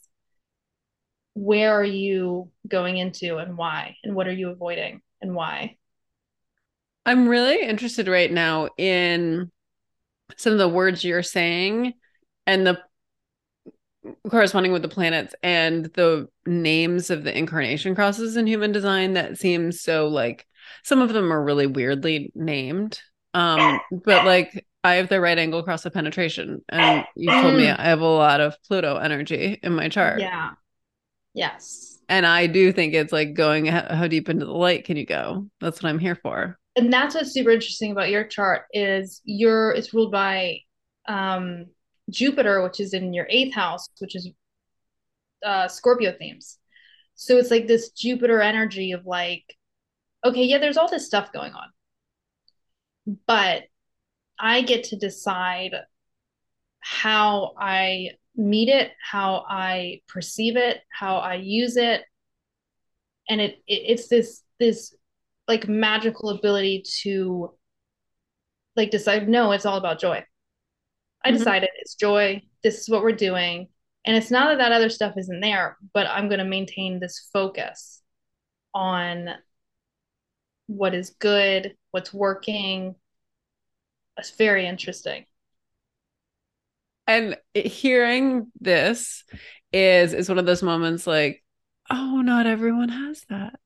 where 1.35 1.73
are 1.73 1.85
you 1.85 2.51
going 2.67 2.97
into 2.97 3.39
and 3.39 3.57
why 3.57 3.97
and 4.05 4.15
what 4.15 4.27
are 4.27 4.33
you 4.33 4.51
avoiding 4.51 5.03
and 5.21 5.35
why 5.35 5.77
i'm 7.05 7.29
really 7.29 7.61
interested 7.61 8.07
right 8.09 8.33
now 8.33 8.69
in 8.79 9.51
some 10.37 10.53
of 10.53 10.59
the 10.59 10.69
words 10.69 11.05
you're 11.05 11.23
saying 11.23 11.93
and 12.47 12.67
the 12.67 12.79
corresponding 14.29 14.73
with 14.73 14.83
the 14.83 14.89
planets 14.89 15.35
and 15.43 15.87
the 15.95 16.29
names 16.47 17.11
of 17.11 17.25
the 17.25 17.37
incarnation 17.37 17.95
crosses 17.95 18.37
in 18.37 18.47
human 18.47 18.71
design 18.71 19.15
that 19.15 19.39
seems 19.39 19.81
so 19.81 20.09
like 20.09 20.47
some 20.83 21.01
of 21.01 21.13
them 21.13 21.33
are 21.33 21.43
really 21.43 21.67
weirdly 21.67 22.31
named 22.35 23.01
um 23.33 23.81
but 24.05 24.27
like 24.27 24.65
I 24.85 24.97
have 24.97 25.09
the 25.09 25.19
right 25.19 25.39
angle 25.39 25.61
across 25.61 25.83
the 25.83 25.91
penetration. 25.91 26.63
And 26.69 27.07
you 27.17 27.31
told 27.31 27.55
me 27.55 27.65
mm. 27.65 27.79
I 27.79 27.85
have 27.85 28.03
a 28.03 28.07
lot 28.07 28.43
of 28.43 28.55
Pluto 28.69 28.99
energy 28.99 29.59
in 29.63 29.75
my 29.75 29.89
chart. 29.89 30.21
Yeah. 30.21 30.51
Yes. 31.33 31.99
And 32.07 32.27
I 32.27 32.47
do 32.47 32.71
think 32.71 32.93
it's 32.93 33.13
like 33.13 33.33
going 33.33 33.65
how 33.65 34.07
deep 34.07 34.29
into 34.29 34.45
the 34.45 34.53
light 34.53 34.85
can 34.85 34.99
you 34.99 35.07
go? 35.07 35.49
That's 35.59 35.83
what 35.83 35.89
I'm 35.89 35.99
here 35.99 36.15
for. 36.15 36.59
And 36.77 36.93
that's 36.93 37.15
what's 37.15 37.33
super 37.33 37.51
interesting 37.51 37.93
about 37.93 38.11
your 38.11 38.25
chart 38.25 38.63
is 38.73 39.21
your 39.25 39.73
it's 39.73 39.95
ruled 39.95 40.13
by 40.13 40.61
um 41.07 41.67
Jupiter, 42.11 42.63
which 42.63 42.81
is 42.81 42.95
in 42.95 43.15
your 43.15 43.27
eighth 43.31 43.55
house, 43.55 43.89
which 43.99 44.17
is 44.17 44.31
uh 45.45 45.69
Scorpio 45.69 46.15
themes. 46.19 46.59
So 47.15 47.37
it's 47.39 47.51
like 47.51 47.67
this 47.67 47.91
Jupiter 47.91 48.41
energy 48.41 48.93
of 48.93 49.07
like, 49.07 49.45
okay, 50.25 50.45
yeah, 50.45 50.59
there's 50.59 50.77
all 50.77 50.91
this 50.91 51.07
stuff 51.07 51.33
going 51.33 51.53
on. 51.53 51.69
But 53.27 53.65
I 54.39 54.63
get 54.63 54.85
to 54.85 54.97
decide 54.97 55.75
how 56.81 57.55
I 57.59 58.11
meet 58.37 58.69
it, 58.69 58.91
how 59.01 59.45
I 59.49 60.01
perceive 60.09 60.57
it, 60.57 60.81
how 60.91 61.17
I 61.19 61.37
use 61.37 61.77
it. 61.77 62.03
And 63.29 63.41
it, 63.41 63.63
it 63.67 63.83
it's 63.87 64.09
this 64.09 64.43
this 64.59 64.95
like 65.49 65.69
magical 65.69 66.31
ability 66.31 66.85
to 67.03 67.53
like 68.77 68.91
decide 68.91 69.29
no, 69.29 69.53
it's 69.53 69.67
all 69.67 69.79
about 69.79 70.01
joy. 70.01 70.25
I 71.25 71.29
mm-hmm. 71.29 71.39
decided 71.39 71.71
it's 71.79 71.95
joy. 71.95 72.43
This 72.63 72.81
is 72.81 72.89
what 72.89 73.03
we're 73.03 73.13
doing. 73.13 73.69
And 74.05 74.17
it's 74.17 74.31
not 74.31 74.49
that 74.49 74.59
that 74.59 74.73
other 74.73 74.91
stuff 74.91 75.15
isn't 75.17 75.41
there, 75.41 75.79
but 75.95 76.07
I'm 76.07 76.29
going 76.29 76.39
to 76.39 76.45
maintain 76.45 77.01
this 77.01 77.29
focus 77.33 78.03
on 78.75 79.31
what 80.67 80.95
is 80.95 81.11
good, 81.19 81.75
what's 81.91 82.13
working, 82.13 82.95
it's 84.17 84.31
very 84.31 84.67
interesting. 84.67 85.25
And 87.07 87.37
hearing 87.53 88.51
this 88.61 89.25
is 89.73 90.15
is 90.15 90.29
one 90.29 90.39
of 90.39 90.47
those 90.47 90.63
moments 90.63 91.07
like, 91.07 91.43
oh, 91.91 92.23
not 92.23 92.47
everyone 92.47 92.89
has 92.89 93.25
that. 93.29 93.59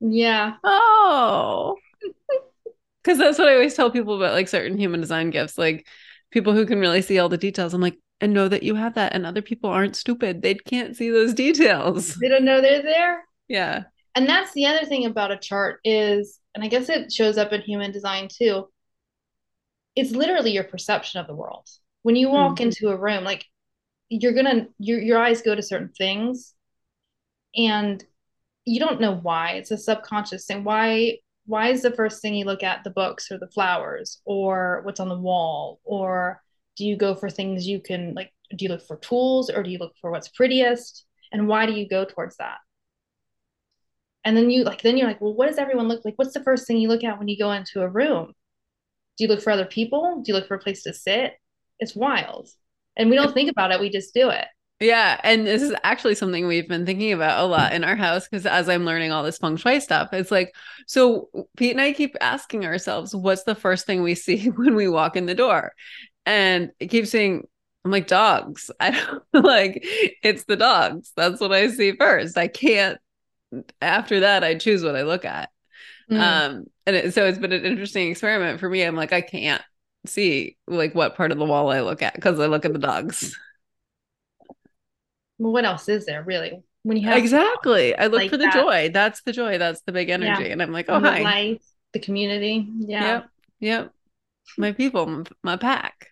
Yeah. 0.00 0.54
Oh. 0.64 1.76
Cause 3.04 3.16
that's 3.16 3.38
what 3.38 3.48
I 3.48 3.54
always 3.54 3.74
tell 3.74 3.90
people 3.90 4.16
about 4.16 4.34
like 4.34 4.48
certain 4.48 4.76
human 4.76 5.00
design 5.00 5.30
gifts. 5.30 5.56
Like 5.56 5.86
people 6.30 6.52
who 6.52 6.66
can 6.66 6.80
really 6.80 7.02
see 7.02 7.18
all 7.18 7.28
the 7.28 7.38
details. 7.38 7.72
I'm 7.72 7.80
like, 7.80 7.98
and 8.20 8.34
know 8.34 8.48
that 8.48 8.62
you 8.62 8.74
have 8.74 8.94
that. 8.94 9.14
And 9.14 9.24
other 9.24 9.42
people 9.42 9.70
aren't 9.70 9.96
stupid. 9.96 10.42
They 10.42 10.54
can't 10.54 10.96
see 10.96 11.10
those 11.10 11.32
details. 11.34 12.14
They 12.16 12.28
don't 12.28 12.44
know 12.44 12.60
they're 12.60 12.82
there. 12.82 13.24
Yeah. 13.48 13.84
And 14.14 14.28
that's 14.28 14.52
the 14.52 14.66
other 14.66 14.84
thing 14.84 15.06
about 15.06 15.30
a 15.30 15.38
chart 15.38 15.80
is, 15.84 16.38
and 16.54 16.62
I 16.62 16.68
guess 16.68 16.88
it 16.88 17.12
shows 17.12 17.38
up 17.38 17.52
in 17.52 17.62
human 17.62 17.92
design 17.92 18.28
too, 18.28 18.68
it's 19.96 20.10
literally 20.10 20.52
your 20.52 20.64
perception 20.64 21.20
of 21.20 21.26
the 21.26 21.34
world. 21.34 21.66
When 22.02 22.16
you 22.16 22.28
walk 22.28 22.56
mm-hmm. 22.56 22.64
into 22.64 22.88
a 22.88 22.96
room, 22.96 23.24
like 23.24 23.44
you're 24.08 24.32
gonna 24.32 24.66
your 24.78 25.00
your 25.00 25.18
eyes 25.18 25.42
go 25.42 25.54
to 25.54 25.62
certain 25.62 25.90
things 25.96 26.54
and 27.56 28.02
you 28.64 28.80
don't 28.80 29.00
know 29.00 29.16
why. 29.16 29.52
It's 29.52 29.70
a 29.70 29.78
subconscious 29.78 30.46
thing. 30.46 30.64
Why 30.64 31.18
why 31.46 31.68
is 31.68 31.82
the 31.82 31.90
first 31.90 32.22
thing 32.22 32.34
you 32.34 32.44
look 32.44 32.62
at 32.62 32.84
the 32.84 32.90
books 32.90 33.30
or 33.30 33.38
the 33.38 33.48
flowers 33.48 34.20
or 34.24 34.82
what's 34.84 35.00
on 35.00 35.08
the 35.08 35.18
wall? 35.18 35.80
Or 35.84 36.42
do 36.76 36.84
you 36.84 36.96
go 36.96 37.14
for 37.14 37.28
things 37.28 37.66
you 37.66 37.80
can 37.80 38.14
like 38.14 38.32
do 38.56 38.64
you 38.64 38.68
look 38.68 38.86
for 38.86 38.96
tools 38.96 39.50
or 39.50 39.62
do 39.62 39.70
you 39.70 39.78
look 39.78 39.94
for 40.00 40.10
what's 40.10 40.28
prettiest? 40.28 41.06
And 41.32 41.48
why 41.48 41.66
do 41.66 41.72
you 41.72 41.88
go 41.88 42.04
towards 42.04 42.36
that? 42.36 42.58
And 44.24 44.36
then 44.36 44.50
you 44.50 44.64
like 44.64 44.82
then 44.82 44.96
you're 44.96 45.08
like, 45.08 45.20
well, 45.20 45.34
what 45.34 45.48
does 45.48 45.58
everyone 45.58 45.88
look 45.88 46.04
like? 46.04 46.14
What's 46.16 46.34
the 46.34 46.44
first 46.44 46.66
thing 46.66 46.78
you 46.78 46.88
look 46.88 47.04
at 47.04 47.18
when 47.18 47.28
you 47.28 47.38
go 47.38 47.52
into 47.52 47.82
a 47.82 47.88
room? 47.88 48.32
Do 49.16 49.24
you 49.24 49.28
look 49.28 49.42
for 49.42 49.50
other 49.50 49.66
people? 49.66 50.22
Do 50.24 50.32
you 50.32 50.34
look 50.34 50.48
for 50.48 50.54
a 50.54 50.60
place 50.60 50.82
to 50.84 50.94
sit? 50.94 51.34
It's 51.78 51.96
wild. 51.96 52.48
And 52.96 53.08
we 53.08 53.16
don't 53.16 53.32
think 53.32 53.50
about 53.50 53.72
it, 53.72 53.80
we 53.80 53.90
just 53.90 54.14
do 54.14 54.30
it. 54.30 54.46
Yeah. 54.80 55.20
And 55.22 55.46
this 55.46 55.60
is 55.60 55.74
actually 55.84 56.14
something 56.14 56.46
we've 56.46 56.68
been 56.68 56.86
thinking 56.86 57.12
about 57.12 57.44
a 57.44 57.46
lot 57.46 57.74
in 57.74 57.84
our 57.84 57.96
house 57.96 58.26
because 58.26 58.46
as 58.46 58.66
I'm 58.66 58.86
learning 58.86 59.12
all 59.12 59.22
this 59.22 59.36
feng 59.36 59.56
shui 59.56 59.78
stuff, 59.78 60.08
it's 60.12 60.30
like, 60.30 60.54
so 60.86 61.28
Pete 61.58 61.72
and 61.72 61.80
I 61.80 61.92
keep 61.92 62.16
asking 62.20 62.64
ourselves, 62.64 63.14
what's 63.14 63.44
the 63.44 63.54
first 63.54 63.86
thing 63.86 64.02
we 64.02 64.14
see 64.16 64.46
when 64.46 64.74
we 64.74 64.88
walk 64.88 65.16
in 65.16 65.26
the 65.26 65.34
door? 65.34 65.72
And 66.24 66.70
it 66.80 66.88
keeps 66.88 67.10
saying, 67.10 67.46
I'm 67.84 67.90
like, 67.90 68.06
dogs. 68.06 68.70
I 68.80 68.90
don't 68.90 69.44
like 69.44 69.80
it's 70.22 70.44
the 70.44 70.56
dogs. 70.56 71.12
That's 71.14 71.40
what 71.40 71.52
I 71.52 71.68
see 71.68 71.92
first. 71.92 72.38
I 72.38 72.48
can't, 72.48 72.98
after 73.82 74.20
that, 74.20 74.44
I 74.44 74.54
choose 74.54 74.82
what 74.82 74.96
I 74.96 75.02
look 75.02 75.26
at. 75.26 75.50
Mm. 76.10 76.18
Um, 76.18 76.64
and 76.86 76.96
it, 76.96 77.14
so 77.14 77.26
it's 77.26 77.38
been 77.38 77.52
an 77.52 77.64
interesting 77.64 78.10
experiment 78.10 78.60
for 78.60 78.68
me. 78.68 78.82
I'm 78.82 78.96
like, 78.96 79.12
I 79.12 79.20
can't 79.20 79.62
see 80.06 80.56
like 80.66 80.94
what 80.94 81.16
part 81.16 81.32
of 81.32 81.38
the 81.38 81.44
wall 81.44 81.70
I 81.70 81.82
look 81.82 82.00
at 82.00 82.14
because 82.14 82.40
I 82.40 82.46
look 82.46 82.64
at 82.64 82.72
the 82.72 82.78
dogs. 82.78 83.36
Well, 85.40 85.52
what 85.52 85.64
else 85.64 85.88
is 85.88 86.04
there 86.04 86.22
really? 86.22 86.62
When 86.82 86.96
you 86.96 87.08
have 87.08 87.18
exactly, 87.18 87.96
I 87.96 88.04
look 88.04 88.20
like 88.20 88.30
for 88.30 88.36
the 88.36 88.44
that. 88.44 88.54
joy. 88.54 88.90
That's 88.92 89.22
the 89.22 89.32
joy. 89.32 89.58
That's 89.58 89.80
the 89.82 89.92
big 89.92 90.10
energy. 90.10 90.44
Yeah. 90.44 90.52
And 90.52 90.62
I'm 90.62 90.70
like, 90.70 90.86
oh 90.88 91.00
hi, 91.00 91.22
life, 91.22 91.62
the 91.92 91.98
community. 91.98 92.68
Yeah. 92.78 93.04
Yep. 93.04 93.28
Yep. 93.60 93.92
My 94.58 94.72
people, 94.72 95.24
my 95.42 95.56
pack. 95.56 96.08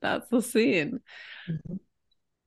That's 0.00 0.28
the 0.28 0.42
scene. 0.42 1.00
Mm-hmm. 1.48 1.76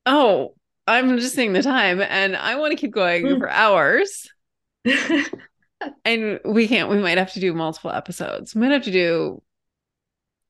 Oh, 0.06 0.56
I'm 0.88 1.18
just 1.18 1.36
seeing 1.36 1.54
the 1.54 1.64
time 1.64 2.02
and 2.02 2.36
I 2.36 2.56
want 2.56 2.72
to 2.72 2.78
keep 2.78 2.92
going 2.92 3.26
mm. 3.26 3.40
for 3.40 3.50
hours. 3.50 4.30
and 6.06 6.40
we 6.46 6.68
can't 6.68 6.90
we 6.90 6.98
might 6.98 7.18
have 7.18 7.34
to 7.34 7.40
do 7.40 7.54
multiple 7.54 7.92
episodes 7.92 8.56
we 8.56 8.62
might 8.62 8.72
have 8.72 8.84
to 8.84 8.92
do 8.92 9.42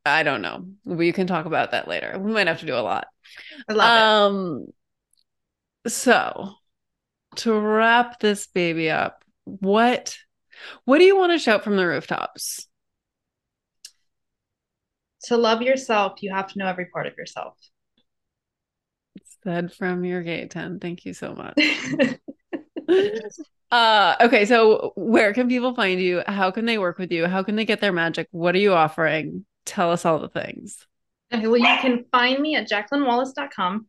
i 0.06 0.24
don't 0.24 0.42
know 0.42 0.66
we 0.86 1.12
can 1.12 1.28
talk 1.28 1.46
about 1.46 1.72
that 1.72 1.88
later 1.88 2.18
we 2.20 2.32
might 2.32 2.48
have 2.48 2.60
to 2.60 2.66
do 2.66 2.76
a 2.76 2.80
lot 2.80 3.08
I 3.68 3.74
love 3.74 4.32
um 4.32 4.66
it. 4.68 4.76
So 5.88 6.56
to 7.38 7.58
wrap 7.58 8.20
this 8.20 8.48
baby 8.48 8.90
up 8.90 9.24
what 9.46 10.18
what 10.86 10.98
do 10.98 11.06
you 11.06 11.18
want 11.18 11.32
to 11.32 11.40
shout 11.40 11.64
from 11.64 11.78
the 11.78 11.88
rooftops 11.88 12.68
to 15.24 15.38
love 15.38 15.62
yourself 15.62 16.22
you 16.22 16.34
have 16.34 16.48
to 16.48 16.60
know 16.60 16.68
every 16.68 16.86
part 16.86 17.08
of 17.08 17.14
yourself 17.18 17.58
said 19.44 19.74
from 19.74 20.04
your 20.04 20.22
gate 20.22 20.52
10 20.52 20.80
thank 20.80 21.06
you 21.06 21.14
so 21.14 21.34
much 21.34 21.58
Uh, 23.72 24.18
okay, 24.20 24.44
so 24.46 24.92
where 24.98 25.34
can 25.34 25.48
people 25.48 25.74
find 25.74 26.02
you? 26.02 26.22
How 26.28 26.52
can 26.52 26.66
they 26.66 26.78
work 26.78 26.98
with 26.98 27.10
you? 27.10 27.26
How 27.26 27.42
can 27.42 27.56
they 27.56 27.64
get 27.64 27.80
their 27.80 27.94
magic? 27.94 28.28
What 28.32 28.54
are 28.54 28.58
you 28.58 28.74
offering? 28.74 29.46
Tell 29.66 29.94
us 29.94 30.04
all 30.04 30.20
the 30.20 30.28
things. 30.28 30.86
Okay, 31.34 31.48
well, 31.48 31.56
you 31.56 31.78
can 31.80 32.04
find 32.12 32.42
me 32.42 32.58
at 32.58 32.70
jaclynwallace.com. 32.70 33.88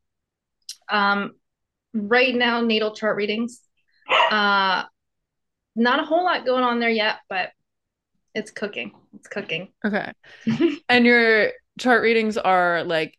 Um, 0.88 1.32
right 1.92 2.34
now, 2.34 2.60
natal 2.60 2.94
chart 2.94 3.16
readings. 3.16 3.60
Uh, 4.30 4.84
not 5.74 6.00
a 6.00 6.04
whole 6.04 6.24
lot 6.24 6.44
going 6.44 6.64
on 6.64 6.80
there 6.80 6.90
yet, 6.90 7.18
but 7.28 7.50
it's 8.34 8.50
cooking. 8.50 8.92
It's 9.14 9.28
cooking. 9.28 9.72
Okay. 9.84 10.12
and 10.88 11.04
your 11.04 11.50
chart 11.78 12.02
readings 12.02 12.36
are 12.36 12.84
like, 12.84 13.18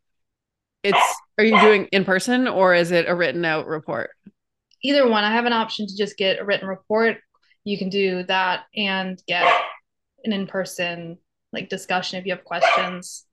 it's, 0.83 0.99
are 1.37 1.43
you 1.43 1.59
doing 1.61 1.85
in 1.91 2.03
person 2.03 2.47
or 2.47 2.73
is 2.73 2.91
it 2.91 3.07
a 3.07 3.15
written 3.15 3.45
out 3.45 3.67
report? 3.67 4.11
either 4.83 5.09
one. 5.09 5.23
I 5.23 5.31
have 5.31 5.45
an 5.45 5.53
option 5.53 5.87
to 5.87 5.97
just 5.97 6.17
get 6.17 6.39
a 6.39 6.45
written 6.45 6.67
report. 6.67 7.17
You 7.63 7.77
can 7.77 7.89
do 7.89 8.23
that 8.23 8.65
and 8.75 9.21
get 9.27 9.51
an 10.25 10.33
in-person 10.33 11.17
like 11.53 11.69
discussion 11.69 12.19
if 12.19 12.25
you 12.25 12.33
have 12.33 12.43
questions. 12.43 13.25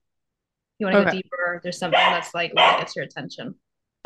You 0.79 0.87
want 0.87 0.95
to 0.95 1.01
okay. 1.01 1.09
go 1.09 1.15
deeper. 1.17 1.59
There's 1.61 1.77
something 1.77 1.99
that's 1.99 2.33
like 2.33 2.53
really 2.55 2.79
gets 2.79 2.95
your 2.95 3.05
attention. 3.05 3.55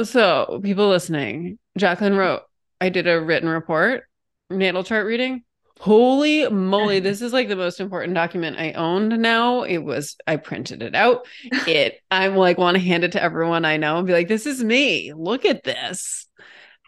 So 0.03 0.59
people 0.63 0.89
listening, 0.89 1.57
Jaclyn 1.79 2.17
wrote, 2.17 2.41
I 2.81 2.89
did 2.89 3.07
a 3.07 3.21
written 3.21 3.49
report, 3.49 4.03
natal 4.49 4.83
chart 4.83 5.05
reading. 5.05 5.43
Holy 5.79 6.47
moly, 6.49 6.99
this 7.01 7.21
is 7.21 7.33
like 7.33 7.47
the 7.47 7.55
most 7.55 7.79
important 7.79 8.13
document 8.13 8.57
I 8.59 8.73
owned 8.73 9.17
now. 9.19 9.63
It 9.63 9.79
was 9.79 10.17
I 10.27 10.37
printed 10.37 10.81
it 10.81 10.95
out. 10.95 11.27
It 11.67 12.01
I'm 12.11 12.35
like 12.35 12.57
want 12.57 12.75
to 12.75 12.83
hand 12.83 13.03
it 13.03 13.13
to 13.13 13.23
everyone 13.23 13.65
I 13.65 13.77
know 13.77 13.97
and 13.97 14.07
be 14.07 14.13
like, 14.13 14.27
this 14.27 14.45
is 14.45 14.63
me. 14.63 15.13
Look 15.13 15.45
at 15.45 15.63
this 15.63 16.25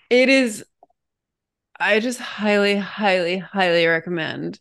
it 0.10 0.30
is 0.30 0.64
I 1.80 2.00
just 2.00 2.20
highly, 2.20 2.76
highly, 2.76 3.38
highly 3.38 3.86
recommend 3.86 4.60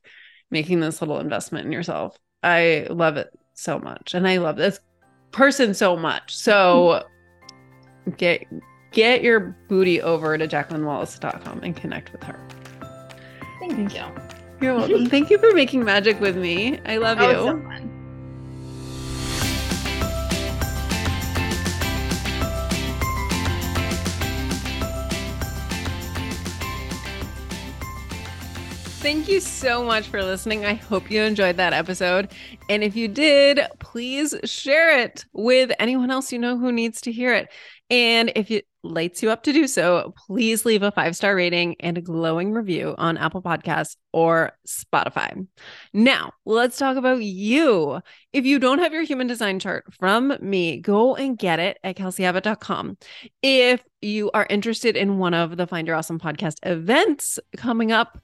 making 0.51 0.81
this 0.81 1.01
little 1.01 1.19
investment 1.19 1.67
in 1.67 1.73
yourself. 1.73 2.17
I 2.43 2.87
love 2.91 3.17
it 3.17 3.29
so 3.55 3.79
much. 3.79 4.13
And 4.13 4.29
I 4.29 4.37
love 4.37 4.57
this 4.57 4.81
person 5.33 5.73
so 5.73 5.97
much. 5.97 6.37
So 6.37 7.05
get 8.17 8.47
get 8.93 9.23
your 9.23 9.41
booty 9.69 10.01
over 10.01 10.39
to 10.39 10.47
jaclynwallace.com 10.49 11.61
and 11.63 11.77
connect 11.77 12.13
with 12.13 12.23
her. 12.23 12.39
Thank 13.61 13.95
you. 13.95 14.03
You're 14.61 14.75
welcome. 14.77 15.07
Thank 15.07 15.31
you 15.31 15.39
for 15.39 15.53
making 15.53 15.85
magic 15.85 16.21
with 16.21 16.37
me. 16.37 16.79
I 16.87 16.97
love 16.97 17.19
That 17.19 17.31
you. 17.33 17.37
was 17.37 17.47
so 17.47 17.63
fun. 17.63 17.93
Thank 29.01 29.29
you 29.29 29.39
so 29.41 29.85
much 29.85 30.09
for 30.09 30.21
listening. 30.21 30.65
I 30.65 30.75
hope 30.75 31.13
you 31.13 31.21
enjoyed 31.23 31.59
that 31.59 31.73
episode. 31.73 32.33
And 32.69 32.83
if 32.83 32.97
you 32.97 33.07
did, 33.07 33.61
please 33.79 34.35
share 34.45 34.99
it 34.99 35.25
with 35.33 35.71
anyone 35.79 36.11
else 36.11 36.33
you 36.33 36.41
know 36.41 36.59
who 36.59 36.73
needs 36.73 37.01
to 37.03 37.13
hear 37.13 37.33
it. 37.33 37.49
And 37.89 38.33
if 38.35 38.51
it 38.51 38.67
lights 38.83 39.23
you 39.23 39.31
up 39.31 39.43
to 39.45 39.53
do 39.53 39.67
so, 39.67 40.13
please 40.27 40.65
leave 40.65 40.83
a 40.83 40.91
five 40.91 41.15
star 41.15 41.37
rating 41.37 41.77
and 41.81 41.99
a 41.99 42.01
glowing 42.01 42.53
review 42.53 42.95
on 42.99 43.17
Apple 43.17 43.43
Podcasts 43.43 43.97
or 44.13 44.53
Spotify. 44.67 45.47
Now, 45.93 46.33
let's 46.45 46.79
talk 46.79 46.97
about 46.97 47.23
you. 47.23 48.01
If 48.33 48.45
you 48.45 48.59
don't 48.59 48.81
have 48.81 48.93
your 48.93 49.03
human 49.03 49.27
design 49.27 49.59
chart 49.59 49.85
from 49.95 50.37
me, 50.41 50.79
go 50.79 51.15
and 51.15 51.39
get 51.39 51.61
it 51.61 51.79
at 51.85 51.97
kelseyabbott.com. 51.97 52.99
If 53.43 53.83
you 54.01 54.31
are 54.33 54.47
interested 54.51 54.97
in 54.97 55.19
one 55.19 55.35
of 55.35 55.57
the 55.57 55.67
Find 55.67 55.87
Your 55.87 55.97
Awesome 55.97 56.19
podcast 56.19 56.59
events 56.65 57.39
coming 57.57 57.93
up, 57.93 58.19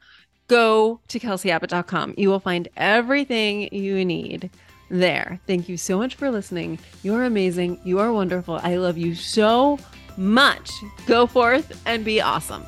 go 0.48 1.00
to 1.08 1.20
kelseyabbott.com. 1.20 2.14
You 2.16 2.28
will 2.28 2.40
find 2.40 2.68
everything 2.76 3.72
you 3.72 4.04
need 4.04 4.50
there. 4.92 5.40
Thank 5.46 5.68
you 5.68 5.76
so 5.76 5.98
much 5.98 6.14
for 6.14 6.30
listening. 6.30 6.78
You're 7.02 7.24
amazing. 7.24 7.80
You 7.82 7.98
are 7.98 8.12
wonderful. 8.12 8.60
I 8.62 8.76
love 8.76 8.96
you 8.96 9.14
so 9.14 9.78
much. 10.16 10.70
Go 11.06 11.26
forth 11.26 11.82
and 11.86 12.04
be 12.04 12.20
awesome. 12.20 12.64